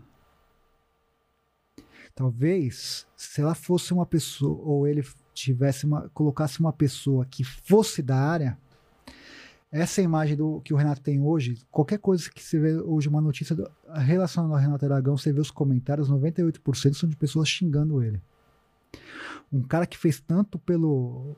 [2.16, 8.02] Talvez, se ela fosse uma pessoa, ou ele tivesse uma, colocasse uma pessoa que fosse
[8.02, 8.58] da área,
[9.72, 13.22] essa imagem do que o Renato tem hoje, qualquer coisa que você vê hoje, uma
[13.22, 18.02] notícia do, relacionada ao Renato Aragão, você vê os comentários, 98% são de pessoas xingando
[18.02, 18.22] ele.
[19.52, 21.36] Um cara que fez tanto pelo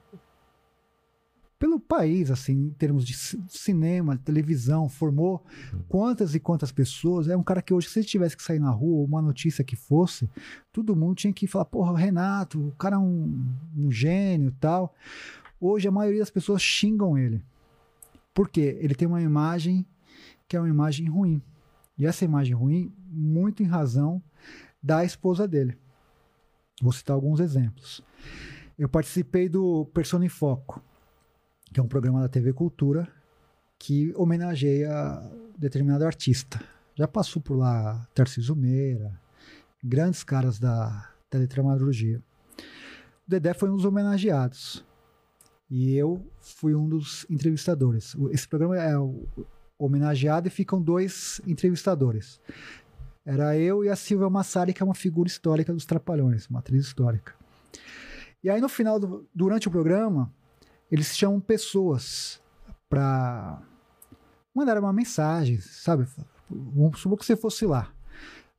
[1.62, 5.46] pelo país, assim, em termos de ci- cinema, televisão, formou
[5.88, 7.28] quantas e quantas pessoas.
[7.28, 9.76] É um cara que hoje, se ele tivesse que sair na rua, uma notícia que
[9.76, 10.28] fosse,
[10.72, 13.46] todo mundo tinha que falar, porra, o Renato, o cara é um,
[13.78, 14.96] um gênio e tal.
[15.60, 17.46] Hoje a maioria das pessoas xingam ele.
[18.34, 18.80] Por quê?
[18.82, 19.86] Ele tem uma imagem
[20.48, 21.40] que é uma imagem ruim.
[21.96, 24.20] E essa imagem ruim, muito em razão
[24.82, 25.78] da esposa dele.
[26.82, 28.02] Vou citar alguns exemplos.
[28.80, 30.82] Eu participei do Persona em Foco,
[31.74, 33.08] que é um programa da TV Cultura
[33.80, 34.92] que homenageia
[35.58, 36.62] determinado artista.
[36.96, 39.20] Já passou por lá Tarcísio Meira,
[39.84, 42.22] grandes caras da teletramaturgia.
[43.26, 44.86] O Dedé foi um dos homenageados.
[45.70, 48.16] E eu fui um dos entrevistadores.
[48.32, 48.94] Esse programa é
[49.80, 52.42] homenageado e ficam dois entrevistadores.
[53.26, 56.86] Era eu e a Silvia Massari, que é uma figura histórica dos Trapalhões, uma atriz
[56.86, 57.34] histórica.
[58.44, 60.34] E aí, no final, do, durante o programa,
[60.92, 62.42] eles chamam pessoas
[62.90, 63.62] para
[64.54, 66.06] mandar uma mensagem, sabe?
[66.50, 67.94] Vamos supor que você fosse lá.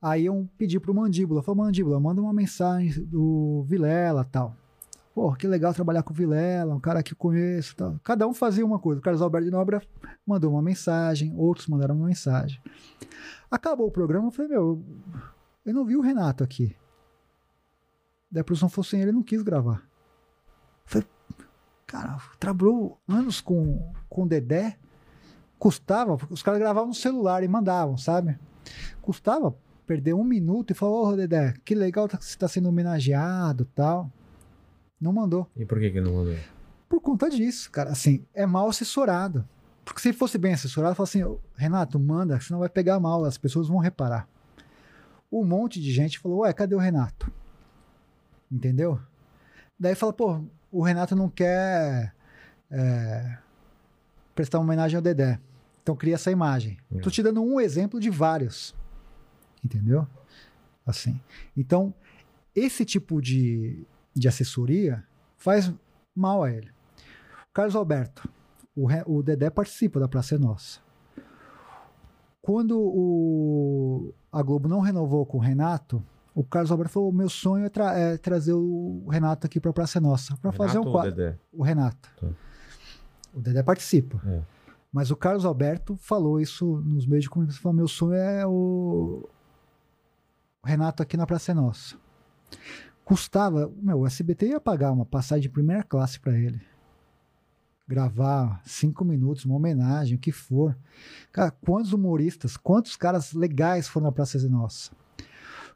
[0.00, 4.56] Aí eu pedi pro Mandíbula, falou, Mandíbula, manda uma mensagem do Vilela tal.
[5.14, 8.00] Pô, que legal trabalhar com o Vilela, um cara que eu conheço tal.
[8.02, 8.98] Cada um fazia uma coisa.
[8.98, 9.86] O Carlos Alberto de Nóbrega
[10.26, 12.58] mandou uma mensagem, outros mandaram uma mensagem.
[13.50, 14.82] Acabou o programa, eu falei, meu,
[15.66, 16.74] eu não vi o Renato aqui.
[18.30, 19.86] Daí a não fosse ele, não quis gravar.
[21.92, 24.78] Cara, trabalhou anos com, com o Dedé,
[25.58, 28.38] custava, porque os caras gravavam no celular e mandavam, sabe?
[29.02, 29.54] Custava
[29.86, 34.10] perder um minuto e falar, ô Dedé, que legal que você está sendo homenageado tal.
[34.98, 35.46] Não mandou.
[35.54, 36.34] E por que que não mandou?
[36.88, 37.90] Por conta disso, cara.
[37.90, 39.46] Assim, é mal assessorado.
[39.84, 43.36] Porque se fosse bem assessorado, fala assim, "Ô, Renato, manda, senão vai pegar mal, as
[43.36, 44.26] pessoas vão reparar.
[45.30, 47.30] Um monte de gente falou, ué, cadê o Renato?
[48.50, 48.98] Entendeu?
[49.78, 50.42] Daí fala, pô,
[50.72, 52.14] o Renato não quer
[52.70, 53.38] é,
[54.34, 55.38] prestar uma homenagem ao Dedé.
[55.82, 56.78] Então cria essa imagem.
[56.90, 57.00] É.
[57.00, 58.74] Tô te dando um exemplo de vários.
[59.62, 60.08] Entendeu?
[60.86, 61.20] Assim.
[61.56, 61.94] Então,
[62.54, 63.84] esse tipo de,
[64.14, 65.04] de assessoria
[65.36, 65.72] faz
[66.16, 66.70] mal a ele.
[67.52, 68.28] Carlos Alberto,
[68.74, 70.80] o, o Dedé participa da Praça é Nossa.
[72.40, 76.02] Quando o, a Globo não renovou com o Renato,
[76.34, 79.98] o Carlos Alberto falou: meu sonho é, tra- é trazer o Renato aqui para Praça
[79.98, 81.12] é Nossa, para fazer um quadro.
[81.12, 81.38] Dedé?
[81.52, 82.08] O Renato.
[82.20, 82.28] Tá.
[83.34, 84.20] O Dedé participa.
[84.26, 84.42] É.
[84.92, 87.62] Mas o Carlos Alberto falou isso nos meios de comunicação.
[87.62, 89.28] Falou, meu sonho é o
[90.62, 91.96] o Renato aqui na Praça Nossa.
[93.04, 96.60] Custava, meu, o SBT ia pagar uma passagem de primeira classe para ele.
[97.88, 100.76] Gravar cinco minutos, uma homenagem, o que for.
[101.32, 104.92] Cara, quantos humoristas, quantos caras legais foram na Praça Nossa?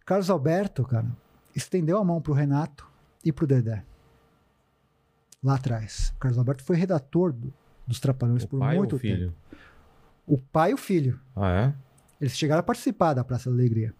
[0.07, 1.07] Carlos Alberto, cara,
[1.55, 2.89] estendeu a mão pro Renato
[3.24, 3.85] e pro Dedé.
[5.43, 6.12] Lá atrás.
[6.16, 7.53] O Carlos Alberto foi redator do-
[7.87, 9.35] dos Trapalhões O por muito tempo.
[10.27, 11.20] O pai e o filho.
[11.35, 11.74] Ah, é?
[12.20, 13.93] Eles chegaram a participar da Praça da Alegria.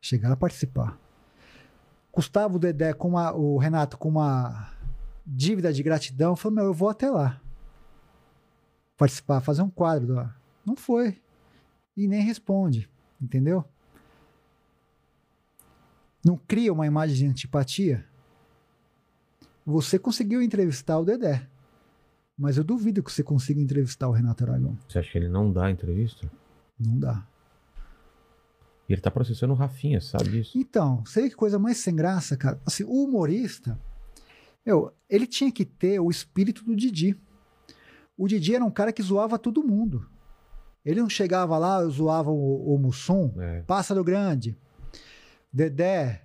[0.00, 0.98] Chegaram a participar.
[2.12, 4.72] Gustavo o Dedé com uma, o Renato com uma
[5.26, 7.40] dívida de gratidão, falou: Meu, eu vou até lá.
[8.96, 10.28] Participar, fazer um quadro.
[10.66, 11.20] Não foi.
[11.96, 12.90] E nem responde.
[13.20, 13.64] Entendeu?
[16.28, 18.04] Não cria uma imagem de antipatia.
[19.64, 21.48] Você conseguiu entrevistar o Dedé.
[22.36, 24.76] Mas eu duvido que você consiga entrevistar o Renato Aragão.
[24.86, 26.30] Você acha que ele não dá entrevista?
[26.78, 27.26] Não dá.
[28.86, 30.52] E ele tá processando o Rafinha, sabe disso?
[30.58, 32.60] Então, vê que coisa mais sem graça, cara?
[32.66, 33.80] Assim, o humorista,
[34.66, 37.18] meu, ele tinha que ter o espírito do Didi.
[38.18, 40.06] O Didi era um cara que zoava todo mundo.
[40.84, 43.62] Ele não chegava lá, eu zoava o, o Mussum, É.
[43.62, 44.56] Pássaro Grande,
[45.52, 46.22] Dedé,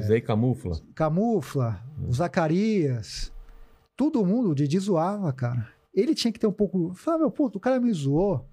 [0.00, 0.80] Isso aí camufla.
[0.94, 3.32] Camufla, o Zacarias.
[3.96, 5.68] Todo mundo, o Didi zoava, cara.
[5.92, 6.94] Ele tinha que ter um pouco.
[6.94, 8.46] Fala, meu, puto, o cara me zoou.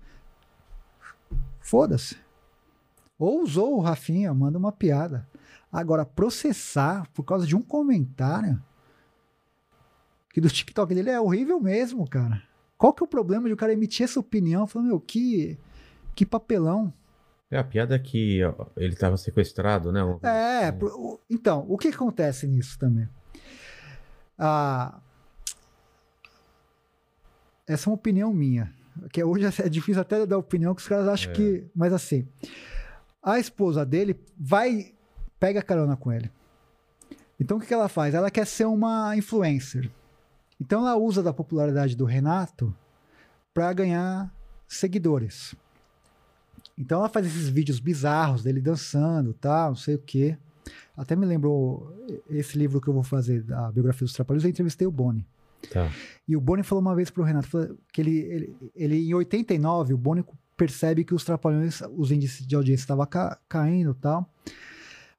[1.59, 2.17] Foda-se.
[3.17, 5.27] Ou usou o Rafinha, manda uma piada.
[5.71, 8.61] Agora, processar por causa de um comentário
[10.31, 12.43] que do TikTok dele é horrível mesmo, cara.
[12.77, 14.67] Qual que é o problema de o cara emitir essa opinião?
[14.67, 15.57] Falando, meu, que,
[16.13, 16.93] que papelão.
[17.49, 18.39] É a piada é que
[18.75, 20.01] ele tava sequestrado, né?
[20.23, 23.07] É, o- então, o que acontece nisso também?
[24.37, 24.99] Ah,
[27.65, 28.73] essa é uma opinião minha,
[29.11, 31.35] que hoje é difícil até dar opinião, que os caras acham É.
[31.35, 31.67] que.
[31.75, 32.27] Mas assim,
[33.23, 34.93] a esposa dele vai,
[35.39, 36.29] pega carona com ele.
[37.39, 38.13] Então o que que ela faz?
[38.13, 39.89] Ela quer ser uma influencer.
[40.59, 42.75] Então ela usa da popularidade do Renato
[43.53, 44.33] para ganhar
[44.67, 45.55] seguidores.
[46.77, 50.37] Então ela faz esses vídeos bizarros dele dançando, tal, não sei o quê.
[50.95, 51.95] Até me lembrou
[52.29, 55.25] esse livro que eu vou fazer, da biografia dos Trapalhões, eu entrevistei o Boni.
[55.71, 55.91] Tá.
[56.27, 59.97] E o Boni falou uma vez pro Renato que ele, ele, ele em 89, o
[59.97, 60.23] Boni
[60.55, 64.29] percebe que os trapalhões, os índices de audiência estavam ca, caindo e tal.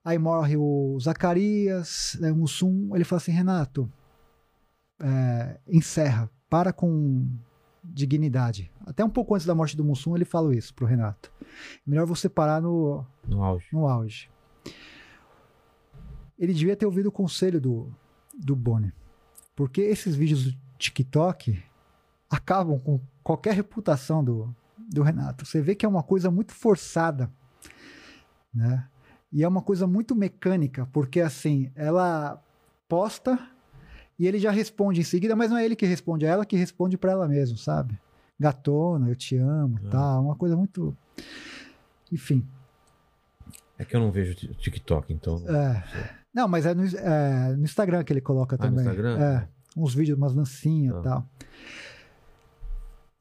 [0.05, 2.94] Aí morre o Zacarias, né, o Mussum.
[2.94, 3.90] Ele fala assim: Renato,
[5.01, 7.28] é, encerra, para com
[7.93, 8.70] dignidade.
[8.86, 11.32] Até um pouco antes da morte do Mussum, ele falou isso pro Renato.
[11.86, 13.66] Melhor você parar no, No auge.
[13.73, 14.31] no auge.
[16.39, 17.93] Ele devia ter ouvido o conselho do,
[18.39, 18.93] do Boni.
[19.56, 21.60] Porque esses vídeos do TikTok
[22.31, 25.44] acabam com qualquer reputação do, do Renato.
[25.44, 27.31] Você vê que é uma coisa muito forçada,
[28.55, 28.89] né?
[29.32, 32.43] E é uma coisa muito mecânica, porque assim, ela
[32.89, 33.39] posta
[34.19, 36.57] e ele já responde em seguida, mas não é ele que responde, é ela que
[36.57, 37.99] responde para ela mesma, sabe?
[38.40, 40.97] Gatona, eu te amo, tal, uma coisa muito
[42.11, 42.47] enfim,
[43.78, 45.36] É que eu não vejo TikTok, então.
[45.49, 46.19] é.
[46.35, 48.85] Não, mas é no, é no Instagram que ele coloca Ah, no também.
[48.86, 49.19] Instagram?
[49.20, 51.03] É, uns vídeos, umas dancinhas e Ah.
[51.03, 51.27] tal.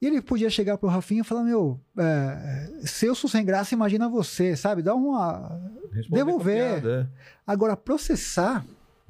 [0.00, 3.74] E ele podia chegar pro Rafinha e falar: Meu, é, se eu sou sem graça,
[3.74, 4.80] imagina você, sabe?
[4.82, 5.60] Dá uma.
[5.92, 6.80] Responde devolver.
[6.80, 7.10] piada,
[7.46, 8.64] Agora, processar.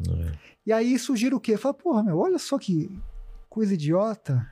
[0.09, 0.32] é.
[0.69, 1.57] E aí isso gira o quê?
[1.57, 2.90] Fala, porra, meu, olha só que
[3.49, 4.47] coisa idiota,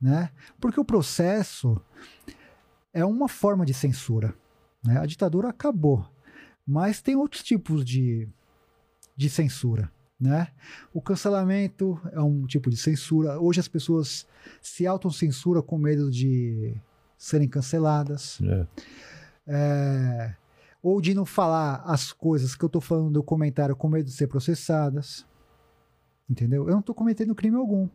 [0.00, 0.30] né?
[0.60, 1.82] Porque o processo
[2.92, 4.32] é uma forma de censura,
[4.86, 5.00] né?
[5.00, 6.08] A ditadura acabou,
[6.64, 8.28] mas tem outros tipos de,
[9.16, 9.90] de censura,
[10.20, 10.46] né?
[10.94, 13.40] O cancelamento é um tipo de censura.
[13.40, 14.24] Hoje as pessoas
[14.60, 16.72] se autocensuram com medo de
[17.18, 18.66] serem canceladas É.
[19.48, 20.36] é,
[20.80, 24.12] ou de não falar as coisas que eu tô falando no comentário com medo de
[24.12, 25.26] ser processadas.
[26.28, 26.68] Entendeu?
[26.68, 27.88] Eu não tô cometendo crime algum.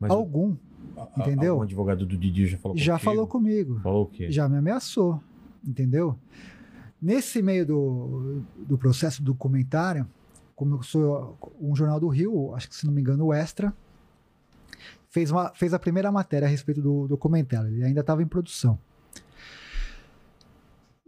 [0.00, 0.56] Mas algum.
[0.96, 1.58] a- entendeu?
[1.58, 3.10] O advogado do Didi já falou já contigo?
[3.10, 3.80] falou comigo.
[3.80, 4.30] Falou o quê?
[4.30, 5.20] Já me ameaçou.
[5.66, 6.18] Entendeu?
[7.00, 10.06] Nesse meio do, do processo do comentário,
[10.56, 13.74] como eu sou um jornal do Rio, acho que se não me engano, o Extra,
[15.10, 17.68] fez, uma, fez a primeira matéria a respeito do documentário.
[17.70, 18.78] Ele ainda estava em produção.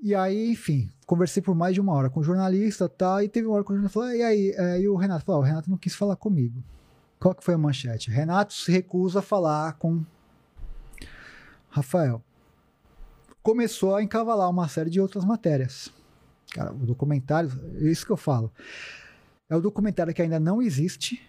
[0.06, 3.48] E aí, enfim, conversei por mais de uma hora com o jornalista tal, e teve
[3.48, 5.48] uma hora que o jornalista falou, e aí, é, e o Renato falou, "Ah, o
[5.48, 6.62] Renato não quis falar comigo.
[7.18, 8.08] Qual que foi a manchete?
[8.08, 10.04] Renato se recusa a falar com
[11.68, 12.22] Rafael.
[13.42, 15.92] Começou a encavalar uma série de outras matérias.
[16.52, 18.52] Cara, o documentário, é isso que eu falo.
[19.50, 21.20] É o documentário que ainda não existe,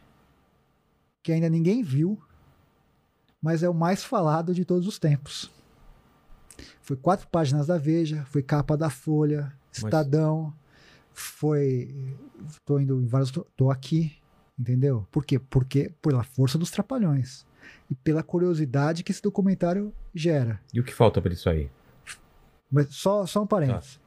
[1.23, 2.21] que ainda ninguém viu,
[3.41, 5.56] mas é o mais falado de todos os tempos.
[6.81, 10.53] Foi quatro páginas da Veja, foi capa da Folha, Mas- Estadão,
[11.13, 12.15] foi.
[12.65, 13.31] Tô indo em vários.
[13.55, 14.15] Tô aqui,
[14.57, 15.07] entendeu?
[15.11, 15.39] Por quê?
[15.39, 17.45] Porque pela força dos trapalhões
[17.89, 20.59] e pela curiosidade que esse documentário gera.
[20.73, 21.71] E o que falta pra ele sair?
[22.71, 23.99] Mas só, só um parênteses.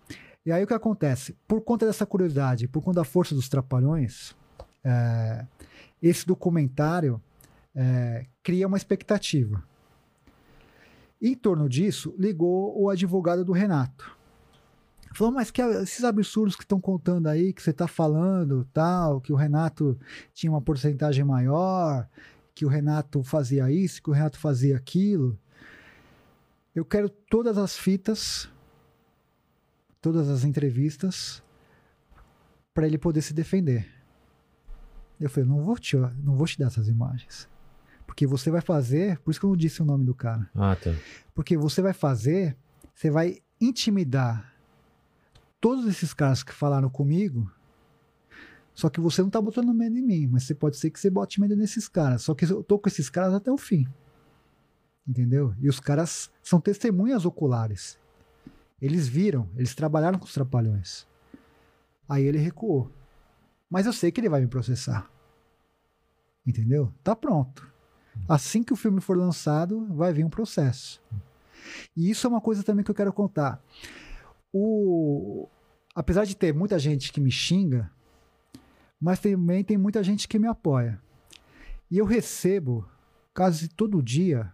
[0.45, 1.37] E aí o que acontece?
[1.47, 4.35] Por conta dessa curiosidade, por conta da força dos trapalhões,
[4.85, 5.47] é,
[6.03, 7.21] esse documentário
[7.75, 9.63] é, cria uma expectativa.
[11.21, 14.19] Em torno disso, ligou o advogado do Renato.
[15.13, 19.33] Falou, mas que esses absurdos que estão contando aí, que você está falando, tal, que
[19.33, 19.99] o Renato
[20.33, 22.09] tinha uma porcentagem maior,
[22.55, 25.39] que o Renato fazia isso, que o Renato fazia aquilo.
[26.75, 28.49] Eu quero todas as fitas,
[30.01, 31.43] todas as entrevistas,
[32.73, 33.87] para ele poder se defender.
[35.21, 37.49] Eu falei, não vou te, não vou te dar essas imagens.
[38.11, 40.51] Porque você vai fazer, por isso que eu não disse o nome do cara.
[40.53, 40.93] Ah, tá.
[41.33, 42.57] Porque você vai fazer,
[42.93, 44.53] você vai intimidar
[45.61, 47.49] todos esses caras que falaram comigo.
[48.75, 51.09] Só que você não tá botando medo em mim, mas você pode ser que você
[51.09, 52.23] bote medo nesses caras.
[52.23, 53.87] Só que eu tô com esses caras até o fim.
[55.07, 55.55] Entendeu?
[55.61, 57.97] E os caras são testemunhas oculares.
[58.83, 61.07] Eles viram, eles trabalharam com os trapalhões.
[62.09, 62.91] Aí ele recuou.
[63.71, 65.09] Mas eu sei que ele vai me processar.
[66.45, 66.93] Entendeu?
[67.05, 67.71] Tá pronto.
[68.29, 71.03] Assim que o filme for lançado, vai vir um processo.
[71.97, 73.63] E isso é uma coisa também que eu quero contar.
[74.53, 75.49] O...
[75.95, 77.91] Apesar de ter muita gente que me xinga,
[79.01, 81.01] mas também tem muita gente que me apoia.
[81.91, 82.87] E eu recebo,
[83.35, 84.53] quase todo dia,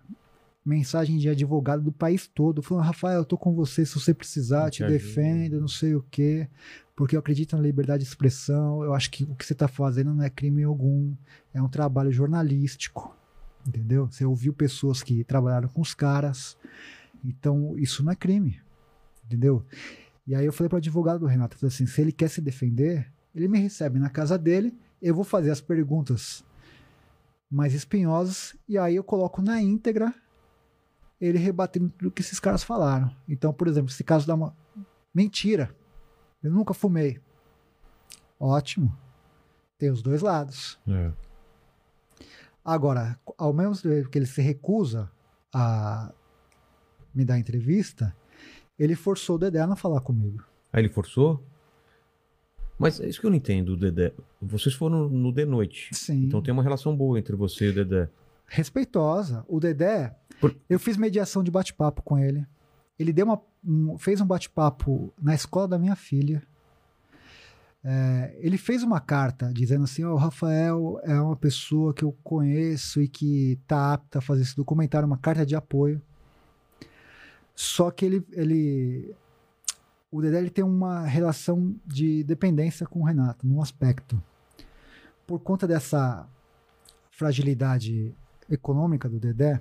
[0.64, 4.70] mensagem de advogado do país todo, falando: Rafael, eu tô com você, se você precisar,
[4.70, 6.48] te te defendo, não sei o quê,
[6.94, 8.82] porque eu acredito na liberdade de expressão.
[8.82, 11.14] Eu acho que o que você tá fazendo não é crime algum,
[11.52, 13.14] é um trabalho jornalístico.
[13.66, 14.06] Entendeu?
[14.06, 16.56] Você ouviu pessoas que trabalharam com os caras,
[17.24, 18.60] então isso não é crime.
[19.24, 19.64] Entendeu?
[20.26, 22.40] E aí eu falei para o advogado do Renato, falei assim, se ele quer se
[22.40, 26.44] defender, ele me recebe na casa dele, eu vou fazer as perguntas
[27.50, 30.14] mais espinhosas e aí eu coloco na íntegra
[31.20, 33.10] ele rebatendo tudo que esses caras falaram.
[33.28, 34.54] Então, por exemplo, esse caso dá uma
[35.14, 35.74] mentira.
[36.42, 37.20] Eu nunca fumei.
[38.38, 38.96] Ótimo.
[39.78, 40.78] Tem os dois lados.
[40.86, 41.12] É.
[42.66, 45.08] Agora, ao mesmo tempo que ele se recusa
[45.54, 46.12] a
[47.14, 48.14] me dar entrevista,
[48.78, 50.42] ele forçou o Dedé a não falar comigo.
[50.72, 51.40] Aí ele forçou?
[52.78, 54.12] Mas é isso que eu não entendo, Dedé.
[54.42, 55.88] Vocês foram no de noite.
[55.94, 56.24] Sim.
[56.24, 58.08] Então tem uma relação boa entre você e o Dedé.
[58.48, 59.44] respeitosa.
[59.48, 62.44] O Dedé, Por- eu fiz mediação de bate-papo com ele.
[62.98, 66.42] Ele deu uma, um- fez um bate-papo na escola da minha filha.
[67.88, 72.10] É, ele fez uma carta dizendo assim: ó, o Rafael é uma pessoa que eu
[72.24, 76.02] conheço e que está apta a fazer esse documentário, uma carta de apoio.
[77.54, 79.14] Só que ele, ele
[80.10, 84.20] o Dedé ele tem uma relação de dependência com o Renato, num aspecto.
[85.24, 86.28] Por conta dessa
[87.12, 88.12] fragilidade
[88.50, 89.60] econômica do Dedé,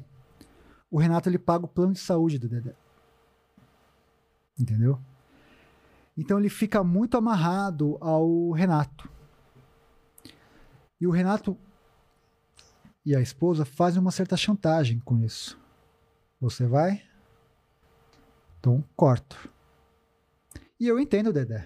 [0.89, 2.73] o Renato ele paga o plano de saúde do Dedé.
[4.59, 4.99] Entendeu?
[6.17, 9.09] Então ele fica muito amarrado ao Renato.
[10.99, 11.57] E o Renato
[13.05, 15.59] e a esposa fazem uma certa chantagem com isso.
[16.39, 17.03] Você vai?
[18.59, 19.49] Então corto.
[20.79, 21.65] E eu entendo, Dedé.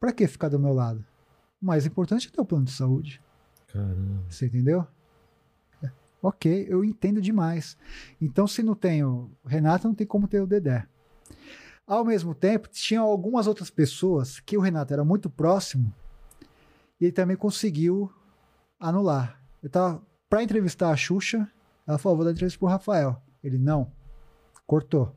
[0.00, 1.04] Pra que ficar do meu lado?
[1.60, 3.22] O mais importante é ter o plano de saúde.
[3.68, 4.24] Caramba.
[4.28, 4.86] Você entendeu?
[5.82, 5.90] É.
[6.20, 7.76] Ok, eu entendo demais.
[8.20, 10.86] Então, se não tem o Renato, não tem como ter o Dedé.
[11.92, 15.92] Ao mesmo tempo, tinha algumas outras pessoas que o Renato era muito próximo
[16.98, 18.10] e ele também conseguiu
[18.80, 19.38] anular.
[19.62, 21.46] Eu tava para entrevistar a Xuxa,
[21.86, 23.20] ela falou: vou dar entrevista pro Rafael.
[23.44, 23.92] Ele não,
[24.66, 25.14] cortou.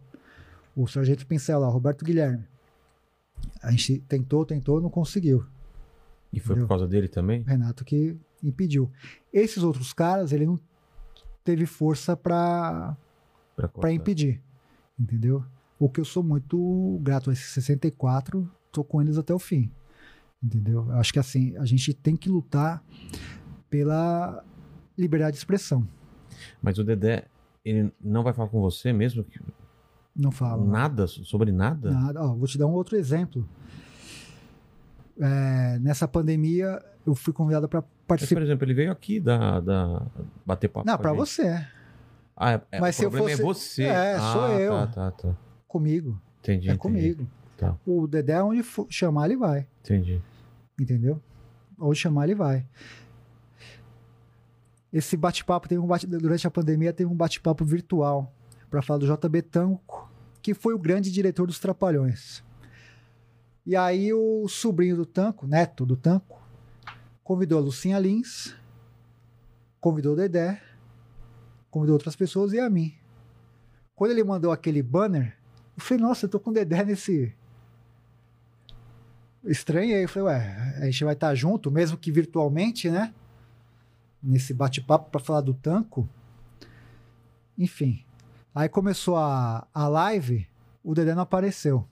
[0.75, 2.45] O Sargento Pincel lá, Roberto Guilherme.
[3.63, 5.45] A gente tentou, tentou, não conseguiu.
[6.33, 6.67] E foi Entendeu?
[6.67, 7.41] por causa dele também?
[7.43, 8.91] O Renato que impediu.
[9.31, 10.59] Esses outros caras, ele não
[11.41, 12.97] teve força para
[13.55, 14.41] para impedir,
[14.99, 15.41] entendeu?
[15.79, 19.69] O que eu sou muito grato a esses 64, tô com eles até o fim,
[20.41, 20.85] entendeu?
[20.89, 22.83] Eu acho que assim, a gente tem que lutar
[23.69, 24.43] pela
[24.97, 25.85] liberdade de expressão.
[26.61, 27.25] Mas o Dedé,
[27.63, 29.23] ele não vai falar com você mesmo?
[29.23, 29.39] Que-
[30.15, 31.07] Não falo Nada?
[31.07, 31.91] Sobre nada?
[31.91, 32.21] nada.
[32.23, 33.47] Ó, vou te dar um outro exemplo.
[35.19, 38.41] É, nessa pandemia, eu fui convidado para Mas, por participar.
[38.41, 40.05] exemplo, ele veio aqui da, da
[40.45, 40.85] bater papo.
[40.87, 41.65] Não, para você,
[42.37, 43.83] Ah, é, é, Mas o se eu é fosse- você.
[43.83, 44.71] É, ah, sou eu.
[44.73, 45.35] Tá, tá, tá.
[45.75, 46.17] Comigo.
[46.39, 46.69] Entendi.
[46.69, 46.77] É entendi.
[46.77, 47.27] comigo.
[47.57, 47.77] Tá.
[47.85, 49.67] O Dedé, onde for chamar, ele vai.
[49.83, 50.21] Entendi.
[50.79, 51.21] entendeu?
[51.77, 52.65] Onde chamar ele vai.
[54.91, 58.33] Esse bate-papo teve um bate durante a pandemia teve um bate-papo virtual
[58.69, 60.09] para falar do JB Tanco,
[60.41, 62.41] que foi o grande diretor dos Trapalhões.
[63.65, 66.41] E aí o sobrinho do Tanco, neto do Tanco,
[67.21, 68.55] convidou a Lucinha Lins,
[69.81, 70.61] convidou o Dedé,
[71.69, 72.93] convidou outras pessoas e a mim.
[73.93, 75.35] Quando ele mandou aquele banner,
[75.77, 77.35] eu falei, nossa, eu tô com o Dedé nesse,
[79.45, 80.03] estranhei.
[80.03, 83.13] Eu falei, ué, a gente vai estar junto, mesmo que virtualmente, né?
[84.21, 86.09] Nesse bate-papo para falar do tanco.
[87.57, 88.03] Enfim.
[88.53, 90.47] Aí começou a, a live,
[90.83, 91.87] o Dedé não apareceu.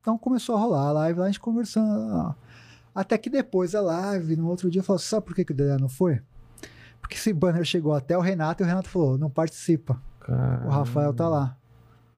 [0.00, 2.34] Então começou a rolar a live lá, a gente conversando.
[2.94, 5.76] Até que depois da live, no outro dia, falou: sabe por que, que o Dedé
[5.78, 6.22] não foi?
[7.00, 10.00] Porque esse banner chegou até o Renato e o Renato falou: não participa.
[10.66, 11.56] O Rafael tá lá.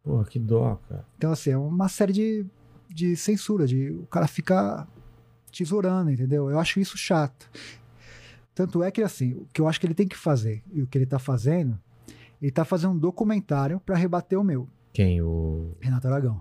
[0.09, 1.05] Porra, que dó, cara.
[1.19, 2.47] Então, assim, é uma série de,
[2.89, 4.89] de censura, de o cara ficar
[5.53, 6.49] tesourando, entendeu?
[6.51, 7.47] Eu acho isso chato.
[8.55, 10.87] Tanto é que, assim, o que eu acho que ele tem que fazer, e o
[10.87, 11.79] que ele tá fazendo,
[12.41, 15.21] ele tá fazendo um documentário para rebater o meu, Quem?
[15.21, 15.77] O.
[15.79, 16.41] Renato Aragão,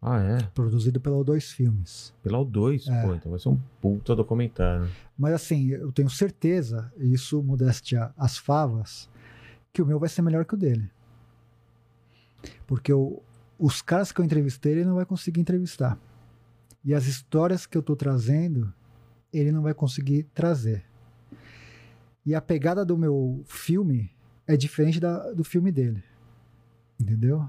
[0.00, 0.38] Ah, é?
[0.54, 2.14] produzido pela O2 Filmes.
[2.22, 3.02] Pela O2, É.
[3.02, 3.14] pô.
[3.14, 4.88] Então vai ser um puta documentário.
[5.18, 9.06] Mas, assim, eu tenho certeza, e isso modéstia as favas,
[9.70, 10.90] que o meu vai ser melhor que o dele.
[12.66, 13.22] Porque o-
[13.58, 15.98] os caras que eu entrevistei, ele não vai conseguir entrevistar.
[16.84, 18.72] E as histórias que eu tô trazendo,
[19.32, 20.84] ele não vai conseguir trazer.
[22.24, 24.10] E a pegada do meu filme
[24.46, 26.02] é diferente da, do filme dele.
[27.00, 27.48] Entendeu?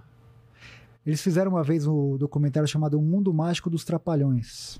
[1.05, 4.79] Eles fizeram uma vez um documentário chamado O Mundo Mágico dos Trapalhões.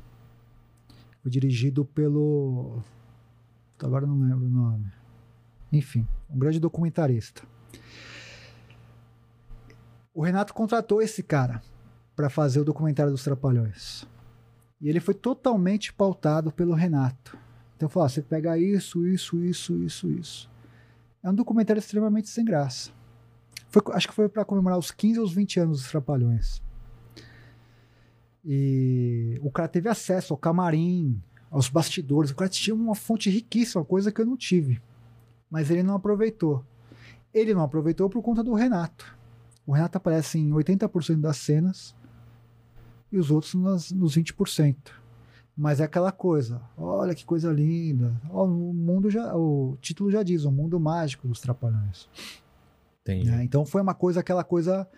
[1.22, 2.81] Foi dirigido pelo.
[3.81, 4.91] Agora eu não lembro o nome.
[5.72, 7.41] Enfim, um grande documentarista.
[10.19, 11.61] O Renato contratou esse cara
[12.13, 14.05] para fazer o documentário dos Trapalhões.
[14.81, 17.37] E ele foi totalmente pautado pelo Renato.
[17.77, 20.51] Então falou: ah, você pega isso, isso, isso, isso, isso.
[21.23, 22.91] É um documentário extremamente sem graça.
[23.69, 26.61] Foi- acho que foi para comemorar os 15 ou os 20 anos dos Trapalhões.
[28.43, 32.31] E o cara teve acesso ao camarim, aos bastidores.
[32.31, 34.81] O cara tinha uma fonte riquíssima, coisa que eu não tive.
[35.49, 36.61] Mas ele não aproveitou.
[37.33, 39.17] Ele não aproveitou por conta do Renato.
[39.69, 41.95] O Renato aparece em 80% das cenas
[43.11, 44.75] e os outros nas, nos 20%.
[45.55, 48.19] Mas é aquela coisa, olha que coisa linda.
[48.31, 52.09] Ó, o mundo já, o título já diz, o mundo mágico dos Trapalhões.
[53.07, 53.43] Né?
[53.43, 54.89] Então foi uma coisa, aquela coisa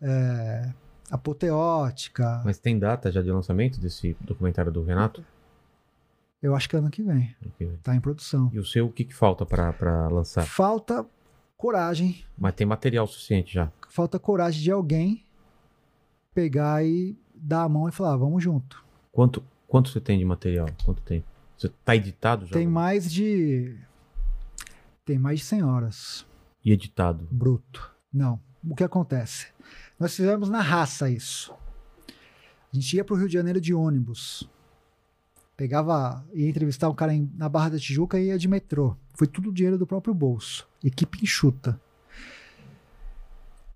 [0.00, 0.72] é,
[1.10, 2.40] apoteótica.
[2.44, 5.24] Mas tem data já de lançamento desse documentário do Renato?
[6.40, 7.34] Eu acho que é ano que vem.
[7.82, 8.48] Tá em produção.
[8.52, 10.46] E o seu, o que, que falta pra lançar?
[10.46, 11.04] Falta
[11.60, 12.24] coragem.
[12.38, 13.70] Mas tem material suficiente já.
[13.88, 15.24] Falta coragem de alguém
[16.34, 18.84] pegar e dar a mão e falar, "Ah, vamos junto.
[19.12, 20.66] Quanto, quanto você tem de material?
[20.84, 21.26] Quanto tempo?
[21.56, 22.52] Você tá editado já?
[22.52, 23.76] Tem mais de.
[25.04, 26.26] Tem mais de 100 horas.
[26.64, 27.26] E editado?
[27.30, 27.90] Bruto.
[28.12, 28.40] Não.
[28.64, 29.48] O que acontece?
[29.98, 31.52] Nós fizemos na raça isso.
[32.72, 34.48] A gente ia pro Rio de Janeiro de ônibus.
[35.56, 38.96] Pegava, ia entrevistar um cara em- na Barra da Tijuca e ia de metrô.
[39.20, 40.66] Foi tudo dinheiro do próprio bolso.
[40.82, 41.78] Equipe enxuta.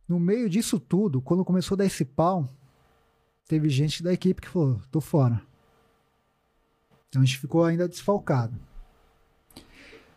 [0.09, 2.49] No meio disso tudo, quando começou a dar esse pau,
[3.47, 5.43] teve gente da equipe que falou: tô fora.
[7.11, 8.59] Então a gente ficou ainda desfalcado.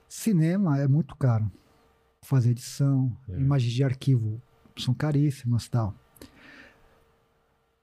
[0.07, 1.51] Cinema é muito caro.
[2.21, 3.33] Fazer edição, É.
[3.33, 4.41] imagens de arquivo
[4.77, 5.93] são caríssimas tal.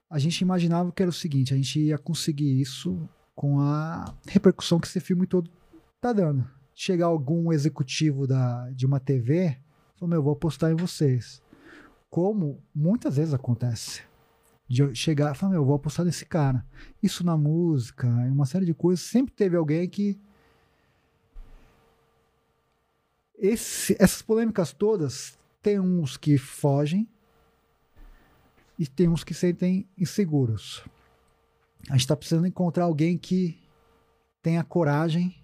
[0.08, 3.06] A gente imaginava que era o seguinte: a gente ia conseguir isso
[3.36, 5.50] com a repercussão que esse filme todo
[6.00, 6.63] tá dando.
[6.74, 9.56] Chegar algum executivo da, de uma TV,
[9.96, 11.40] falou: Meu, vou apostar em vocês.
[12.10, 14.02] Como muitas vezes acontece.
[14.68, 16.64] De chegar e falar: Meu, eu vou apostar nesse cara.
[17.02, 20.18] Isso na música, em uma série de coisas, sempre teve alguém que.
[23.36, 27.08] Esse- essas polêmicas todas, tem uns que fogem
[28.78, 30.84] e tem uns que se sentem inseguros.
[31.88, 33.60] A gente está precisando encontrar alguém que
[34.42, 35.36] tenha coragem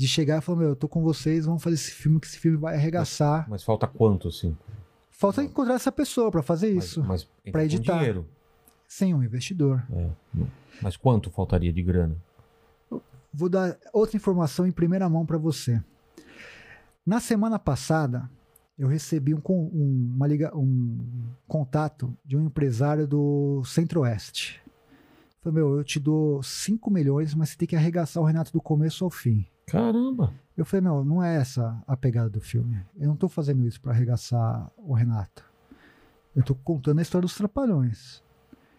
[0.00, 2.38] de chegar e falar: Meu, eu tô com vocês, vamos fazer esse filme, que esse
[2.38, 3.46] filme vai arregaçar.
[3.50, 4.56] Mas falta quanto, assim?
[5.10, 7.98] Falta encontrar essa pessoa para fazer Mas- isso, Mas, com editar.
[7.98, 8.26] dinheiro.
[8.88, 9.84] sem um investidor.
[9.92, 10.08] É.
[10.82, 12.16] Mas quanto faltaria de grana?
[13.32, 15.80] Vou dar outra informação em primeira mão para você.
[17.06, 18.28] Na semana passada,
[18.78, 20.98] eu recebi um, um- uma liga, um
[21.46, 24.60] contato de um empresário do Centro-Oeste.
[25.42, 28.60] Falei, meu, eu te dou 5 milhões, mas você tem que arregaçar o Renato do
[28.60, 29.46] começo ao fim.
[29.70, 30.32] Caramba!
[30.56, 32.80] Eu falei, meu, não é essa a pegada do filme.
[32.98, 35.44] Eu não tô fazendo isso para arregaçar o Renato.
[36.36, 38.22] Eu tô contando a história dos Trapalhões.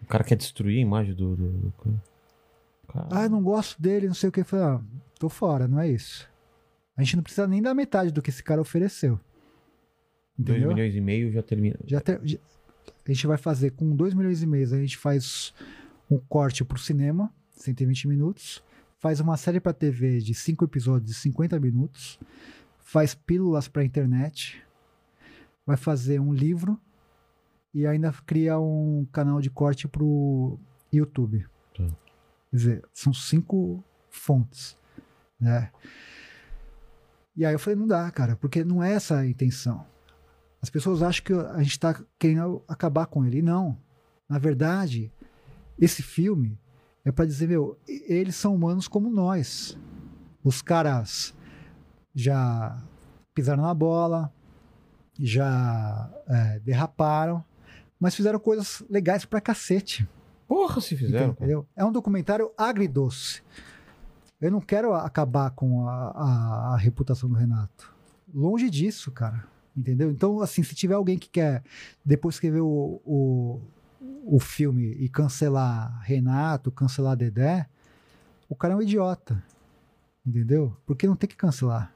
[0.02, 1.36] O cara quer destruir a imagem do.
[1.36, 1.50] do...
[1.84, 2.00] do-
[3.10, 4.40] Ah, eu não gosto dele, não sei o que.
[4.40, 4.80] Eu falei, ah,
[5.18, 6.28] tô fora, não é isso.
[6.96, 9.18] A gente não precisa nem da metade do que esse cara ofereceu.
[10.38, 10.74] 2 Entendeu?
[10.74, 11.76] milhões e meio já termina.
[11.86, 12.38] Já te- já-
[13.06, 15.52] a gente vai fazer com 2 milhões e meio, a gente faz
[16.10, 18.62] um corte pro cinema, 120 minutos,
[19.02, 22.20] faz uma série pra TV de 5 episódios de 50 minutos,
[22.78, 24.64] faz pílulas pra internet,
[25.66, 26.80] vai fazer um livro
[27.74, 30.56] e ainda cria um canal de corte pro
[30.92, 31.44] YouTube.
[31.76, 31.84] Tá.
[32.50, 34.78] Quer dizer, são cinco fontes,
[35.40, 35.72] né?
[37.34, 39.84] E aí eu falei, não dá, cara, porque não é essa a intenção.
[40.60, 43.38] As pessoas acham que a gente está querendo acabar com ele.
[43.38, 43.76] E não.
[44.28, 45.10] Na verdade,
[45.76, 46.56] esse filme
[47.04, 49.76] é para dizer, meu, eles são humanos como nós.
[50.44, 51.34] Os caras
[52.14, 52.76] já
[53.34, 54.32] pisaram na bola,
[55.18, 57.44] já é, derraparam,
[57.98, 60.08] mas fizeram coisas legais pra cacete.
[60.48, 61.30] Porra, se fizeram.
[61.32, 61.66] Entendeu?
[61.74, 63.42] É um documentário agridoce.
[64.40, 67.94] Eu não quero acabar com a, a- a reputação do Renato.
[68.34, 69.44] Longe disso, cara.
[69.76, 70.10] Entendeu?
[70.10, 71.62] Então, assim, se tiver alguém que quer
[72.04, 73.60] depois escrever o, o,
[74.24, 77.68] o filme e cancelar Renato, cancelar Dedé,
[78.48, 79.42] o cara é um idiota.
[80.24, 80.76] Entendeu?
[80.86, 81.92] Porque não tem que cancelar.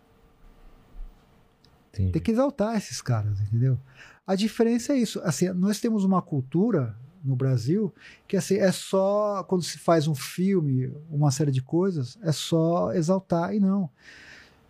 [1.90, 2.12] Entendi.
[2.12, 3.78] Tem que exaltar esses caras, entendeu?
[4.26, 5.20] A diferença é isso.
[5.22, 7.92] Assim, nós temos uma cultura no Brasil
[8.26, 12.92] que assim, é só quando se faz um filme, uma série de coisas, é só
[12.92, 13.88] exaltar e não.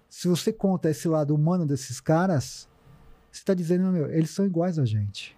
[0.08, 2.68] Se você conta esse lado humano desses caras,
[3.30, 5.36] você está dizendo, meu, eles são iguais a gente.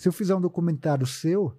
[0.00, 1.52] Se eu fizer um documentário seu,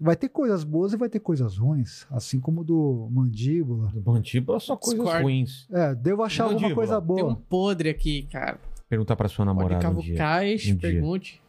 [0.00, 3.88] vai ter coisas boas e vai ter coisas ruins, assim como o do Mandíbula.
[3.94, 5.22] Do Mandíbula só coisas Discordo.
[5.24, 5.68] ruins.
[5.70, 7.42] É, devo achar alguma Mandíbula, coisa Tem um boa.
[7.50, 8.58] podre aqui, cara.
[8.88, 10.16] Perguntar pra sua Pode namorada um dia.
[10.16, 10.76] cavucar Um dia.
[10.78, 11.42] pergunte.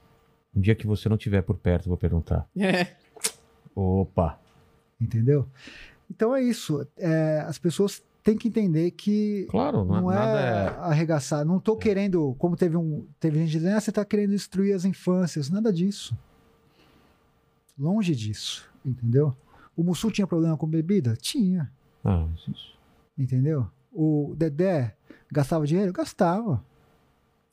[0.53, 2.45] Um dia que você não estiver por perto, eu vou perguntar.
[2.57, 2.87] É.
[3.73, 4.37] Opa!
[4.99, 5.47] Entendeu?
[6.11, 6.85] Então é isso.
[6.97, 10.67] É, as pessoas têm que entender que Claro, não, não, é, é, é.
[10.81, 11.45] arregaçar.
[11.45, 14.83] Não tô querendo, como teve um, teve gente dizendo, ah, você tá querendo destruir as
[14.83, 15.49] infâncias.
[15.49, 16.13] Nada disso.
[17.79, 19.33] Longe disso, entendeu?
[19.75, 21.15] O Mussul tinha problema com bebida?
[21.15, 21.71] Tinha,
[22.03, 22.75] Ah, isso.
[23.17, 23.65] entendeu?
[23.91, 24.95] O Dedé
[25.31, 25.93] gastava dinheiro?
[25.93, 26.63] Gastava.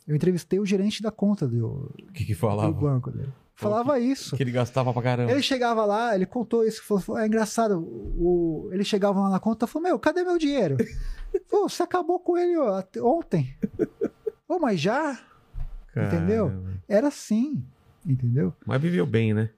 [0.07, 3.33] Eu entrevistei o gerente da conta do, que que do banco dele.
[3.59, 4.37] Falava isso.
[4.37, 5.33] Que ele gastava pra caramba.
[5.33, 9.67] Ele chegava lá, ele contou isso, falou, é engraçado, o, ele chegava lá na conta
[9.67, 10.77] e falou, meu, cadê meu dinheiro?
[11.51, 13.57] Pô, você acabou com ele ó, ontem.
[14.47, 15.19] Pô, mas já?
[15.91, 16.47] entendeu?
[16.47, 16.73] Caramba.
[16.89, 17.65] Era assim,
[18.07, 18.55] entendeu?
[18.65, 19.51] Mas viveu bem, né?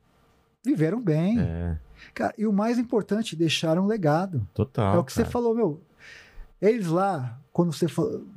[0.65, 1.39] Viveram bem.
[1.39, 1.79] É,
[2.15, 4.47] Cara, e o mais importante, deixaram um legado.
[4.55, 4.97] total.
[4.97, 5.33] é o que você cara.
[5.33, 5.83] falou, meu.
[6.61, 7.87] Eles lá, quando você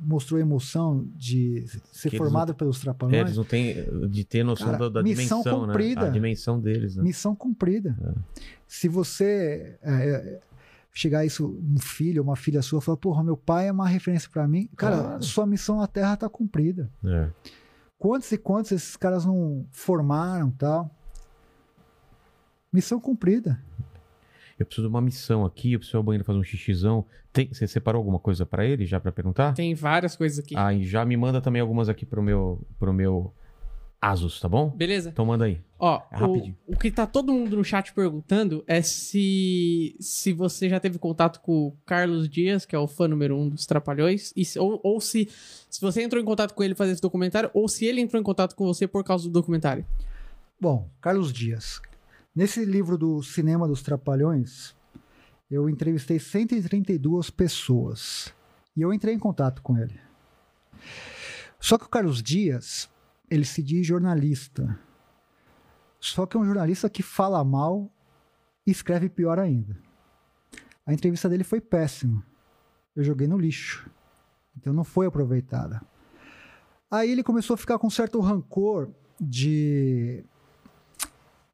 [0.00, 3.74] mostrou a emoção de ser Que formado pelos É, trapalhões, eles não têm
[4.10, 5.66] de ter noção Cara, da, da dimensão, né?
[5.66, 6.06] cumprida.
[6.06, 7.02] A dimensão deles, né?
[7.02, 7.96] missão cumprida.
[8.66, 10.40] Se você é, é,
[10.92, 14.48] chegar isso, um filho, uma filha sua, falar, porra, meu pai é uma referência pra
[14.48, 14.68] mim.
[14.76, 15.22] Cara, Claro.
[15.22, 16.90] sua missão na Terra tá cumprida.
[17.04, 17.28] É.
[17.96, 20.90] Quantos e quantos esses caras não formaram tal?
[22.72, 23.60] Missão cumprida.
[24.58, 27.04] Eu preciso de uma missão aqui, eu preciso ir ao banheiro fazer um xixizão.
[27.32, 29.52] Tem, você separou alguma coisa pra ele já pra perguntar?
[29.54, 30.54] Tem várias coisas aqui.
[30.56, 33.32] Ah, e já me manda também algumas aqui pro meu, pro meu
[34.00, 34.68] Asus, tá bom?
[34.68, 35.08] Beleza?
[35.08, 35.60] Então manda aí.
[35.78, 36.56] Ó, É rapidinho.
[36.68, 40.98] o, o que tá todo mundo no chat perguntando é se, se você já teve
[40.98, 44.58] contato com o Carlos Dias, que é o fã número um dos Trapalhões, e se-
[44.58, 45.28] ou, ou se,
[45.70, 48.24] se você entrou em contato com ele fazer esse documentário, ou se ele entrou em
[48.24, 49.84] contato com você por causa do documentário.
[50.60, 51.80] Bom, Carlos Dias.
[52.34, 54.74] Nesse livro do Cinema dos Trapalhões,
[55.48, 58.34] eu entrevistei 132 pessoas.
[58.76, 60.00] E eu entrei em contato com ele.
[61.60, 62.90] Só que o Carlos Dias,
[63.30, 64.76] ele se diz jornalista.
[66.00, 67.88] Só que é um jornalista que fala mal
[68.66, 69.78] e escreve pior ainda.
[70.84, 72.26] A entrevista dele foi péssima.
[72.96, 73.88] Eu joguei no lixo.
[74.56, 75.80] Então não foi aproveitada.
[76.90, 78.90] Aí ele começou a ficar com certo rancor
[79.20, 80.24] de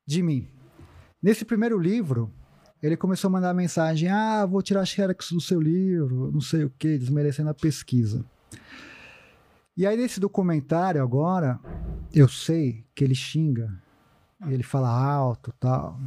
[0.07, 0.51] de mim.
[1.23, 2.33] Nesse primeiro livro,
[2.83, 6.71] ele começou a mandar mensagem: Ah, vou tirar xerox do seu livro, não sei o
[6.71, 8.25] que, desmerecendo a pesquisa.
[9.77, 11.59] E aí, nesse documentário agora,
[12.13, 13.71] eu sei que ele xinga,
[14.47, 15.99] ele fala alto tal,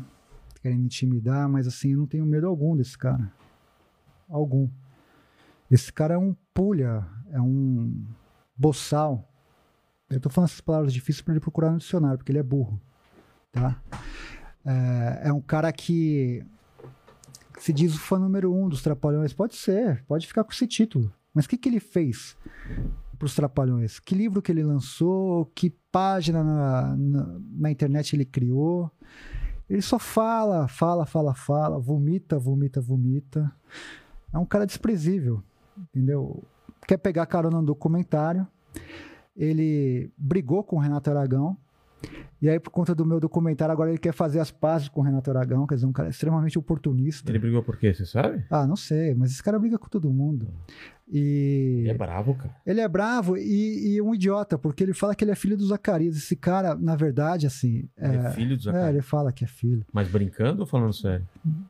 [0.62, 3.32] querendo intimidar, mas assim, eu não tenho medo algum desse cara.
[4.28, 4.70] Algum.
[5.70, 8.06] Esse cara é um pulha, é um
[8.56, 9.30] boçal.
[10.10, 12.80] Eu tô falando essas palavras difíceis para ele procurar no dicionário, porque ele é burro
[13.54, 13.80] tá?
[14.66, 16.46] É, é um cara que
[17.60, 19.34] se diz o fã número um dos Trapalhões.
[19.34, 21.14] Pode ser, pode ficar com esse título.
[21.34, 22.38] Mas o que, que ele fez
[23.18, 24.00] para os Trapalhões?
[24.00, 25.46] Que livro que ele lançou?
[25.56, 28.92] Que página na, na, na internet ele criou?
[29.70, 33.52] Ele só fala, fala, fala, fala, vomita, vomita, vomita.
[34.32, 35.42] É um cara desprezível,
[35.78, 36.44] entendeu?
[36.88, 38.46] Quer pegar carona no documentário.
[39.36, 41.58] Ele brigou com o Renato Aragão.
[42.42, 45.04] E aí, por conta do meu documentário, agora ele quer fazer as pazes com o
[45.04, 47.32] Renato Aragão, quer dizer, um cara extremamente oportunista.
[47.32, 48.44] Ele brigou por quê, você sabe?
[48.50, 50.50] Ah, não sei, mas esse cara briga com todo mundo.
[51.10, 52.54] E Ele é bravo, cara.
[52.66, 55.66] ele é bravo e, e um idiota, porque ele fala que ele é filho do
[55.66, 56.18] Zacarias.
[56.18, 57.88] Esse cara, na verdade, assim.
[57.98, 58.90] Ele é filho do é, Zacarias.
[58.90, 59.86] ele fala que é filho.
[59.94, 61.26] Mas brincando ou falando sério?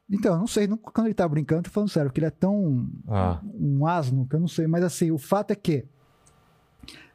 [0.09, 2.31] Então, eu não sei, não- quando ele tá brincando, tô falando sério, porque ele é
[2.31, 5.85] tão Ah, um asno que eu não sei, mas assim, o fato é que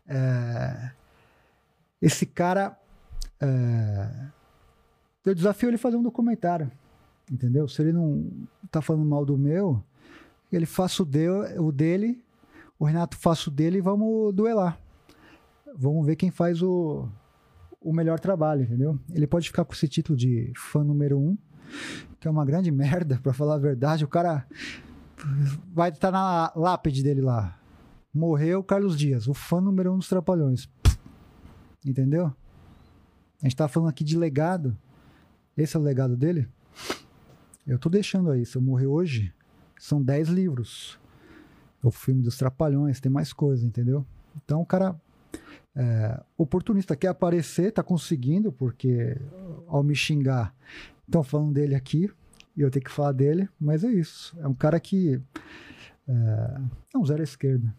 [0.06, 0.90] é,
[2.00, 2.76] esse cara
[3.40, 4.30] é,
[5.24, 6.70] eu desafio ele fazer um documentário,
[7.30, 7.68] entendeu?
[7.68, 8.30] Se ele não
[8.70, 9.82] tá falando mal do meu,
[10.50, 11.28] ele faça o, de,
[11.58, 12.22] o dele,
[12.78, 14.80] o Renato faça o dele e vamos duelar.
[15.76, 17.08] Vamos ver quem faz o,
[17.80, 18.98] o melhor trabalho, entendeu?
[19.12, 21.36] Ele pode ficar com esse título de fã número um,
[22.18, 24.04] que é uma grande merda, pra falar a verdade.
[24.04, 24.46] O cara
[25.74, 27.58] vai estar na lápide dele lá.
[28.14, 30.68] Morreu Carlos Dias, o fã número um dos Trapalhões.
[31.84, 32.32] Entendeu?
[33.40, 34.76] A gente tá falando aqui de legado.
[35.56, 36.48] Esse é o legado dele?
[37.66, 38.44] Eu tô deixando aí.
[38.44, 39.32] Se eu morrer hoje,
[39.78, 40.98] são 10 livros.
[41.82, 44.04] O filme dos Trapalhões, tem mais coisa, entendeu?
[44.36, 45.00] Então o cara
[45.76, 49.16] é, oportunista quer aparecer, tá conseguindo, porque
[49.68, 50.52] ao me xingar,
[51.06, 52.10] estão falando dele aqui,
[52.56, 54.36] e eu tenho que falar dele, mas é isso.
[54.40, 55.20] É um cara que
[56.08, 56.60] é,
[56.94, 57.72] é um zero à esquerda.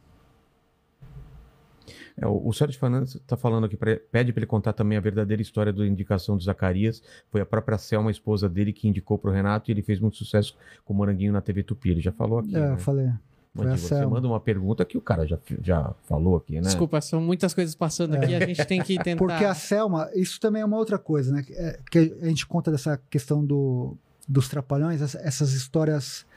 [2.21, 5.01] É, o, o Sérgio Fernandes tá falando aqui, pra- pede pra ele contar também a
[5.01, 7.01] verdadeira história da indicação do Zacarias.
[7.31, 10.17] Foi a própria Selma, a esposa dele, que indicou pro Renato e ele fez muito
[10.17, 10.55] sucesso
[10.85, 11.89] com o Moranguinho na TV Tupi.
[11.91, 12.55] Ele já falou aqui.
[12.55, 12.73] é, né?
[12.73, 13.09] eu falei.
[13.51, 16.61] Mandíbula, você manda uma pergunta que o cara já, já falou aqui, né?
[16.61, 19.17] Desculpa, são muitas coisas passando aqui, a gente tem que tentar...
[19.17, 21.43] Porque a Selma, isso também é uma outra coisa, né?
[21.49, 23.97] É, que a gente conta dessa questão do,
[24.27, 26.27] dos trapalhões, essa- essas histórias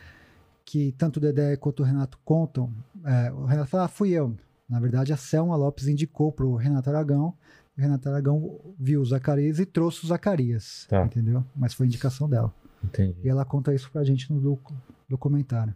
[0.65, 2.73] que tanto o Dedé quanto o Renato contam.
[3.05, 4.35] É, o Renato fala, ah, fui eu.
[4.73, 7.35] Na verdade, a Selma Lopes indicou pro Renato Aragão.
[7.77, 10.87] O Renato Aragão viu o Zacarias e trouxe o Zacarias.
[10.89, 11.05] Tá.
[11.05, 11.45] Entendeu?
[11.55, 12.51] Mas foi indicação dela.
[12.83, 13.15] Entendi.
[13.23, 14.73] E ela conta isso pra gente no docu-
[15.09, 15.75] documentário.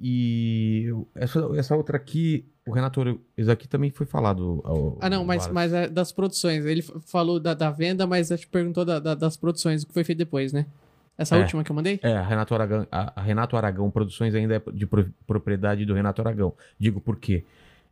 [0.00, 4.60] E essa, essa outra aqui O Renato, isso aqui também foi falado.
[4.64, 6.64] ao- Ah, não, mas, mas é das produções.
[6.64, 10.04] Ele falou da, da venda, mas que perguntou da- da- das produções, o que foi
[10.04, 10.66] feito depois, né?
[11.18, 11.40] Essa É.
[11.40, 11.98] última que eu mandei?
[12.02, 15.94] É, a Renato Aragão, a, a Renato Aragão Produções ainda é de pro- propriedade do
[15.94, 16.52] Renato Aragão.
[16.78, 17.44] Digo por quê?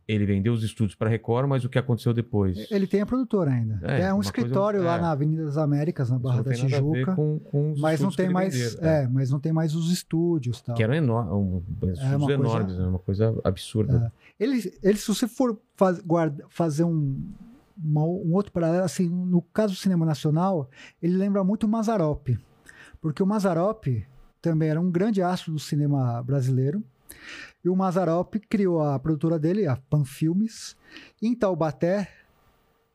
[0.07, 2.67] Ele vendeu os estúdios para Record, mas o que aconteceu depois?
[2.69, 3.79] Ele tem a produtora ainda.
[3.81, 5.01] É, É, um escritório coisa- lá é.
[5.01, 7.15] na Avenida das Américas, na Barra da tem nada a ver Tijuca.
[7.15, 8.53] com, com os Mas não tem que mais.
[8.55, 10.75] venderam, é, mas não tem mais os estúdios tal.
[10.75, 12.85] Que eram enor um, estúdios É uma coisa- enormes, né?
[12.85, 14.13] uma coisa absurda.
[14.39, 17.19] Ele, ele, se você for faz- guarda- fazer um,
[17.83, 20.69] uma- um outro paralelo, assim, no caso do cinema nacional,
[21.01, 22.27] ele lembra muito o Mazarop.
[23.05, 23.85] Porque o Mazarop
[24.41, 26.83] também era um grande astro do cinema brasileiro.
[27.63, 30.75] E o Mazarop criou a produtora dele, a Panfilmes.
[31.21, 32.09] Em Taubaté,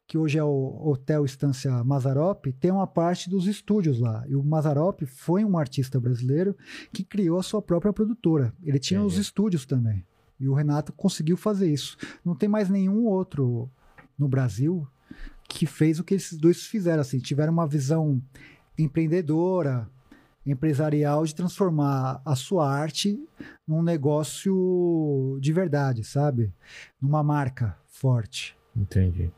[0.09, 4.25] que hoje é o Hotel Estância Mazarop, tem uma parte dos estúdios lá.
[4.27, 6.57] E o Mazarop foi um artista brasileiro
[6.93, 8.53] que criou a sua própria produtora.
[8.65, 9.29] Ele tinha os Entendi.
[9.29, 10.05] estúdios também.
[10.41, 11.97] E o Renato conseguiu fazer isso.
[12.25, 13.71] Não tem mais nenhum outro
[14.19, 14.85] no Brasil
[15.49, 17.01] que fez o que esses dois fizeram.
[17.01, 18.21] Assim, tiveram uma visão
[18.77, 19.89] empreendedora,
[20.47, 23.19] empresarial de transformar a sua arte
[23.67, 26.53] num negócio de verdade, sabe?
[27.01, 28.57] Numa marca forte.
[28.75, 29.31] Entendi.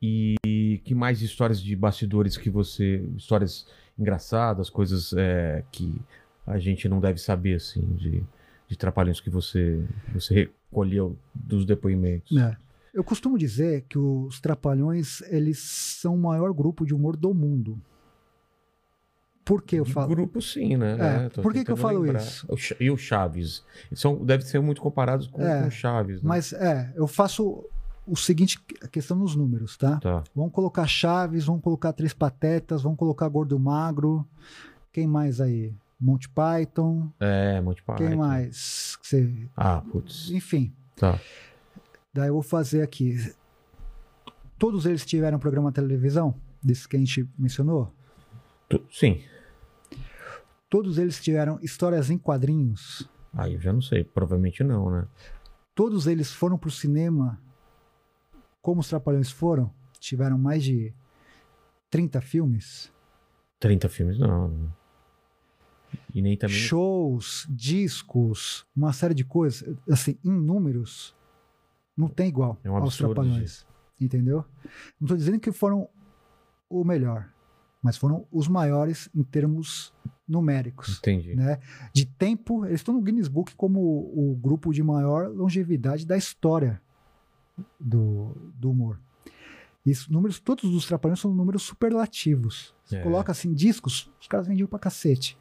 [0.00, 3.04] E que mais histórias de bastidores que você.
[3.16, 3.66] Histórias
[3.98, 6.00] engraçadas, coisas é, que
[6.46, 8.22] a gente não deve saber, assim, de,
[8.68, 9.84] de trapalhões que você,
[10.14, 12.30] você recolheu dos depoimentos.
[12.30, 12.56] né?
[12.94, 17.80] Eu costumo dizer que os Trapalhões eles são o maior grupo de humor do mundo.
[19.48, 20.08] Por que eu De falo?
[20.08, 21.24] grupo, sim, né?
[21.24, 22.20] É, Tô por que que eu falo lembrar.
[22.20, 22.46] isso?
[22.78, 23.64] E o Chaves.
[23.94, 26.28] São, deve ser muito comparados com, É, com o Chaves, né?
[26.28, 27.64] Mas é, eu faço
[28.06, 29.98] o seguinte, a questão nos números, tá?
[30.00, 30.22] Tá.
[30.36, 34.26] Vamos colocar Chaves, vamos colocar Três Patetas, vamos colocar Gordo Magro.
[34.92, 35.74] Quem mais aí?
[36.00, 37.10] Monty Python.
[37.18, 37.96] É, Monty Python.
[38.06, 38.98] Quem mais?
[39.02, 40.30] Você- Ah, putz.
[40.30, 41.18] Enfim, Tá.
[42.12, 43.16] daí eu vou fazer aqui.
[44.58, 47.92] Todos eles tiveram programa de televisão, desses que a gente mencionou?
[48.92, 49.20] Sim.
[50.68, 53.08] Todos eles tiveram histórias em quadrinhos.
[53.32, 54.04] Aí eu já não sei.
[54.04, 55.06] Provavelmente não, né?
[55.74, 57.40] Todos eles foram pro cinema
[58.60, 59.72] como os Trapalhões foram.
[59.98, 60.92] Tiveram mais de
[61.90, 62.92] 30 filmes.
[63.60, 64.72] 30 filmes, não.
[66.14, 66.54] E nem também.
[66.54, 71.16] shows, discos, uma série de coisas, assim, em números,
[71.96, 73.66] não tem igual É um aos Trapalhões.
[74.00, 74.44] Entendeu?
[75.00, 75.88] Não estou dizendo que foram
[76.68, 77.32] o melhor,
[77.82, 79.92] mas foram os maiores em termos
[80.26, 80.98] numéricos.
[80.98, 81.34] Entendi.
[81.34, 81.58] Né?
[81.92, 86.16] De tempo, eles estão no Guinness Book como o, o grupo de maior longevidade da
[86.16, 86.80] história
[87.80, 89.00] do, do humor.
[89.86, 92.74] Isso, números, todos os Trapalhões são números superlativos.
[92.84, 93.02] Você É.
[93.02, 95.38] coloca assim, discos, os caras vendiam pra cacete.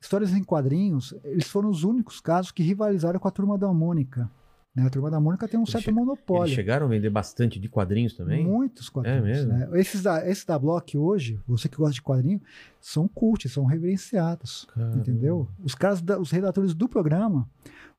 [0.00, 4.28] Histórias em quadrinhos, eles foram os únicos casos que rivalizaram com a Turma da Mônica.
[4.74, 4.86] Né?
[4.86, 6.54] A Turma da Mônica tem um Eles certo che- Eles monopólio.
[6.54, 8.44] chegaram a vender bastante de quadrinhos também?
[8.44, 9.18] Muitos quadrinhos.
[9.18, 9.52] É mesmo?
[9.52, 9.68] né?
[9.80, 12.40] Esses, da, esses da Block hoje, você que gosta de quadrinho,
[12.80, 14.66] são cult, são reverenciados.
[14.74, 14.96] Caramba.
[14.98, 15.48] Entendeu?
[15.62, 17.48] Os caras, da- os redatores do programa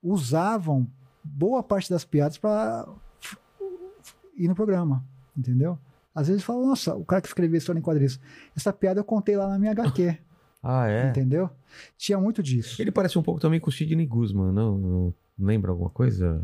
[0.02, 0.88] usavam
[1.24, 2.88] boa parte das piadas para
[4.38, 5.04] ir no programa.
[5.38, 5.78] Entendeu?
[6.14, 8.20] Às vezes falam, nossa, o cara que escreveu história em quadrinhos,
[8.56, 10.18] essa piada eu contei lá na minha HQ.
[10.66, 11.10] Ah, é?
[11.10, 11.50] Entendeu?
[11.98, 12.82] Tinha muito disso.
[12.82, 14.78] Ele parece um pouco também com o Sidney Guzman, não?
[14.78, 16.42] não lembra alguma coisa?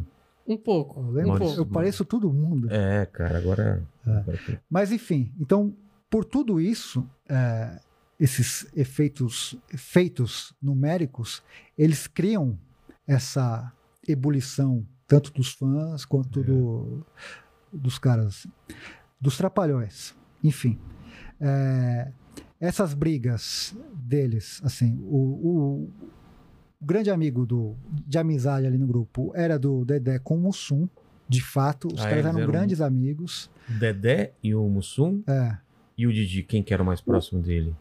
[0.50, 1.00] Um pouco.
[1.00, 1.72] Eu, lembro, um Maurício- eu pouco.
[1.74, 2.68] pareço todo mundo.
[2.72, 3.88] É, cara, agora.
[4.06, 5.76] agora que- Mas enfim, então,
[6.10, 7.80] por tudo isso, é,
[8.20, 11.44] esses efeitos, efeitos numéricos,
[11.78, 12.58] eles criam
[13.08, 13.72] essa
[14.08, 17.06] ebulição, tanto dos fãs quanto do-
[17.72, 18.48] dos caras,
[19.22, 20.16] dos trapalhões.
[20.44, 20.80] Enfim,
[21.40, 22.12] é,
[22.60, 25.90] essas brigas deles, assim, o, o-
[26.82, 27.76] o grande amigo do,
[28.08, 30.88] de amizade ali no grupo era do Dedé com o Mussum.
[31.28, 33.50] De fato, os Ah, caras eram eram- grandes amigos.
[33.68, 35.58] Dedé e o Mussum É,
[35.98, 37.76] e o Didi, quem que era o mais próximo dele?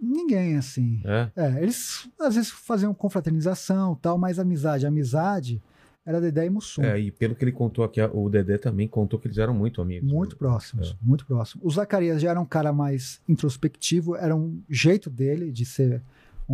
[0.00, 1.00] ninguém assim.
[1.04, 1.30] É?
[1.36, 5.62] É, eles às vezes faziam confraternização tal, mas amizade, amizade
[6.04, 6.82] era Dedé e Mussum.
[6.82, 9.80] É, e pelo que ele contou aqui, o Dedé também contou que eles eram muito
[9.80, 10.10] amigos.
[10.10, 10.38] Muito né?
[10.38, 11.64] próximos, muito próximos.
[11.64, 16.02] O Zacarias já era um cara mais introspectivo, era um jeito dele de ser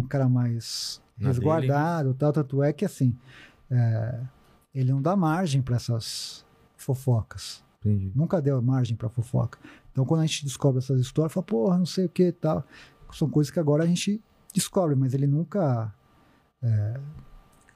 [0.01, 3.17] um cara mais Na resguardado, tal, tanto é que assim,
[3.71, 4.21] é,
[4.75, 6.45] ele não dá margem para essas
[6.77, 7.65] fofocas.
[7.81, 8.13] Entendi.
[8.15, 9.59] Nunca deu margem para fofoca.
[9.93, 12.65] Então, quando a gente descobre essas histórias, fala, porra, não sei o que e tal.
[13.13, 14.23] São coisas que agora a gente
[14.53, 15.93] descobre, mas ele nunca
[16.63, 17.01] é,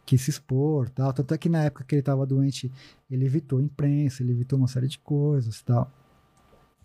[0.04, 1.12] quis se expor tal.
[1.12, 2.70] Tanto é que na época que ele estava doente,
[3.10, 5.90] ele evitou imprensa, ele evitou uma série de coisas tal.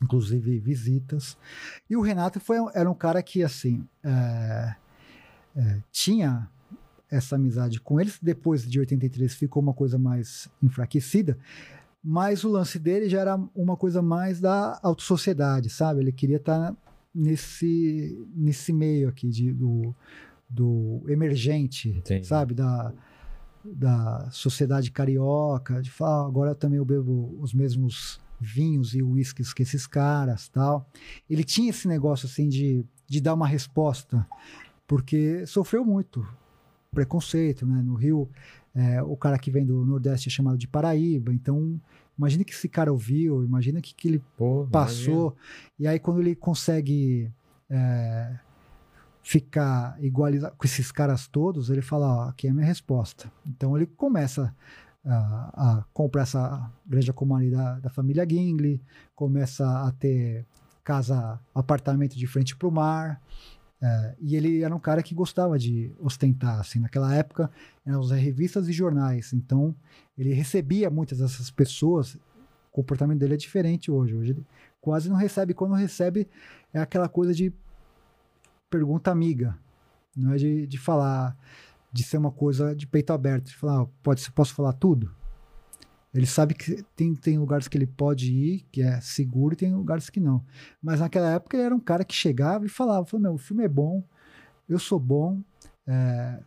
[0.02, 1.38] Inclusive visitas.
[1.90, 4.76] E o Renato foi, era um cara que, assim, é,
[5.58, 6.48] é, tinha
[7.10, 8.20] essa amizade com eles.
[8.22, 11.38] Depois de 83 ficou uma coisa mais enfraquecida,
[12.04, 16.02] mas o lance dele já era uma coisa mais da autossociedade, sabe?
[16.02, 16.76] Ele queria estar
[17.14, 19.96] nesse, nesse meio aqui de, do,
[20.50, 22.28] do emergente, Entendi.
[22.28, 22.54] sabe?
[22.54, 22.94] Da,
[23.66, 29.52] da sociedade carioca, de falar, "Ah, agora também eu bebo os mesmos vinhos e uísques
[29.52, 30.88] que esses caras, tal.
[31.30, 34.26] Ele tinha esse negócio assim de, de dar uma resposta,
[34.88, 36.26] porque sofreu muito
[36.92, 37.82] preconceito, né?
[37.82, 38.30] No Rio,
[38.74, 41.80] é, o cara que vem do Nordeste é chamado de Paraíba, então
[42.18, 45.36] imagina que esse cara ouviu, imagina que, que ele Pô, passou.
[45.78, 47.32] E aí, quando ele consegue
[47.70, 48.40] é,
[49.22, 53.32] ficar igualizado com esses caras todos, ele fala: Ó, aqui é a minha resposta.
[53.46, 54.56] Então, ele começa
[55.06, 58.82] a, a comprar essa grande comunidade da, da família Gingley,
[59.16, 60.46] começa a ter
[60.84, 63.22] casa, apartamento de frente para o mar.
[63.82, 67.50] É, e ele era um cara que gostava de ostentar, assim, naquela época
[67.86, 69.76] eram as revistas e jornais, então
[70.18, 72.20] ele recebia muitas dessas pessoas, o
[72.72, 74.46] comportamento dele é diferente hoje, hoje ele
[74.82, 76.28] quase não recebe, quando recebe
[76.74, 77.54] é aquela coisa de
[78.70, 79.58] pergunta amiga,
[80.16, 81.38] não é de, de falar,
[81.92, 85.14] de ser uma coisa de peito aberto, de falar, "Ah, pode, posso falar tudo?
[86.14, 89.76] Ele sabe que tem, tem lugares que ele pode ir, que é seguro, e tem
[89.76, 90.44] lugares que não.
[90.82, 93.64] Mas naquela época ele era um cara que chegava e falava, falou, meu, o filme
[93.64, 94.04] é bom,
[94.68, 95.42] eu sou bom.
[95.86, 96.40] é,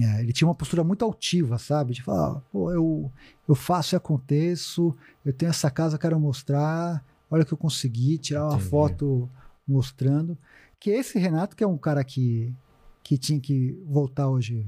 [0.00, 1.92] é, ele tinha uma postura muito altiva, sabe?
[1.94, 3.10] De falar, pô, eu,
[3.48, 4.94] eu faço e aconteço,
[5.24, 8.70] eu tenho essa casa, quero mostrar, olha o que eu consegui, tirar uma Entendi.
[8.70, 9.28] foto
[9.66, 10.38] mostrando.
[10.78, 12.54] Que esse Renato, que é um cara que,
[13.02, 14.66] que tinha que voltar hoje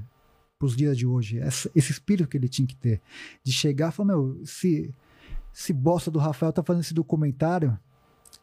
[0.61, 3.01] para os dias de hoje, essa- esse espírito que ele tinha que ter,
[3.43, 4.95] de chegar e falar, meu, se,
[5.51, 7.79] se bosta do Rafael tá fazendo esse documentário,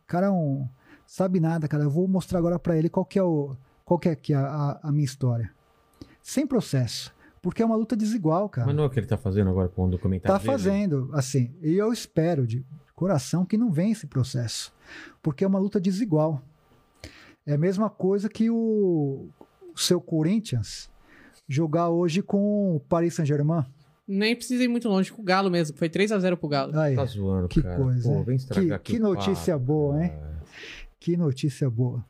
[0.07, 0.67] cara um,
[1.05, 4.09] sabe nada, cara, eu vou mostrar agora para ele qual que é, o, qual que
[4.09, 5.51] é aqui a, a, a minha história.
[6.19, 9.15] Sem processo, porque é uma luta desigual, cara Mas não é o que ele tá
[9.17, 10.51] fazendo agora com o documentário tá dele?
[10.51, 12.65] fazendo, assim, e eu espero de
[12.95, 14.73] coração que não venha esse processo,
[15.21, 16.41] porque é uma luta desigual.
[17.45, 19.29] É a mesma coisa que o,
[19.71, 20.89] o seu Corinthians
[21.47, 23.63] jogar hoje com o Paris Saint-Germain.
[24.07, 25.77] Nem precisa ir muito longe com o Galo mesmo.
[25.77, 26.77] Foi 3 a 0 pro Galo.
[26.79, 27.75] Aí, Tá zoando, Que cara.
[27.75, 30.09] coisa, Pô, vem Que- que notícia papo, boa, hein?
[30.11, 30.41] cara.
[30.99, 32.03] que notícia boa.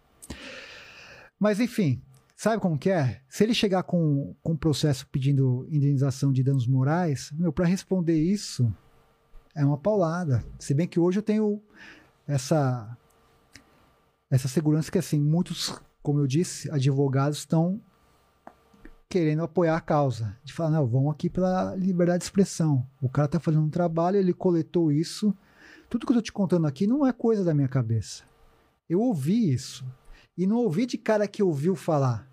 [1.39, 2.01] Mas enfim,
[2.35, 3.21] sabe como que é?
[3.29, 8.15] Se ele chegar com, com um processo pedindo indenização de danos morais, meu, para responder
[8.19, 8.71] isso
[9.55, 10.43] é uma paulada.
[10.59, 11.61] Se bem que hoje eu tenho
[12.27, 12.95] essa
[14.29, 17.79] essa segurança que assim, muitos, como eu disse, advogados estão
[19.09, 22.85] querendo apoiar a causa, de falar, não, vamos aqui pela liberdade de expressão.
[23.01, 25.35] O cara tá fazendo um trabalho, ele coletou isso.
[25.89, 28.23] Tudo que eu tô te contando aqui não é coisa da minha cabeça.
[28.89, 29.85] Eu ouvi isso.
[30.37, 32.29] E não ouvi de cara que ouviu falar.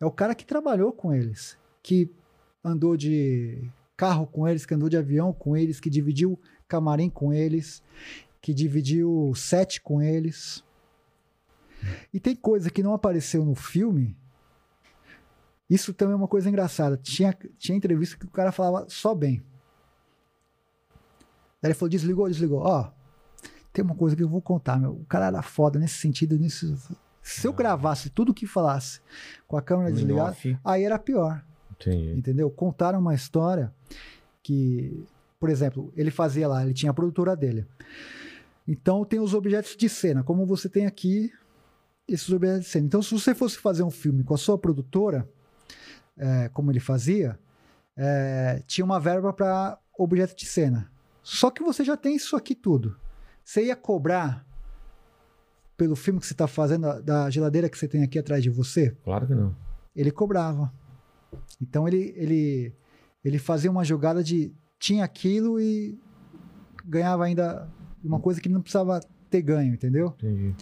[0.00, 2.10] É o cara que trabalhou com eles, que
[2.62, 6.38] andou de carro com eles, que andou de avião com eles, que dividiu
[6.68, 7.82] camarim com eles,
[8.40, 10.62] que dividiu set com eles.
[12.12, 14.16] E tem coisa que não apareceu no filme.
[15.68, 16.96] Isso também é uma coisa engraçada.
[16.96, 19.42] Tinha, tinha entrevista que o cara falava só bem.
[21.60, 22.60] Daí ele falou: desligou, desligou.
[22.60, 22.90] Ó,
[23.72, 24.92] tem uma coisa que eu vou contar, meu.
[24.92, 26.38] O cara era foda nesse sentido.
[26.38, 26.76] Nisso.
[27.20, 29.00] Se eu gravasse tudo que falasse
[29.48, 31.44] com a câmera desligada, off, aí era pior.
[31.72, 32.16] Entendi.
[32.16, 32.48] Entendeu?
[32.50, 33.74] Contaram uma história
[34.42, 35.04] que,
[35.40, 37.66] por exemplo, ele fazia lá, ele tinha a produtora dele.
[38.66, 41.32] Então tem os objetos de cena, como você tem aqui
[42.08, 42.86] esses objetos de cena.
[42.86, 45.28] Então, se você fosse fazer um filme com a sua produtora,
[46.16, 47.38] é, como ele fazia,
[47.96, 50.90] é, tinha uma verba para objeto de cena.
[51.22, 52.96] Só que você já tem isso aqui tudo.
[53.44, 54.46] Você ia cobrar
[55.76, 58.96] pelo filme que você está fazendo, da geladeira que você tem aqui atrás de você?
[59.04, 59.54] Claro que não.
[59.94, 60.72] ele cobrava.
[61.60, 62.74] Então ele, ele,
[63.24, 65.98] ele fazia uma jogada de tinha aquilo e
[66.84, 67.68] ganhava ainda
[68.02, 70.14] uma coisa que não precisava ter ganho, entendeu?
[70.18, 70.54] Entendi.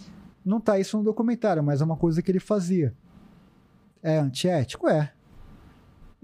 [0.43, 2.95] Não tá isso no documentário, mas é uma coisa que ele fazia.
[4.01, 4.87] É antiético?
[4.87, 5.11] É.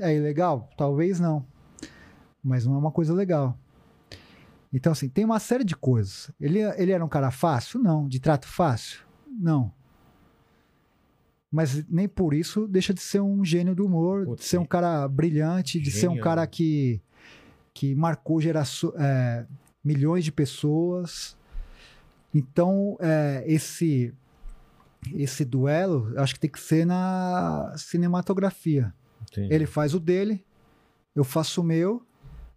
[0.02, 0.70] É ilegal?
[0.78, 1.46] Talvez não.
[2.44, 3.58] Mas não é uma coisa legal.
[4.74, 6.32] Então, assim, tem uma série de coisas.
[6.40, 7.80] Ele, ele era um cara fácil?
[7.80, 8.08] Não.
[8.08, 9.02] De trato fácil?
[9.28, 9.72] Não.
[11.52, 14.66] Mas nem por isso deixa de ser um gênio do humor, Putz, de ser um
[14.66, 16.48] cara brilhante, de ser um cara né?
[16.48, 17.02] que,
[17.74, 19.46] que marcou geraço, é,
[19.84, 21.38] milhões de pessoas.
[22.34, 24.14] Então, é, esse
[25.14, 28.94] esse duelo, acho que tem que ser na cinematografia.
[29.32, 29.54] Entendi.
[29.54, 30.44] Ele faz o dele,
[31.16, 32.06] eu faço o meu,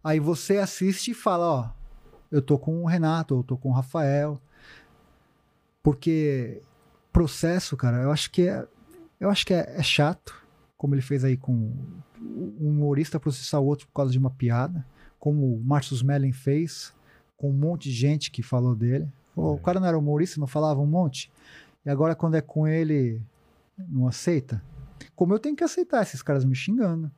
[0.03, 1.71] aí você assiste e fala, ó,
[2.31, 4.41] eu tô com o Renato, eu tô com o Rafael.
[5.83, 6.63] Porque
[7.13, 8.67] processo, cara, eu acho que é,
[9.21, 10.35] eu acho que é, é chato,
[10.77, 11.53] como ele fez aí com
[12.21, 14.85] um humorista processar o outro por causa de uma piada,
[15.19, 16.93] como o Marcus Mellen fez
[17.37, 19.09] com um monte de gente que falou dele.
[19.35, 21.31] Pô, O cara não era humorista, não falava um monte.
[21.85, 23.21] E agora, quando é com ele,
[23.77, 24.63] não aceita.
[25.15, 27.11] Como eu tenho que aceitar esses caras me xingando.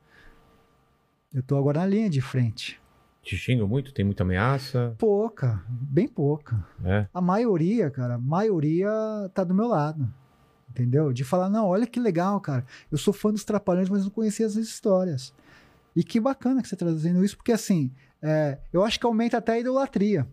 [1.33, 2.79] Eu tô agora na linha de frente.
[3.21, 3.93] Te xingam muito?
[3.93, 4.95] Tem muita ameaça?
[4.97, 6.65] Pouca, bem pouca.
[6.83, 7.07] É.
[7.13, 8.89] A maioria, cara, a maioria
[9.33, 10.11] tá do meu lado.
[10.69, 11.11] Entendeu?
[11.11, 12.65] De falar, não, olha que legal, cara.
[12.91, 15.33] Eu sou fã dos Trapalhões, mas não conhecia as histórias.
[15.95, 17.91] E que bacana que você tá trazendo isso, porque assim,
[18.21, 20.27] é, eu acho que aumenta até a idolatria.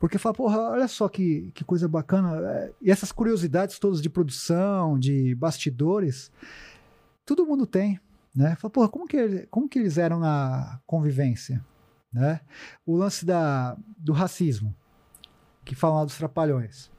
[0.00, 2.34] Porque fala, porra, olha só que, que coisa bacana.
[2.48, 6.32] é, e essas curiosidades todas de produção, de bastidores,
[7.26, 8.00] todo mundo tem.
[8.34, 8.56] Né?
[8.56, 11.62] Fala, porra, como que, como que eles eram na convivência?
[12.10, 12.40] Né?
[12.86, 14.74] O lance da, do racismo,
[15.66, 16.90] que falam dos trapalhões.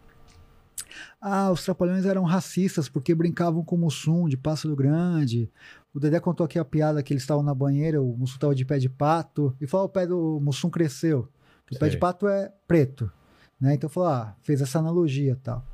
[1.19, 5.49] Ah, os trapalhões eram racistas porque brincavam com o Mussum de pássaro grande.
[5.91, 8.63] O Dedé contou aqui a piada que eles estavam na banheira, o Mussum estava de
[8.63, 11.27] pé de pato, e falou: "Ah, o pé do Mussum cresceu.
[11.71, 13.11] O pé de pato é preto.
[13.59, 13.75] Né?
[13.75, 15.65] Então falou: ah, fez essa analogia e tal.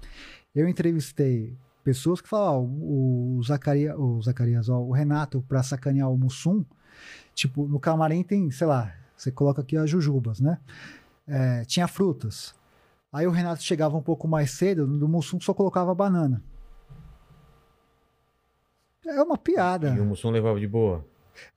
[0.53, 6.11] Eu entrevistei pessoas que falaram: ah, o, Zacaria, o Zacarias, ó, o Renato, para sacanear
[6.11, 6.65] o Mussum,
[7.34, 10.60] tipo, no camarim tem, sei lá, você coloca aqui as jujubas, né?
[11.28, 12.53] É, tinha frutas.
[13.11, 16.44] Aí o Renato chegava um pouco mais cedo, no Mussum só colocava banana.
[19.06, 19.95] É uma piada.
[19.95, 21.06] E o Mussum levava de boa.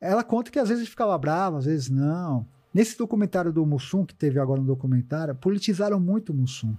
[0.00, 2.46] Ela conta que às vezes ele ficava bravo, às vezes não.
[2.72, 6.76] Nesse documentário do Mussum, que teve agora no documentário, politizaram muito o Mussum.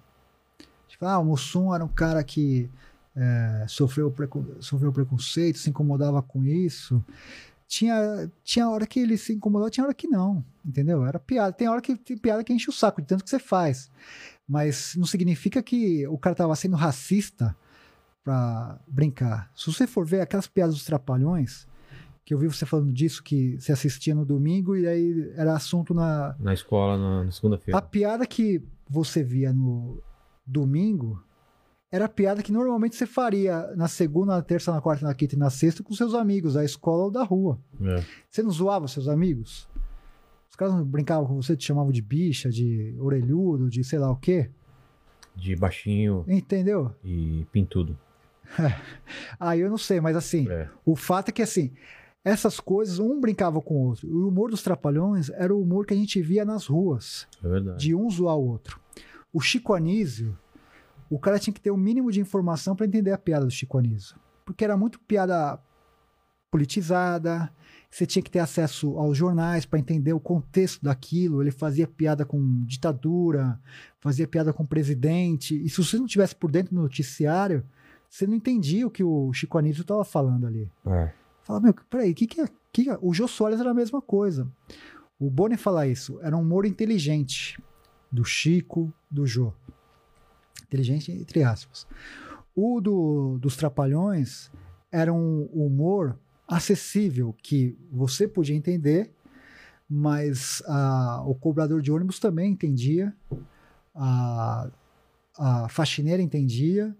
[0.87, 2.69] Tipo, ah, o Mussum era um cara que
[3.15, 4.13] é, sofreu,
[4.59, 7.03] sofreu preconceito, se incomodava com isso.
[7.67, 11.05] Tinha, tinha hora que ele se incomodava, tinha hora que não, entendeu?
[11.05, 11.53] Era piada.
[11.53, 13.89] Tem hora que tem piada que enche o saco de tanto que você faz.
[14.47, 17.55] Mas não significa que o cara tava sendo racista
[18.23, 19.49] pra brincar.
[19.55, 21.65] Se você for ver aquelas piadas dos trapalhões,
[22.23, 25.93] que eu vi você falando disso, que você assistia no domingo e aí era assunto
[25.93, 26.35] na.
[26.39, 27.77] Na escola, na, na segunda-feira.
[27.77, 30.01] A piada que você via no
[30.45, 31.21] domingo
[31.91, 35.35] era a piada que normalmente você faria na segunda, na terça, na quarta, na quinta
[35.35, 37.59] e na sexta com seus amigos, da escola ou da rua.
[37.81, 38.03] É.
[38.29, 39.67] Você não zoava seus amigos?
[40.49, 44.09] Os caras não brincavam com você, te chamavam de bicha, de orelhudo, de sei lá
[44.11, 44.49] o quê?
[45.35, 46.93] De baixinho Entendeu?
[47.03, 47.97] e pintudo.
[49.39, 50.69] Ah, eu não sei, mas assim, É.
[50.85, 51.71] O fato é que, assim,
[52.23, 54.07] essas coisas, um brincava com o outro.
[54.09, 57.79] O humor dos Trapalhões era o humor que a gente via nas ruas, É verdade.
[57.83, 58.79] de um zoar o outro.
[59.33, 60.37] O Chico Anísio,
[61.09, 63.77] o cara tinha que ter o mínimo de informação para entender a piada do Chico
[63.77, 64.15] Anísio.
[64.45, 65.59] Porque era muito piada
[66.49, 67.49] politizada,
[67.89, 71.41] você tinha que ter acesso aos jornais para entender o contexto daquilo.
[71.41, 73.59] Ele fazia piada com ditadura,
[73.99, 75.61] fazia piada com presidente.
[75.63, 77.63] E se você não tivesse por dentro do noticiário,
[78.09, 80.69] você não entendia o que o Chico Anísio estava falando ali.
[80.85, 81.11] É.
[81.43, 82.45] Fala, meu, peraí, o que, que é?
[82.71, 82.97] Que é?
[83.01, 84.47] O Jô Soares era a mesma coisa.
[85.19, 87.61] O Boni fala isso, era um humor inteligente.
[88.11, 89.53] Do Chico, do Jô.
[90.63, 91.87] Inteligente, entre aspas.
[92.55, 94.51] O do, dos Trapalhões
[94.91, 99.13] era um humor acessível, que você podia entender,
[99.89, 100.61] mas
[101.25, 103.15] o cobrador de ônibus também entendia,
[103.95, 104.69] a,
[105.37, 106.95] a faxineira entendia,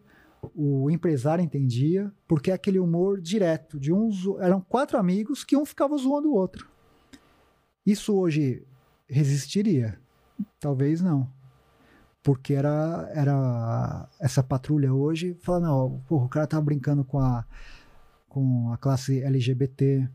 [0.55, 5.95] o empresário entendia, porque aquele humor direto de uns eram quatro amigos que um ficava
[5.97, 6.67] zoando o outro.
[7.85, 8.65] Isso hoje
[9.07, 9.99] resistiria?
[10.59, 11.29] Talvez não.
[12.23, 17.45] Porque era era essa patrulha hoje, fala não, porra, o cara tá brincando com a
[18.29, 20.07] com a classe LGBT,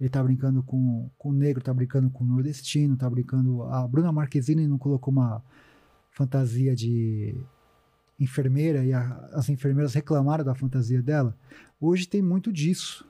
[0.00, 3.62] ele tá brincando com, com o negro, tá brincando com o nordestino, tá brincando.
[3.64, 5.42] A Bruna Marquezine não colocou uma
[6.10, 7.34] fantasia de
[8.18, 11.36] enfermeira e a- as enfermeiras reclamaram da fantasia dela.
[11.80, 13.06] Hoje tem muito disso.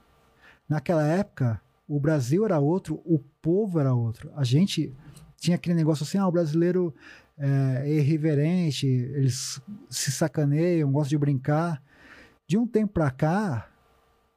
[0.68, 4.30] Naquela época, o Brasil era outro, o povo era outro.
[4.34, 4.92] A gente
[5.36, 6.92] tinha aquele negócio assim: ah, o brasileiro
[7.38, 11.82] é, é irreverente, eles se sacaneiam, gostam de brincar.
[12.48, 13.68] De um tempo pra cá,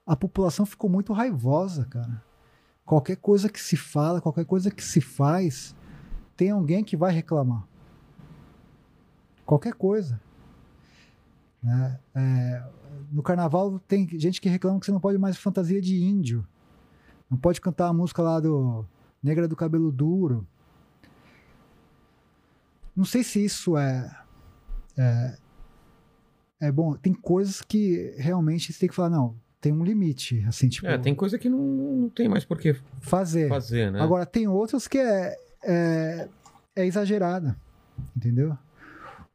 [0.06, 2.24] a população ficou muito raivosa, cara.
[2.86, 5.76] Qualquer coisa que se fala, qualquer coisa que se faz,
[6.36, 7.68] tem alguém que vai reclamar.
[9.46, 10.20] Qualquer coisa.
[11.62, 12.00] Né?
[12.16, 12.64] É,
[13.12, 16.46] no carnaval tem gente que reclama que você não pode mais fantasia de índio.
[17.30, 18.86] Não pode cantar a música lá do
[19.22, 20.48] Negra do Cabelo Duro.
[22.96, 24.10] Não sei se isso é,
[24.98, 25.38] é.
[26.62, 26.94] É bom.
[26.96, 30.44] Tem coisas que realmente você tem que falar, não, tem um limite.
[30.46, 33.48] Assim, tipo, É, tem coisa que não, não tem mais por que fazer.
[33.48, 34.02] fazer, né?
[34.02, 36.28] Agora, tem outras que é, é,
[36.76, 37.56] é exagerada,
[38.16, 38.58] entendeu?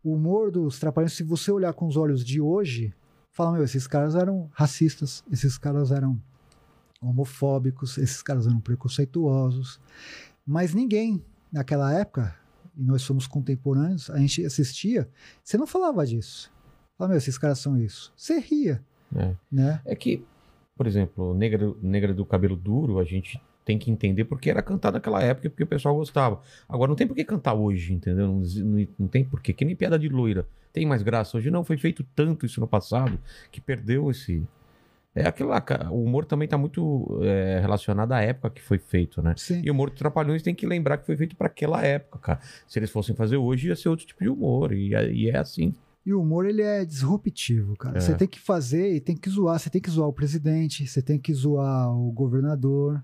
[0.05, 2.93] O humor dos Trapalhões, se você olhar com os olhos de hoje,
[3.33, 6.21] fala, meu, esses caras eram racistas, esses caras eram
[7.01, 9.81] homofóbicos, esses caras eram preconceituosos.
[10.47, 12.37] Mas ninguém, naquela época,
[12.77, 15.09] e nós somos contemporâneos, a gente assistia,
[15.43, 16.53] você não falava disso.
[16.99, 18.13] Falava, meu, esses caras são isso.
[18.17, 18.83] Você ria,
[19.17, 19.35] É.
[19.51, 19.81] né?
[19.87, 20.25] É que,
[20.77, 24.95] por exemplo, negra, negra do cabelo duro, a gente tem que entender porque era cantado
[24.95, 26.41] naquela época e porque o pessoal gostava.
[26.69, 28.27] Agora não tem por que cantar hoje, entendeu?
[28.29, 29.53] Não, não, não tem por quê.
[29.53, 30.47] Que nem piada de loira.
[30.73, 31.51] Tem mais graça hoje?
[31.51, 33.19] Não, foi feito tanto isso no passado
[33.51, 34.43] que perdeu esse.
[35.15, 39.23] É aquilo lá, o humor também tá muito é, relacionado à época que foi feito,
[39.23, 39.33] né?
[39.37, 39.63] Sim.
[39.65, 42.41] E o humor dos Trapalhões tem que lembrar que foi feito para aquela época, cara.
[42.67, 44.73] Se eles fossem fazer hoje, ia ser outro tipo de humor.
[44.73, 45.73] E, é- e é assim.
[46.05, 47.97] E o humor, ele é disruptivo, cara.
[47.97, 48.01] É.
[48.01, 49.57] Você tem que fazer e tem que zoar.
[49.59, 53.01] Você tem que zoar o presidente, você tem que zoar o governador.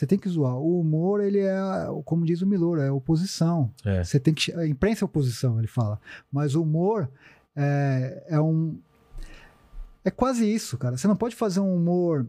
[0.00, 0.56] Você tem que zoar.
[0.56, 1.58] O humor, ele é,
[2.06, 3.70] como diz o Milor, é oposição.
[3.84, 4.02] É.
[4.02, 4.50] Você tem que.
[4.54, 6.00] A imprensa é oposição, ele fala.
[6.32, 7.10] Mas o humor
[7.54, 8.78] é, é um.
[10.02, 10.96] É quase isso, cara.
[10.96, 12.26] Você não pode fazer um humor.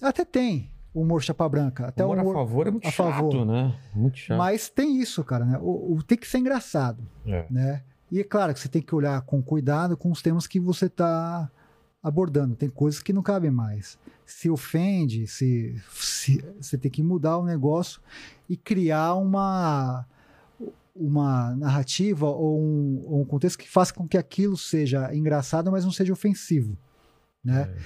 [0.00, 1.88] Até tem humor chapa branca.
[1.88, 2.36] Até humor, o humor.
[2.36, 3.44] a favor é muito a chato, favor.
[3.44, 3.74] né?
[3.92, 4.38] Muito chato.
[4.38, 5.58] Mas tem isso, cara, né?
[5.60, 7.44] O, o- tem que ser engraçado É.
[7.50, 7.82] né?
[8.08, 10.86] E é claro que você tem que olhar com cuidado com os temas que você
[10.86, 11.50] está
[12.02, 12.54] abordando.
[12.56, 13.98] Tem coisas que não cabem mais.
[14.24, 18.00] Se ofende, se, se você tem que mudar o negócio
[18.48, 20.06] e criar uma
[20.94, 25.84] uma narrativa ou um, ou um contexto que faça com que aquilo seja engraçado, mas
[25.84, 26.76] não seja ofensivo,
[27.42, 27.62] né?
[27.62, 27.76] É.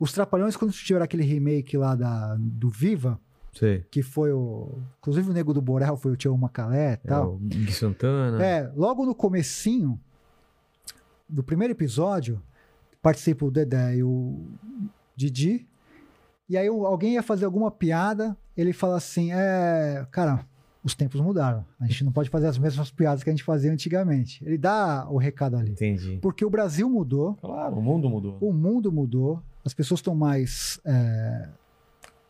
[0.00, 3.20] Os Trapalhões, quando tiveram aquele remake lá da, do Viva,
[3.52, 3.84] Sei.
[3.90, 4.78] que foi o...
[4.98, 7.34] Inclusive o Nego do Borel foi o Tião Macalé e É, tal.
[7.34, 8.44] o Gui Santana.
[8.44, 10.00] É, logo no comecinho
[11.28, 12.42] do primeiro episódio,
[13.04, 14.46] participa o Dedé e o
[15.14, 15.68] Didi.
[16.48, 20.46] E aí alguém ia fazer alguma piada, ele fala assim: é, cara,
[20.82, 21.64] os tempos mudaram.
[21.78, 24.42] A gente não pode fazer as mesmas piadas que a gente fazia antigamente.
[24.44, 25.72] Ele dá o recado ali.
[25.72, 26.18] Entendi.
[26.22, 28.38] Porque o Brasil mudou, Claro, o mundo mudou.
[28.40, 31.48] o mundo mudou, as pessoas estão mais é,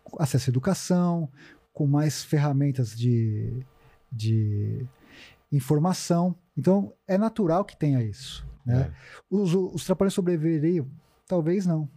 [0.02, 1.28] com acesso à educação,
[1.72, 3.52] com mais ferramentas de,
[4.10, 4.84] de
[5.52, 6.34] informação.
[6.56, 8.44] Então, é natural que tenha isso.
[8.64, 8.92] Né?
[9.30, 10.86] Os, os Trapalhões sobreviveriam?
[11.26, 11.88] Talvez não.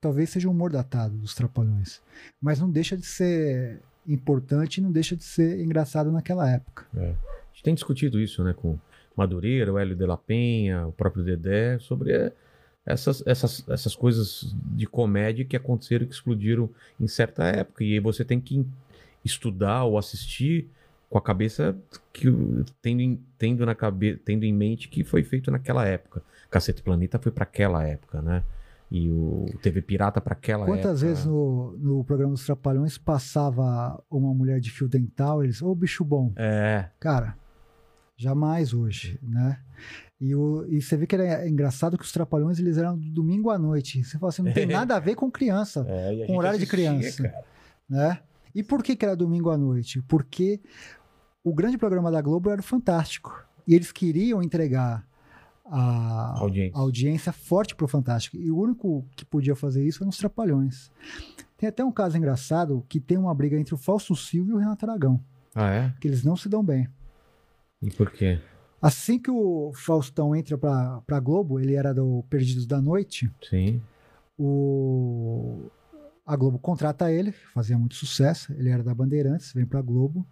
[0.00, 2.02] Talvez seja um humor datado dos Trapalhões.
[2.40, 6.86] Mas não deixa de ser importante e não deixa de ser engraçado naquela época.
[6.96, 7.10] É.
[7.10, 8.78] A gente tem discutido isso, né, com
[9.16, 12.32] Madureira, o Hélio de la Penha, o próprio Dedé, sobre é,
[12.84, 16.68] essas, essas, essas coisas de comédia que aconteceram e que explodiram
[16.98, 17.84] em certa época.
[17.84, 18.66] E aí você tem que
[19.24, 20.68] estudar ou assistir
[21.12, 21.76] com a cabeça
[22.10, 22.26] que
[22.80, 26.22] tendo em, tendo na cabe, tendo em mente que foi feito naquela época.
[26.50, 28.42] Cacete Planeta foi para aquela época, né?
[28.90, 30.78] E o TV Pirata para aquela época.
[30.78, 35.74] Quantas vezes no, no programa dos Trapalhões passava uma mulher de fio dental, eles, ô
[35.74, 36.32] bicho bom.
[36.34, 37.36] É, Cara,
[38.16, 39.60] jamais hoje, né?
[40.18, 43.50] E, o, e você vê que era engraçado que os Trapalhões eles eram do domingo
[43.50, 44.02] à noite.
[44.02, 45.84] Você fala assim, não tem nada a ver com criança.
[45.86, 47.22] é, Com horário de assistia, criança.
[47.24, 47.44] cara.
[47.86, 48.18] né?
[48.54, 50.02] E por que, que era domingo à noite?
[50.02, 50.60] Porque
[51.44, 53.44] o grande programa da Globo era o Fantástico.
[53.66, 55.06] E eles queriam entregar
[55.64, 56.76] a Audiência.
[56.76, 58.36] a audiência forte pro Fantástico.
[58.36, 60.90] E o único que podia fazer isso eram os Trapalhões.
[61.56, 64.58] Tem até um caso engraçado que tem uma briga entre o Fausto Silva e o
[64.58, 65.20] Renato Aragão,
[65.54, 65.94] Ah, é?
[66.00, 66.88] que eles não se dão bem.
[67.80, 68.40] E por quê?
[68.80, 73.80] Assim que o Faustão entra pra, pra Globo, ele era do Perdidos da Noite, Sim.
[74.36, 75.70] o...
[76.26, 80.26] a Globo contrata ele, fazia muito sucesso, ele era da Bandeirantes, vem pra Globo.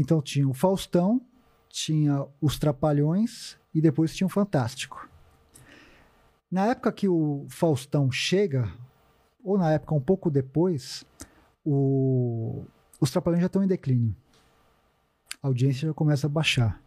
[0.00, 1.20] Então tinha o Faustão,
[1.68, 5.08] tinha os Trapalhões e depois tinha o Fantástico.
[6.48, 8.72] Na época que o Faustão chega,
[9.42, 11.04] ou na época um pouco depois,
[11.64, 12.64] o-
[13.00, 14.14] os Trapalhões já estão em declínio.
[15.42, 16.80] A audiência já começa a baixar.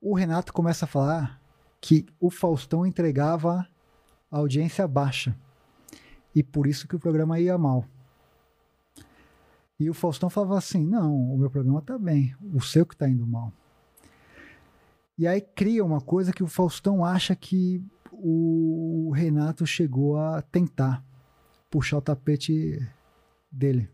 [0.00, 1.40] O Renato começa a falar
[1.80, 3.66] que o Faustão entregava
[4.30, 5.36] a audiência baixa.
[6.32, 7.84] E por isso que o programa ia mal.
[9.80, 13.08] E o Faustão falava assim: não, o meu programa tá bem, o seu que tá
[13.08, 13.50] indo mal.
[15.16, 17.82] E aí cria uma coisa que o Faustão acha que
[18.12, 21.04] o Renato chegou a tentar
[21.70, 22.78] puxar o tapete
[23.50, 23.88] dele.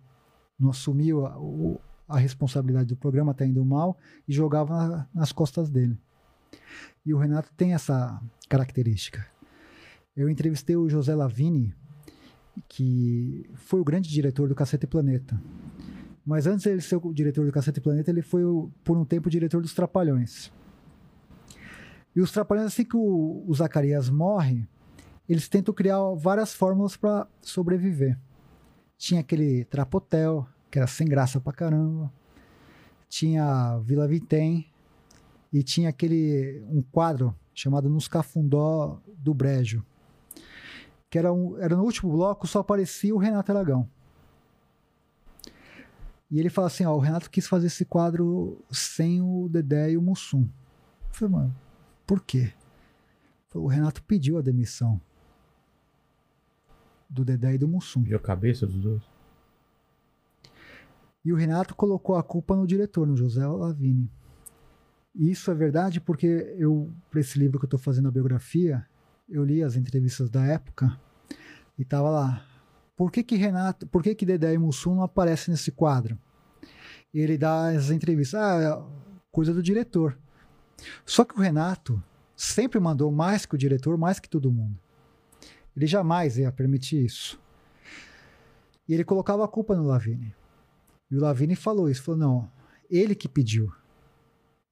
[0.59, 3.97] Não assumiu a, o- a responsabilidade do programa tá indo mal
[4.27, 5.99] e jogava na- nas costas dele.
[7.05, 9.25] E o Renato tem essa característica.
[10.17, 11.75] Eu entrevistei o José Lavini,
[12.69, 15.41] que foi o grande diretor do Cacete Planeta.
[16.25, 18.43] Mas antes de ele ser o diretor do Cacete Planeta, ele foi
[18.83, 20.53] por um tempo diretor dos Trapalhões.
[22.15, 24.67] E os Trapalhões, assim que o, o Zacarias morre,
[25.29, 28.19] eles tentam criar várias fórmulas para sobreviver.
[28.97, 32.13] Tinha aquele Trapotel, que era sem graça pra caramba.
[33.09, 34.67] Tinha Vila Vitem.
[35.53, 39.85] E tinha aquele um quadro chamado Nos Cafundó do Brejo.
[41.11, 43.89] Que era, um, era no último bloco, só aparecia o Renato Aragão.
[46.31, 49.97] E ele fala assim: ó, o Renato quis fazer esse quadro sem o Dedé e
[49.97, 50.43] o Mussum.
[50.43, 51.57] Eu falei, mano,
[52.07, 52.53] por quê?
[53.55, 55.01] O Renato pediu a demissão
[57.09, 58.03] do Dedé e do Mussum.
[58.03, 59.03] Viu a cabeça dos dois?
[61.25, 64.11] E o Renato colocou a culpa no diretor, no José Lavini.
[65.15, 68.87] E isso é verdade porque eu, para esse livro que eu estou fazendo a biografia,
[69.29, 70.99] eu li as entrevistas da época
[71.79, 72.47] e tava lá.
[72.97, 76.19] Por que que Renato, por que que Dedé e Mussum não aparecem nesse quadro?
[77.13, 80.19] Ele dá as entrevistas, ah, é coisa do diretor.
[81.05, 82.03] Só que o Renato
[82.35, 84.79] sempre mandou mais que o diretor, mais que todo mundo.
[85.75, 87.41] Ele jamais ia permitir isso.
[88.89, 90.35] E ele colocava a culpa no Lavini.
[91.11, 92.51] E o Lavini falou isso, falou, não,
[92.91, 93.73] ele que pediu.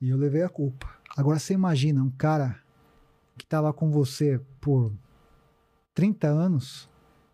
[0.01, 0.89] E eu levei a culpa.
[1.17, 2.64] Agora você imagina um cara
[3.37, 4.93] que estava com você por
[5.95, 6.89] 30 anos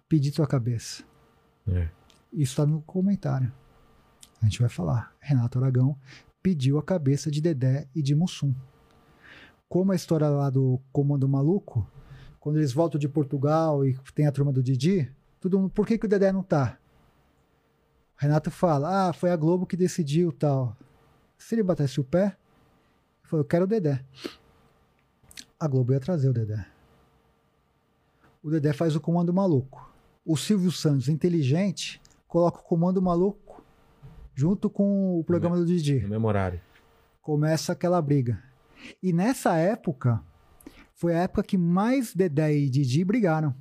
[0.08, 1.02] pedir sua cabeça.
[1.68, 1.88] É.
[2.32, 3.52] Isso está no comentário.
[4.40, 5.14] A gente vai falar.
[5.20, 5.96] Renato Aragão
[6.42, 8.54] pediu a cabeça de Dedé e de Mussum.
[9.68, 11.86] Como a história lá do Comando Maluco,
[12.40, 15.98] quando eles voltam de Portugal e tem a turma do Didi, todo mundo, por que,
[15.98, 16.78] que o Dedé não tá?
[18.16, 20.76] O Renato fala, ah, foi a Globo que decidiu tal.
[21.38, 24.04] Se ele batesse o pé, ele falou, eu quero o Dedé.
[25.60, 26.66] A Globo ia trazer o Dedé.
[28.42, 29.92] O Dedé faz o comando maluco.
[30.24, 33.62] O Silvio Santos, inteligente, coloca o comando maluco
[34.34, 36.00] junto com o programa do Didi.
[36.00, 36.58] No memorário.
[37.20, 38.42] Começa aquela briga.
[39.02, 40.22] E nessa época,
[40.94, 43.54] foi a época que mais Dedé e Didi brigaram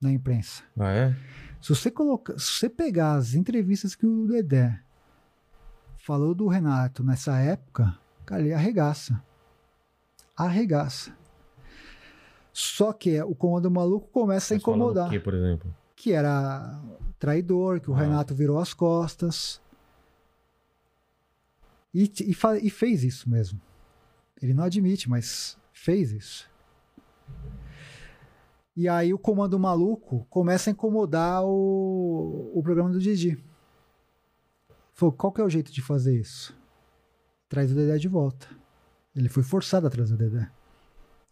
[0.00, 0.62] na imprensa.
[0.78, 1.16] Ah, é?
[1.60, 4.80] Se você, coloca, se você pegar as entrevistas que o Dedé
[5.98, 9.20] falou do Renato nessa época, cara, ele arregaça.
[10.36, 11.12] Arregaça.
[12.52, 15.06] Só que o comando maluco começa a Mas falando incomodar.
[15.08, 15.74] O quê, por exemplo?
[15.96, 16.80] Que era
[17.18, 17.98] traidor, que o Ah.
[17.98, 19.60] Renato virou as costas.
[21.94, 23.60] E, e, e fez isso mesmo.
[24.40, 26.50] Ele não admite, mas fez isso.
[28.74, 33.42] E aí o comando maluco começa a incomodar o, o programa do Didi.
[34.94, 36.56] Falou, qual que é o jeito de fazer isso?
[37.48, 38.48] Traz o Dedé de volta.
[39.14, 40.50] Ele foi forçado a trazer o Dedé.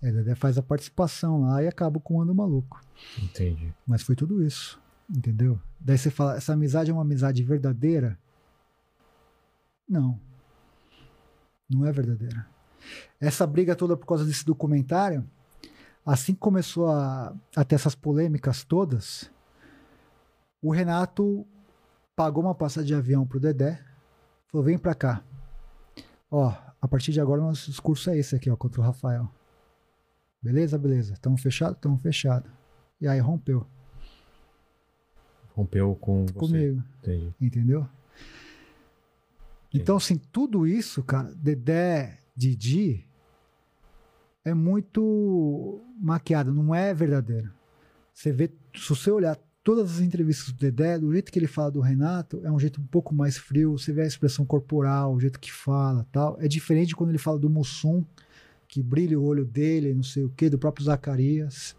[0.03, 2.81] O Dedé faz a participação lá e acaba o comando maluco.
[3.23, 3.73] Entendi.
[3.87, 4.81] Mas foi tudo isso.
[5.09, 5.61] Entendeu?
[5.79, 8.19] Daí você fala, essa amizade é uma amizade verdadeira?
[9.89, 10.19] Não.
[11.69, 12.47] Não é verdadeira.
[13.21, 15.29] Essa briga toda por causa desse documentário,
[16.07, 19.31] assim que começou a, a ter essas polêmicas todas,
[20.63, 21.47] o Renato
[22.17, 23.83] pagou uma passagem de avião pro Dedé,
[24.49, 25.23] falou: vem pra cá.
[26.31, 29.31] Ó, a partir de agora nosso discurso é esse aqui, ó, contra o Rafael.
[30.43, 31.15] Beleza, beleza.
[31.21, 31.75] Tamo fechado?
[31.77, 32.51] Tamo fechado.
[33.01, 33.67] E aí rompeu
[35.55, 36.33] Rompeu com você.
[36.33, 37.35] comigo, Entendi.
[37.41, 37.87] entendeu?
[39.73, 43.07] Então, assim, tudo isso, cara, Dedé, Didi,
[44.45, 47.53] é muito maquiado, não é verdadeiro.
[48.13, 51.71] Você vê, se você olhar todas as entrevistas do Dedé, do jeito que ele fala
[51.71, 55.21] do Renato, é um jeito um pouco mais frio, você vê a expressão corporal, o
[55.21, 56.37] jeito que fala tal.
[56.41, 58.05] É diferente quando ele fala do Mussum,
[58.71, 61.77] que brilha o olho dele, não sei o quê, do próprio Zacarias.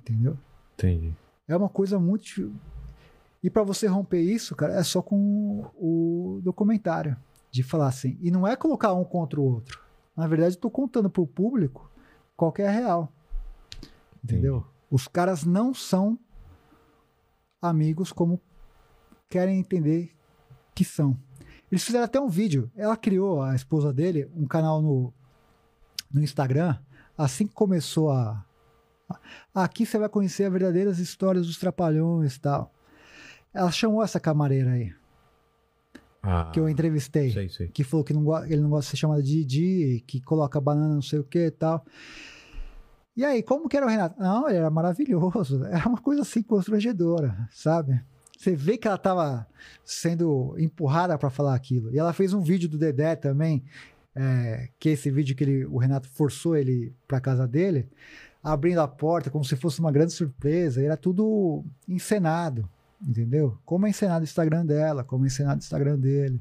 [0.00, 0.36] Entendeu?
[0.74, 1.14] Entendi.
[1.46, 2.52] É uma coisa muito.
[3.40, 7.16] E para você romper isso, cara, é só com o documentário.
[7.50, 8.18] De falar assim.
[8.20, 9.80] E não é colocar um contra o outro.
[10.16, 11.90] Na verdade, eu tô contando pro público
[12.36, 13.12] qual que é a real.
[14.24, 14.66] Entendeu?
[14.90, 16.18] Os caras não são
[17.60, 18.40] amigos como
[19.28, 20.12] querem entender
[20.74, 21.16] que são.
[21.70, 22.70] Eles fizeram até um vídeo.
[22.74, 25.12] Ela criou, a esposa dele, um canal no,
[26.12, 26.76] no Instagram.
[27.16, 28.44] Assim que começou a,
[29.54, 32.72] Aqui você vai conhecer as verdadeiras histórias dos trapalhões e tal.
[33.52, 34.94] Ela chamou essa camareira aí,
[36.22, 37.68] Ah, que eu entrevistei, sei, sei.
[37.68, 40.94] que falou que não, ele não gosta de ser chamado de Didi, que coloca banana
[40.94, 41.84] não sei o que e tal.
[43.14, 44.18] E aí, como que era o Renato?
[44.18, 45.62] Não, ele era maravilhoso.
[45.68, 48.02] Era uma coisa assim constrangedora, sabe?
[48.38, 49.46] Você vê que ela tava
[49.84, 51.92] sendo empurrada para falar aquilo.
[51.94, 53.62] E ela fez um vídeo do Dedé também,
[54.14, 57.88] é, que é esse vídeo que ele, o Renato forçou ele para casa dele,
[58.42, 60.82] abrindo a porta como se fosse uma grande surpresa.
[60.82, 62.68] Era tudo encenado,
[63.00, 63.58] entendeu?
[63.64, 66.40] Como é encenado o Instagram dela, como é encenado o Instagram dele.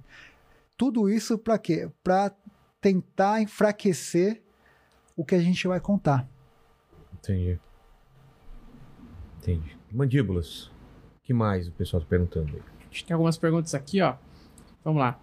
[0.78, 1.90] Tudo isso para quê?
[2.04, 2.34] Para
[2.80, 4.42] tentar enfraquecer
[5.16, 6.28] o que a gente vai contar.
[7.14, 7.60] Entendi.
[9.38, 9.78] Entendi.
[9.92, 10.66] Mandíbulas.
[10.66, 12.62] O que mais o pessoal tá perguntando aí?
[12.80, 14.16] A gente tem algumas perguntas aqui, ó.
[14.84, 15.20] Vamos lá.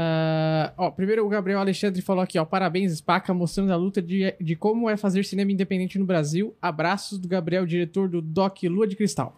[0.00, 2.44] Ah, ó, primeiro o Gabriel Alexandre falou aqui, ó.
[2.44, 6.54] Parabéns, Spaca, mostrando a luta de, de como é fazer cinema independente no Brasil.
[6.62, 9.36] Abraços do Gabriel, diretor do Doc Lua de Cristal.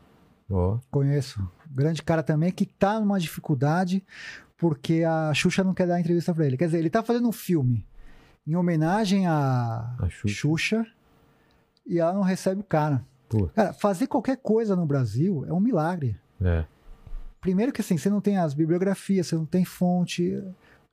[0.50, 0.78] Ó.
[0.90, 1.42] Conheço.
[1.70, 4.04] Grande cara também que tá numa dificuldade
[4.58, 6.58] porque a Xuxa não quer dar entrevista pra ele.
[6.58, 7.86] Quer dizer, ele tá fazendo um filme
[8.46, 10.28] em homenagem à A Xuxa.
[10.28, 10.86] Xuxa
[11.86, 13.02] e ela não recebe o cara.
[13.30, 13.46] Pô.
[13.54, 16.18] Cara, fazer qualquer coisa no Brasil é um milagre.
[16.38, 16.66] É.
[17.40, 20.42] Primeiro que assim, você não tem as bibliografias, você não tem fonte.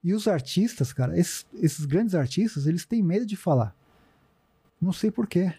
[0.03, 3.75] E os artistas, cara, esses, esses grandes artistas, eles têm medo de falar.
[4.79, 5.53] Não sei por quê.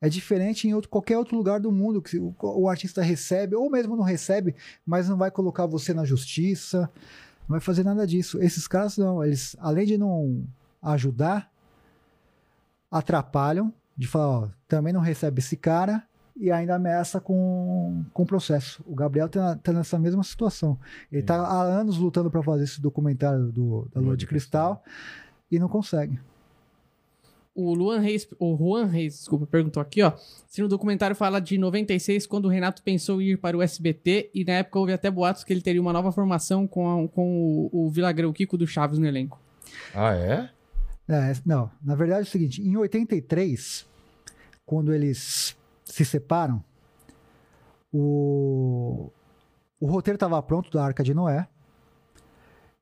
[0.00, 3.70] É diferente em outro, qualquer outro lugar do mundo que o, o artista recebe, ou
[3.70, 4.54] mesmo não recebe,
[4.84, 6.90] mas não vai colocar você na justiça,
[7.48, 8.40] não vai fazer nada disso.
[8.40, 10.46] Esses caras não, eles, além de não
[10.82, 11.50] ajudar,
[12.90, 16.06] atrapalham, de falar, ó, também não recebe esse cara
[16.38, 18.82] e ainda ameaça com, com processo.
[18.86, 20.78] O Gabriel tá, tá nessa mesma situação.
[21.10, 24.82] Ele tá há anos lutando para fazer esse documentário do, da Lua de Cristal
[25.50, 26.18] e não consegue.
[27.54, 30.12] O Luan Reis, o Juan Reis, desculpa, perguntou aqui, ó.
[30.46, 34.30] Se no documentário fala de 96, quando o Renato pensou em ir para o SBT,
[34.34, 37.70] e na época houve até boatos que ele teria uma nova formação com, a- com
[37.72, 39.40] o, o Vilagrão Kiko do Chaves no elenco.
[39.94, 40.50] Ah, é?
[41.08, 43.86] É, não, na verdade é o seguinte, em 83,
[44.66, 45.56] quando eles
[45.96, 46.62] se separam,
[47.90, 49.10] o,
[49.80, 51.48] o roteiro estava pronto da Arca de Noé,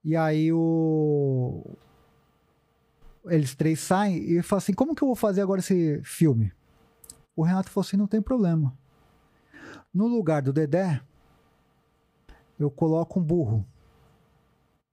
[0.03, 1.65] e aí o,
[3.27, 6.53] eles três saem e falam assim, como que eu vou fazer agora esse filme?
[7.37, 8.77] O Renato falou assim, não tem problema.
[9.93, 11.01] No lugar do Dedé,
[12.59, 13.65] eu coloco um burro.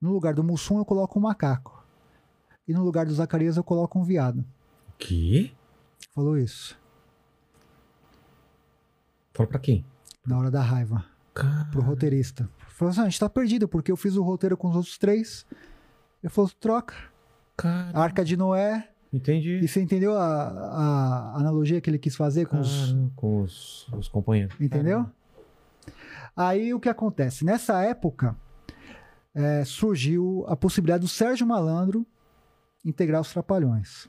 [0.00, 1.84] No lugar do Mussum, eu coloco um macaco.
[2.68, 4.44] E no lugar do Zacarias eu coloco um viado.
[4.96, 5.52] Que?
[6.14, 6.80] Falou isso.
[9.34, 9.84] Fala pra quem?
[10.26, 11.04] Na hora da raiva.
[11.34, 11.64] Cara.
[11.70, 12.48] Pro roteirista.
[12.68, 14.98] Falou assim: "Ah, a gente tá perdido, porque eu fiz o roteiro com os outros
[14.98, 15.46] três.
[16.22, 16.94] Ele falou: troca.
[17.56, 17.98] Cara.
[17.98, 18.88] Arca de Noé.
[19.12, 19.60] Entendi.
[19.62, 22.94] E você entendeu a, a analogia que ele quis fazer com os.
[23.14, 24.58] Com os, os companheiros.
[24.60, 25.06] Entendeu?
[26.34, 27.44] Aí o que acontece?
[27.44, 28.36] Nessa época
[29.34, 32.06] é, surgiu a possibilidade do Sérgio Malandro
[32.84, 34.08] integrar os Trapalhões.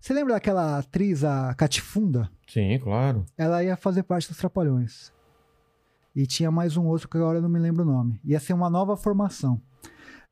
[0.00, 2.30] Você lembra daquela atriz, a Catifunda?
[2.46, 3.24] Sim, claro.
[3.36, 5.12] ela ia fazer parte dos Trapalhões.
[6.14, 8.20] E tinha mais um outro que agora eu não me lembro o nome.
[8.24, 9.60] Ia ser uma nova formação.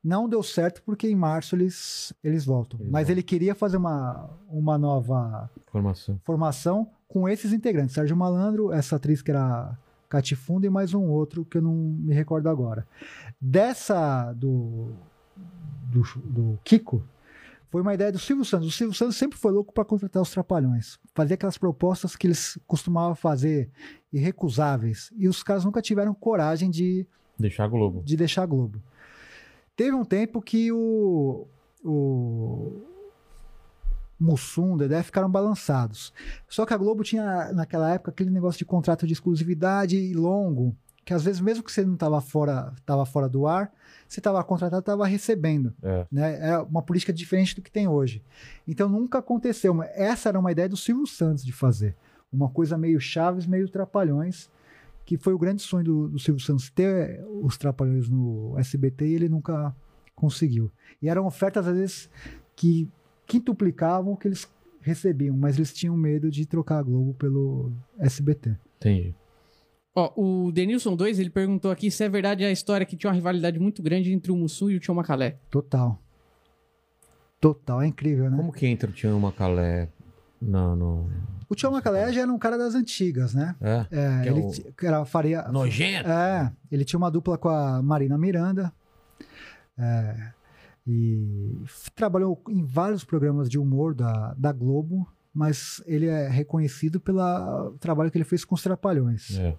[0.03, 2.79] Não deu certo porque em março eles, eles voltam.
[2.81, 3.13] Eles Mas voltam.
[3.15, 6.21] ele queria fazer uma, uma nova Formação.
[6.25, 7.95] formação com esses integrantes.
[7.95, 9.77] Sérgio Malandro, essa atriz que era
[10.09, 12.87] Catifunda e mais um outro que eu não me recordo agora.
[13.41, 14.91] Dessa do,
[15.91, 17.03] do, do Kiko,
[17.73, 18.69] foi uma ideia do Silvio Santos.
[18.69, 20.99] O Silvio Santos sempre foi louco para contratar os trapalhões.
[21.15, 23.71] Fazer aquelas propostas que eles costumavam fazer
[24.13, 25.11] irrecusáveis.
[25.17, 27.07] E os caras nunca tiveram coragem de,
[27.39, 28.03] Deixar a Globo.
[28.05, 28.79] de deixar a Globo.
[29.75, 31.47] Teve um tempo que o,
[31.83, 32.83] o
[34.21, 36.13] Mussum, Dedé ficaram balançados.
[36.47, 41.13] Só que a Globo tinha, naquela época, aquele negócio de contrato de exclusividade longo, que
[41.13, 43.73] às vezes, mesmo que você não estava fora, tava fora do ar,
[44.09, 45.75] você estava contratado, estava recebendo.
[45.83, 46.07] É.
[46.11, 46.51] Né?
[46.51, 48.23] É uma política diferente do que tem hoje.
[48.67, 49.83] Então nunca aconteceu.
[49.83, 51.97] Essa era uma ideia do Silvio Santos de fazer.
[52.33, 54.49] Uma coisa meio Chaves, meio Trapalhões,
[55.05, 59.15] que foi o grande sonho do, do Silvio Santos ter os Trapalhões no SBT e
[59.15, 59.75] ele nunca
[60.15, 60.71] conseguiu.
[61.01, 62.11] E eram ofertas, às vezes,
[62.55, 62.89] que
[63.27, 64.49] quintuplicavam o que eles
[64.81, 68.57] recebiam, mas eles tinham medo de trocar a Globo pelo SBT.
[68.77, 69.15] Entendi.
[69.95, 73.15] Ó, o Denilson 2, ele perguntou aqui se é verdade a história que tinha uma
[73.15, 75.37] rivalidade muito grande entre o Mussum e o Tião Macalé.
[75.51, 76.01] Total.
[77.41, 78.37] Total, é incrível, né?
[78.37, 79.89] Como que entra o Tião Macalé
[80.41, 80.77] no...
[80.77, 81.11] no...
[81.49, 83.55] O Tião Macalé já era um cara das antigas, né?
[83.61, 83.87] É?
[83.91, 86.09] É, é ele o- t- que era faria, Nojento.
[86.09, 88.73] É, ele tinha uma dupla com a Marina Miranda.
[89.77, 90.31] é,
[90.87, 91.55] e
[91.95, 98.11] trabalhou em vários programas de humor da, da Globo, mas ele é reconhecido pelo trabalho
[98.11, 99.39] que ele fez com os Trapalhões.
[99.39, 99.57] É.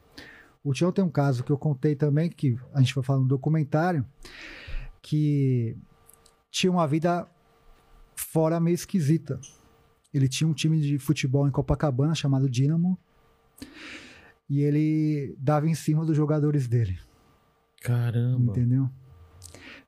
[0.64, 3.28] O Tião tem um caso que eu contei também, que a gente vai falar no
[3.28, 4.06] documentário,
[5.02, 5.76] que
[6.50, 7.28] tinha uma vida
[8.16, 9.40] fora meio esquisita.
[10.14, 12.98] Ele tinha um time de futebol em Copacabana chamado Dínamo,
[14.50, 17.00] e ele dava em cima dos jogadores dele.
[17.82, 18.52] Caramba.
[18.52, 18.90] Entendeu?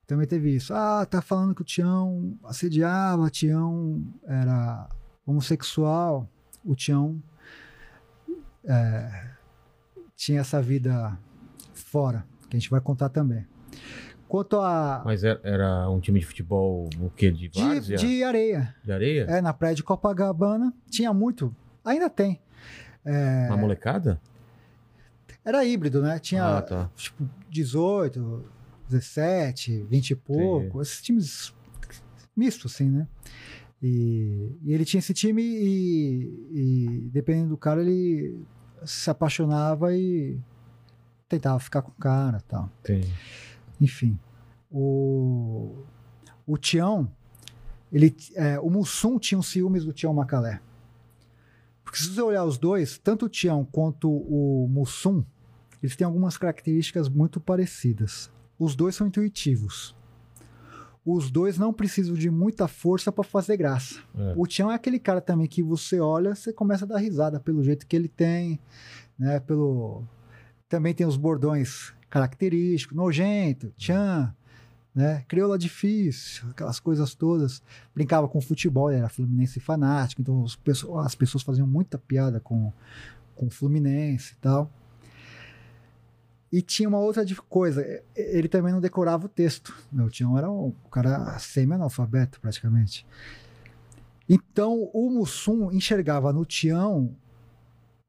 [0.08, 0.74] Também teve isso.
[0.74, 4.90] Ah, tá falando que o Tião assediava, Tião era
[5.26, 6.30] homossexual.
[6.64, 7.22] O Tião
[8.64, 9.30] é,
[10.16, 11.18] tinha essa vida
[11.74, 13.46] fora, que a gente vai contar também.
[14.28, 15.04] Quanto a.
[15.06, 17.32] Mas era, era um time de futebol, o quê?
[17.32, 17.80] De De?
[17.80, 18.76] De, de areia.
[18.90, 19.26] areia?
[19.30, 20.74] É, na praia de Copacabana.
[20.90, 21.56] Tinha muito.
[21.84, 22.42] Ainda tem.
[23.06, 24.20] É, Uma molecada?
[25.44, 26.18] era híbrido, né?
[26.18, 26.90] Tinha Ah, tá.
[26.96, 28.44] tipo 18,
[28.90, 31.54] 17, 20 e pouco, esses times
[32.36, 33.08] mistos, assim, né?
[33.88, 38.44] E, e ele tinha esse time e, e, dependendo do cara, ele
[38.84, 40.40] se apaixonava e
[41.30, 42.68] tentava ficar com o cara tal.
[43.80, 44.18] Enfim,
[44.72, 45.84] o,
[46.48, 47.08] o Tião,
[47.92, 50.60] ele, é, o Mussum tinha os ciúmes do Tião Macalé.
[51.84, 55.24] Porque se você olhar os dois, tanto o Tião quanto o Mussum,
[55.80, 58.32] eles têm algumas características muito parecidas.
[58.58, 59.96] Os dois são intuitivos.
[61.06, 64.00] Os dois não precisam de muita força para fazer graça.
[64.18, 64.34] É.
[64.36, 67.64] O Tião é aquele cara também que você olha, você começa a dar risada pelo
[67.64, 68.60] jeito que ele tem,
[69.18, 69.40] né?
[69.40, 70.04] Pelo
[70.68, 74.34] também tem os bordões característicos, nojento, tchan,
[74.96, 75.24] né?
[75.28, 77.62] Crioula difícil, aquelas coisas todas.
[77.94, 82.74] Brincava com futebol, era fluminense fanático, então as pessoas, as pessoas faziam muita piada com,
[83.36, 84.72] com o Fluminense e tal.
[86.56, 89.76] E tinha uma outra coisa, e- ele também não decorava o texto.
[89.92, 93.06] Meu Tião era um cara semi-analfabeto, praticamente.
[94.30, 97.14] Então, o Mussum enxergava no Tião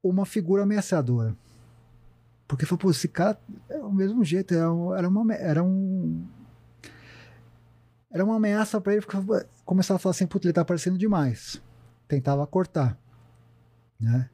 [0.00, 1.36] uma figura ameaçadora.
[2.46, 3.36] Porque falou, pô, esse cara
[3.68, 6.24] é o mesmo jeito, era, um- era uma, era um.
[8.12, 9.04] Era uma ameaça pra ele,
[9.64, 11.60] começava a falar assim, puta, ele tá aparecendo demais.
[12.06, 12.96] Tentava cortar.
[13.98, 14.30] Né?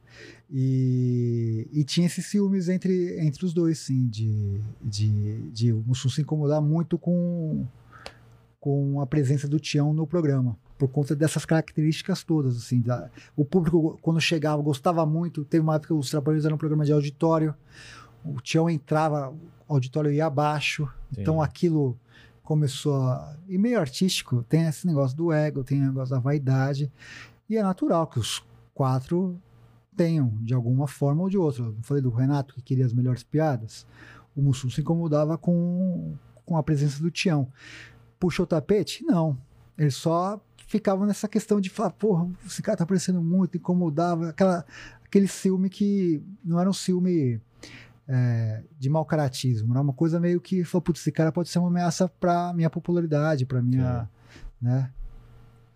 [0.55, 6.09] E, e tinha esses ciúmes entre, entre os dois, sim, de, de, de o Mussum
[6.09, 7.65] se incomodar muito com,
[8.59, 13.43] com a presença do Tião no programa, por conta dessas características todas, assim, da, o
[13.43, 16.93] público, quando chegava, gostava muito, teve uma época que os Trapalhões eram um programa de
[16.93, 17.55] auditório,
[18.23, 19.31] o Tião entrava,
[19.67, 21.49] o auditório ia abaixo, então Entendi.
[21.49, 21.97] aquilo
[22.43, 23.35] começou a...
[23.49, 26.91] E meio artístico, tem esse negócio do ego, tem o negócio da vaidade,
[27.49, 29.41] e é natural que os quatro
[29.95, 31.63] tenham, de alguma forma ou de outra.
[31.63, 33.85] Eu falei do Renato, que queria as melhores piadas.
[34.35, 36.15] O Mussum se incomodava com,
[36.45, 37.47] com a presença do Tião.
[38.19, 39.03] Puxou o tapete?
[39.03, 39.37] Não.
[39.77, 44.65] Ele só ficava nessa questão de falar, porra, esse cara tá aparecendo muito, incomodava, aquela,
[45.05, 47.39] aquele ciúme que não era um ciúme
[48.07, 51.59] é, de mau caratismo, era uma coisa meio que falou, putz, esse cara pode ser
[51.59, 54.09] uma ameaça pra minha popularidade, pra minha,
[54.61, 54.91] né?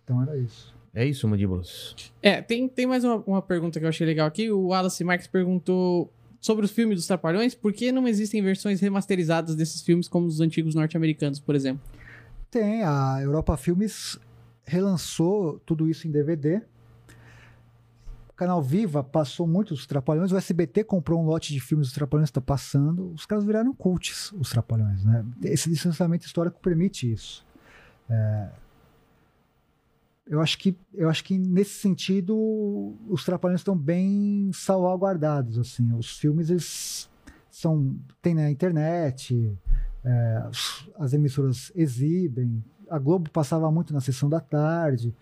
[0.02, 0.77] Então era isso.
[0.98, 1.94] É isso, mandíbulas.
[2.20, 4.50] É, tem, tem mais uma, uma pergunta que eu achei legal aqui.
[4.50, 9.54] O Wallace Marques perguntou sobre os filmes dos Trapalhões, por que não existem versões remasterizadas
[9.54, 11.80] desses filmes como os antigos norte-americanos, por exemplo?
[12.50, 14.18] Tem, a Europa Filmes
[14.64, 16.62] relançou tudo isso em DVD.
[18.28, 20.32] O canal Viva passou muito os Trapalhões.
[20.32, 23.12] O SBT comprou um lote de filmes dos Trapalhões, está passando.
[23.12, 25.24] Os caras viraram cults, os Trapalhões, né?
[25.44, 27.46] Esse licenciamento histórico permite isso.
[28.10, 28.48] É,
[30.28, 32.36] Eu acho que, eu acho que nesse sentido
[33.08, 35.92] os Trapalhões estão bem salvaguardados, assim.
[35.94, 37.08] Os filmes eles
[37.50, 39.50] são tem na internet,
[40.04, 40.42] é,
[40.98, 42.62] as emissoras exibem.
[42.90, 45.14] A Globo passava muito na sessão da tarde.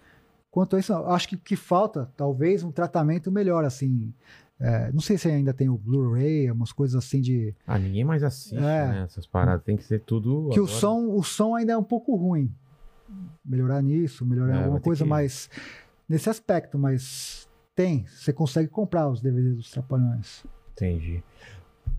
[0.50, 4.12] Quanto a isso, eu acho que, que falta, talvez, um tratamento melhor, assim.
[4.58, 7.54] É, não sei se ainda tem o Blu-ray, umas coisas assim de.
[7.66, 8.58] Ah, ninguém mais assiste, É.
[8.88, 9.02] né?
[9.04, 9.62] Essas paradas.
[9.64, 10.48] Tem que ser tudo.
[10.50, 10.78] Que o agora.
[10.80, 12.50] som, o som ainda é um pouco ruim.
[13.44, 15.48] Melhorar nisso, melhorar É, alguma coisa que- mais
[16.08, 18.04] nesse aspecto, mas tem.
[18.06, 20.44] Você consegue comprar os DVDs dos Trapalhões.
[20.72, 21.22] Entendi.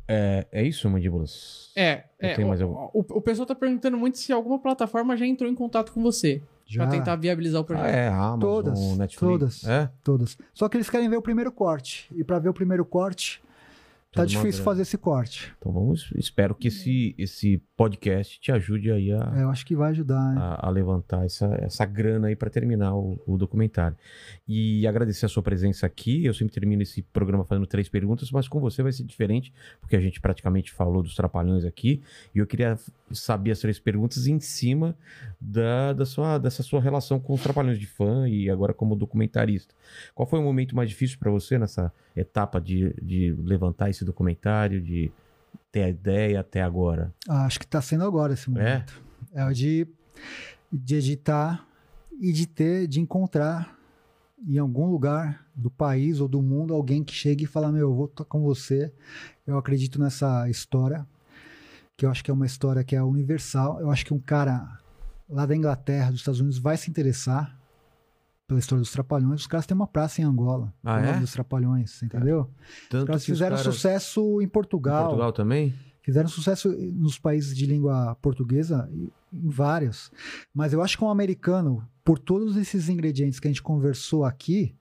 [0.07, 1.71] É, é isso, mandíbulas?
[1.75, 2.75] É, é o, algum?
[2.93, 6.41] o, o pessoal tá perguntando muito se alguma plataforma já entrou em contato com você
[6.65, 7.85] Já pra tentar viabilizar o projeto.
[7.85, 9.19] Ah, é, a Amazon, Todas, Netflix.
[9.19, 9.63] todas.
[9.65, 9.89] É?
[10.03, 10.38] todas.
[10.53, 12.09] Só que eles querem ver o primeiro corte.
[12.15, 13.41] E para ver o primeiro corte,
[14.13, 15.53] tá difícil fazer esse corte.
[15.57, 16.11] Então vamos.
[16.15, 20.34] Espero que esse, esse podcast te ajude aí a, É, eu acho que vai ajudar,
[20.34, 20.41] né?
[20.41, 23.95] a, a levantar essa, essa grana aí para terminar o, o documentário.
[24.47, 26.25] E agradecer a sua presença aqui.
[26.25, 29.95] Eu sempre termino esse programa fazendo três perguntas, mas com você vai ser diferente, porque
[29.95, 32.01] a gente praticamente falou dos trapalhões aqui.
[32.34, 32.77] E eu queria
[33.11, 34.97] saber as três perguntas em cima
[35.39, 39.73] da, da sua, dessa sua relação com os trapalhões de fã e agora como documentarista.
[40.13, 44.81] Qual foi o momento mais difícil para você nessa etapa de, de levantar esse documentário,
[44.81, 45.11] de
[45.71, 47.13] ter a ideia até agora?
[47.27, 49.01] Ah, acho que tá sendo agora esse momento.
[49.34, 49.88] É, o de,
[50.71, 51.65] de editar
[52.19, 53.77] e de ter, de encontrar
[54.45, 57.95] em algum lugar do país ou do mundo alguém que chegue e fala, meu, eu
[57.95, 58.91] vou estar com você.
[59.45, 61.07] Eu acredito nessa história,
[61.98, 63.82] que eu acho que é uma história que é universal.
[63.82, 64.80] Eu acho que um cara
[65.28, 67.57] lá da Inglaterra, dos Estados Unidos, vai se interessar
[68.48, 69.41] pela história dos Trapalhões.
[69.41, 71.19] Os caras têm uma praça em Angola, Ah, é?
[71.19, 72.49] dos Trapalhões, entendeu?
[72.90, 75.74] Tanto Os caras que os fizeram caras- sucesso em Em Portugal, Portugal também?
[76.03, 80.10] fizeram sucesso nos países de língua portuguesa, em vários.
[80.53, 84.74] Mas eu acho que um americano, por todos esses ingredientes que a gente conversou aqui,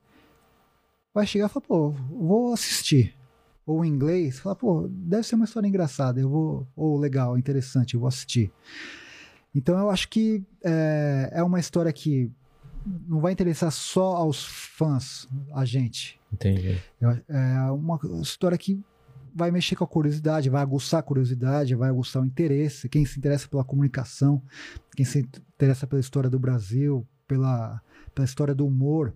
[1.15, 3.15] vai chegar e falar, pô, vou assistir.
[3.67, 7.95] Ou em inglês, fala, pô, deve ser uma história engraçada, eu vou, ou legal, interessante,
[7.95, 8.53] eu vou assistir.
[9.53, 12.31] Então eu acho que é, é uma história que
[13.09, 16.21] não vai interessar só aos fãs, a gente.
[16.33, 16.81] Entendi.
[17.29, 18.81] É uma história que
[19.35, 22.89] vai mexer com a curiosidade, vai aguçar a curiosidade, vai aguçar o interesse.
[22.89, 24.41] Quem se interessa pela comunicação,
[24.95, 27.83] quem se interessa pela história do Brasil, pela,
[28.17, 29.15] pela história do humor.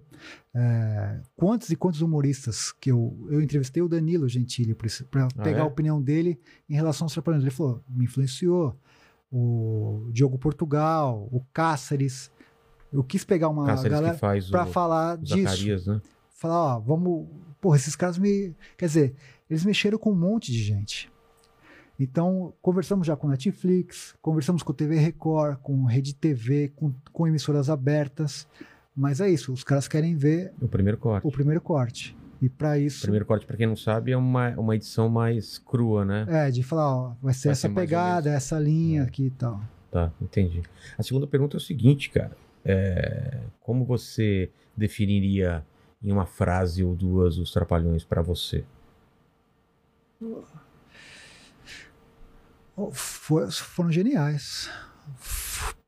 [0.54, 5.60] É, quantos e quantos humoristas que eu, eu entrevistei o Danilo Gentili para Ah, pegar
[5.60, 5.62] é?
[5.62, 7.42] a opinião dele em relação aos Trapalhões.
[7.42, 8.78] Ele falou, me influenciou.
[9.32, 12.30] O Diogo Portugal, o Cáceres.
[12.92, 14.18] Eu quis pegar uma Cáceres galera
[14.50, 16.00] para falar disso né?
[16.34, 17.28] falar, ó, vamos.
[17.60, 18.52] Porra, esses caras me.
[18.76, 19.14] Quer dizer,
[19.48, 21.10] eles mexeram com um monte de gente.
[21.98, 27.70] Então, conversamos já com Netflix, conversamos com TV Record, com Rede TV, com, com emissoras
[27.70, 28.48] abertas.
[28.94, 31.26] Mas é isso, os caras querem ver O primeiro corte.
[31.26, 32.16] o primeiro corte.
[32.42, 35.58] E para O isso, primeiro corte, pra quem não sabe, é uma, uma edição mais
[35.58, 36.26] crua, né?
[36.28, 39.04] é, de falar, ó, vai ser Vai essa ser pegada, essa linha É.
[39.04, 39.60] aqui e tal.
[39.90, 40.62] Tá, entendi.
[40.96, 42.36] A segunda pergunta é o seguinte, cara.
[42.64, 45.64] É, como você definiria
[46.02, 48.64] em uma frase ou duas os trapalhões pra você?
[52.92, 54.70] Foram geniais.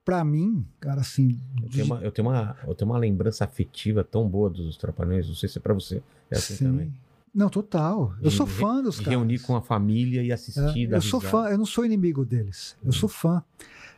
[0.05, 1.39] Para mim, cara, assim.
[1.63, 5.29] Eu tenho, uma, eu, tenho uma, eu tenho uma lembrança afetiva tão boa dos trapalhões,
[5.29, 6.03] não sei se é pra você.
[6.31, 6.65] É assim sim.
[6.67, 6.93] também.
[7.35, 8.13] Não, total.
[8.21, 9.13] Eu sou fã dos caras.
[9.13, 10.93] reunir com a família e assistir.
[10.93, 11.45] É, eu sou risada.
[11.45, 12.77] fã, eu não sou inimigo deles.
[12.83, 12.93] Eu Uhum.
[12.93, 13.43] sou fã.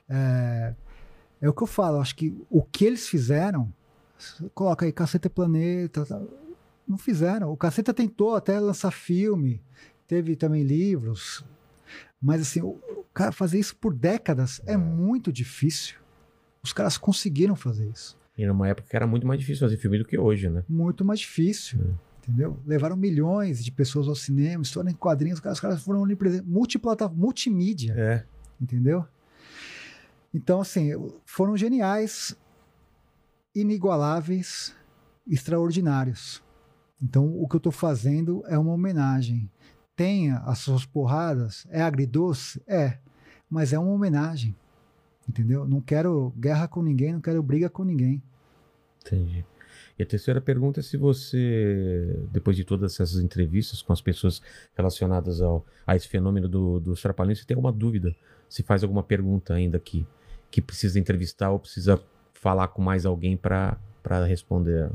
[0.08, 0.74] É,
[1.40, 1.98] é o que eu falo.
[2.00, 3.72] Acho que o que eles fizeram,
[4.54, 6.20] coloca aí Caceta e Planeta, tá,
[6.86, 7.50] não fizeram.
[7.50, 9.60] O Caceta tentou até lançar filme,
[10.06, 11.42] teve também livros,
[12.24, 14.72] mas assim, o, o cara fazer isso por décadas é.
[14.72, 14.76] É.
[14.78, 15.96] muito difícil.
[16.62, 18.18] Os caras conseguiram fazer isso.
[18.36, 20.64] E numa época que era muito mais difícil fazer filme do que hoje, né?
[20.66, 21.78] Muito mais difícil.
[22.18, 22.58] Entendeu?
[22.64, 26.46] Levaram milhões de pessoas ao cinema, história em quadrinhos, os caras, os caras foram onipresentes,
[26.46, 27.92] multiplataforma, multimídia.
[27.94, 28.24] É.
[28.58, 29.06] entendeu?
[30.32, 30.90] Então, assim,
[31.26, 32.34] foram geniais,
[33.54, 34.74] inigualáveis,
[35.28, 36.42] extraordinários.
[37.00, 39.50] Então, o que eu estou fazendo é uma homenagem.
[39.96, 42.62] Tenha as suas porradas, é agridoce?
[42.66, 42.98] É,
[43.48, 44.56] mas é uma homenagem,
[45.28, 45.66] entendeu?
[45.66, 48.22] Não quero guerra com ninguém, não quero briga com ninguém.
[49.00, 49.44] Entendi.
[49.98, 54.42] E a terceira pergunta é se você, depois de todas essas entrevistas com as pessoas
[54.76, 58.14] relacionadas ao, a esse fenômeno do, dos trapalhões, se tem alguma dúvida,
[58.48, 60.04] se faz alguma pergunta ainda que,
[60.50, 62.02] que precisa entrevistar ou precisa
[62.32, 63.78] falar com mais alguém para
[64.26, 64.90] responder.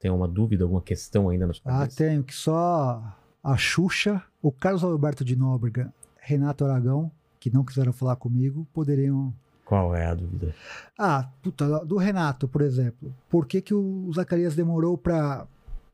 [0.00, 4.84] Tem alguma dúvida, alguma questão ainda sua Ah, tenho que só a Xuxa, o Carlos
[4.84, 7.10] Alberto de Nóbrega, Renato Aragão,
[7.40, 10.54] que não quiseram falar comigo, poderiam Qual é a dúvida?
[10.98, 13.12] Ah, puta, do Renato, por exemplo.
[13.28, 15.46] Por que, que o Zacarias demorou pra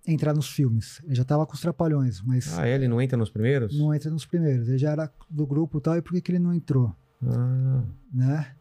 [0.06, 1.00] entrar nos filmes?
[1.04, 3.78] Ele já tava com os Trapalhões, mas Ah, ele não entra nos primeiros?
[3.78, 4.68] não entra nos primeiros.
[4.68, 6.94] Ele já era do grupo e tal, e por que, que ele não entrou?
[7.26, 8.52] Ah, Né?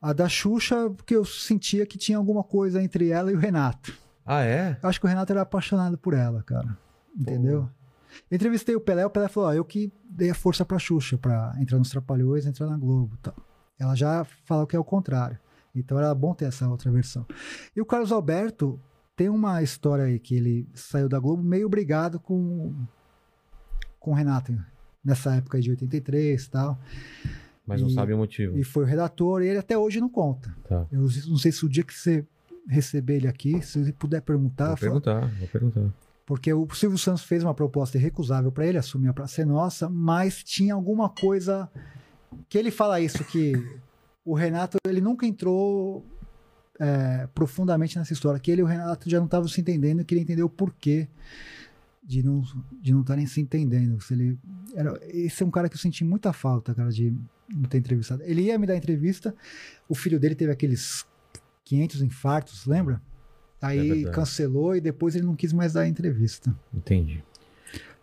[0.00, 3.96] A da Xuxa, porque eu sentia que tinha alguma coisa entre ela e o Renato.
[4.26, 4.76] ah é?
[4.82, 6.76] Eu acho que o Renato era apaixonado por ela, cara.
[7.16, 7.68] Entendeu?
[8.30, 11.54] Entrevistei o Pelé, o Pelé falou: ó, eu que dei a força pra Xuxa pra
[11.58, 13.34] entrar nos Trapalhões, entrar na Globo tal.
[13.78, 15.38] Ela já falou que é o contrário.
[15.74, 17.26] Então era bom ter essa outra versão.
[17.74, 18.78] E o Carlos Alberto
[19.16, 22.74] tem uma história aí que ele saiu da Globo meio brigado com,
[23.98, 24.54] com o Renato,
[25.04, 26.78] nessa época de 83 e tal.
[27.66, 28.56] Mas não E- sabe o motivo.
[28.58, 30.54] E foi o redator, e ele até hoje não conta.
[30.68, 30.86] Tá.
[30.92, 32.26] Eu não sei se o dia que você
[32.68, 35.92] receber ele aqui, se você puder perguntar, Vou fala- perguntar, vou perguntar.
[36.24, 39.88] Porque o Silvio Santos fez uma proposta irrecusável para ele assumir a Praça é Nossa,
[39.88, 41.70] mas tinha alguma coisa
[42.48, 43.52] que ele fala isso que
[44.24, 46.06] o Renato ele nunca entrou
[46.78, 50.04] é, profundamente nessa história, que ele e o Renato já não estavam se entendendo e
[50.04, 51.08] queria entender o porquê
[52.02, 52.42] de não
[52.80, 54.00] de não estarem se entendendo.
[54.00, 54.38] Se ele
[54.74, 57.14] era, esse é um cara que eu senti muita falta, cara, de
[57.48, 58.22] não ter entrevistado.
[58.24, 59.34] Ele ia me dar entrevista,
[59.88, 61.06] o filho dele teve aqueles
[61.64, 63.00] 500 infartos, lembra?
[63.62, 64.16] É Aí verdade.
[64.16, 66.54] cancelou e depois ele não quis mais dar entrevista.
[66.74, 67.22] Entendi.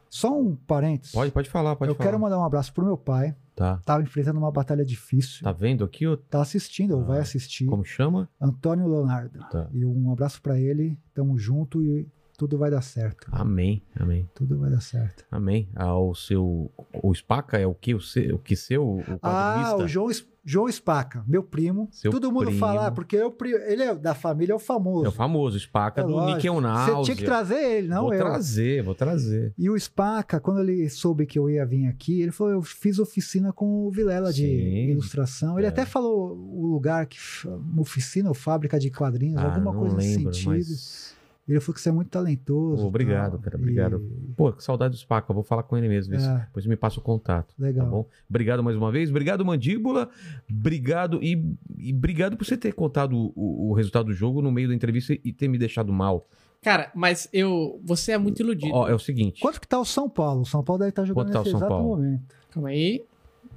[0.10, 1.14] Só um parênteses.
[1.14, 2.10] Pode, pode falar, pode eu falar.
[2.10, 3.36] quero mandar um abraço pro meu pai.
[3.56, 3.77] Tá.
[3.86, 5.44] Tava enfrentando uma batalha difícil.
[5.44, 6.07] Tá vendo aqui?
[6.07, 6.15] ó?
[6.15, 7.65] Tá assistindo, ou Ah, vai assistir.
[7.65, 8.27] Como chama?
[8.41, 9.38] Antônio Leonardo.
[9.52, 9.68] Tá.
[9.72, 10.98] E um abraço pra ele.
[11.14, 12.07] Tamo junto e
[12.38, 13.27] tudo vai dar certo.
[13.31, 15.26] Amém, amém, Tudo vai dar certo.
[15.30, 15.68] amém.
[15.76, 16.72] Ah, o seu.
[17.03, 17.94] O Spaca é o que?
[17.94, 18.81] O, seu, o que seu?
[18.84, 21.88] O Ah, o João, Es- João Spaca, meu primo.
[21.91, 22.59] Seu Todo mundo primo.
[22.59, 25.05] fala, porque eu, pri- ele é da família, é o famoso.
[25.05, 26.26] É o famoso Spaca É do.
[26.26, 28.19] Nickel Você tinha que trazer ele, não vou eu.
[28.19, 29.53] trazer, vou trazer.
[29.55, 32.97] E o Spaca, quando ele soube que eu ia vir aqui, ele falou: Eu fiz
[32.97, 34.91] oficina com o Vilela de Sim.
[34.91, 35.57] ilustração.
[35.59, 35.69] Ele É.
[35.69, 37.17] até falou o lugar que.
[37.45, 40.49] Uma oficina ou fábrica de quadrinhos, Ah, alguma coisa nesse lembro, sentido.
[40.49, 41.15] mas.
[41.49, 42.85] Ele falou que você é muito talentoso.
[42.85, 43.97] Obrigado, tal, cara, obrigado.
[44.30, 45.34] e- Pô, que saudade dos Paca.
[45.34, 46.13] Vou falar com ele mesmo.
[46.15, 46.39] É.
[46.45, 47.53] Depois me passa o contato.
[47.57, 47.85] Legal.
[47.85, 48.05] Tá bom?
[48.30, 49.09] Obrigado mais uma vez.
[49.09, 50.09] Obrigado, Mandíbula.
[50.49, 51.19] Obrigado.
[51.23, 54.67] E, e obrigado por você ter contado o, o- o resultado do jogo no meio
[54.67, 56.27] da entrevista e ter me deixado mal.
[56.61, 57.80] Cara, mas eu.
[57.85, 58.73] Você é muito iludido.
[58.73, 59.39] Ó, é o seguinte.
[59.41, 60.41] Quanto que tá o São Paulo?
[60.41, 61.88] O São Paulo deve estar jogando Quanto tá o nesse São exato Paulo?
[61.97, 62.35] momento.
[62.51, 63.03] Calma aí.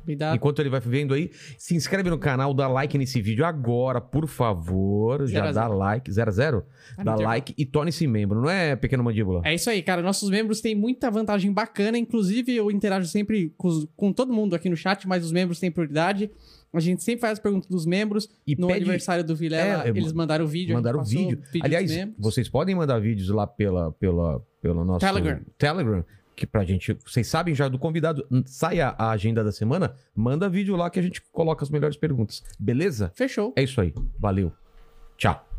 [0.05, 0.37] Cuidado.
[0.37, 4.27] Enquanto ele vai vendo aí, se inscreve no canal, dá like nesse vídeo agora, por
[4.27, 5.21] favor.
[5.27, 5.79] Já Zero a dá zero.
[5.79, 6.13] like.
[6.13, 6.67] 0 a 0
[6.99, 9.43] Ah, Dá like e torne-se membro, não é, pequeno mandíbula?
[9.45, 10.03] É isso aí, cara.
[10.03, 11.97] Nossos membros têm muita vantagem bacana.
[11.99, 15.71] Inclusive, eu interajo sempre com, com todo mundo aqui no chat, mas os membros têm
[15.71, 16.31] prioridade.
[16.75, 18.29] A gente sempre faz as perguntas dos membros.
[18.47, 20.75] E no pede- aniversário do Vilela, É, eles mandaram o vídeo.
[20.75, 21.37] Mandaram passou vídeo.
[21.37, 25.41] dos Aliás, vocês podem mandar vídeos lá pela, pela, pelo nosso Telegram.
[25.59, 26.97] Telegram, que pra gente.
[27.05, 28.27] Vocês sabem já do convidado.
[28.47, 31.97] Sai a, a agenda da semana, manda vídeo lá que a gente coloca as melhores
[31.97, 32.43] perguntas.
[32.59, 33.13] Beleza?
[33.15, 33.53] Fechou.
[33.57, 33.95] É isso aí.
[34.19, 34.53] Valeu.
[35.17, 35.52] Tchau.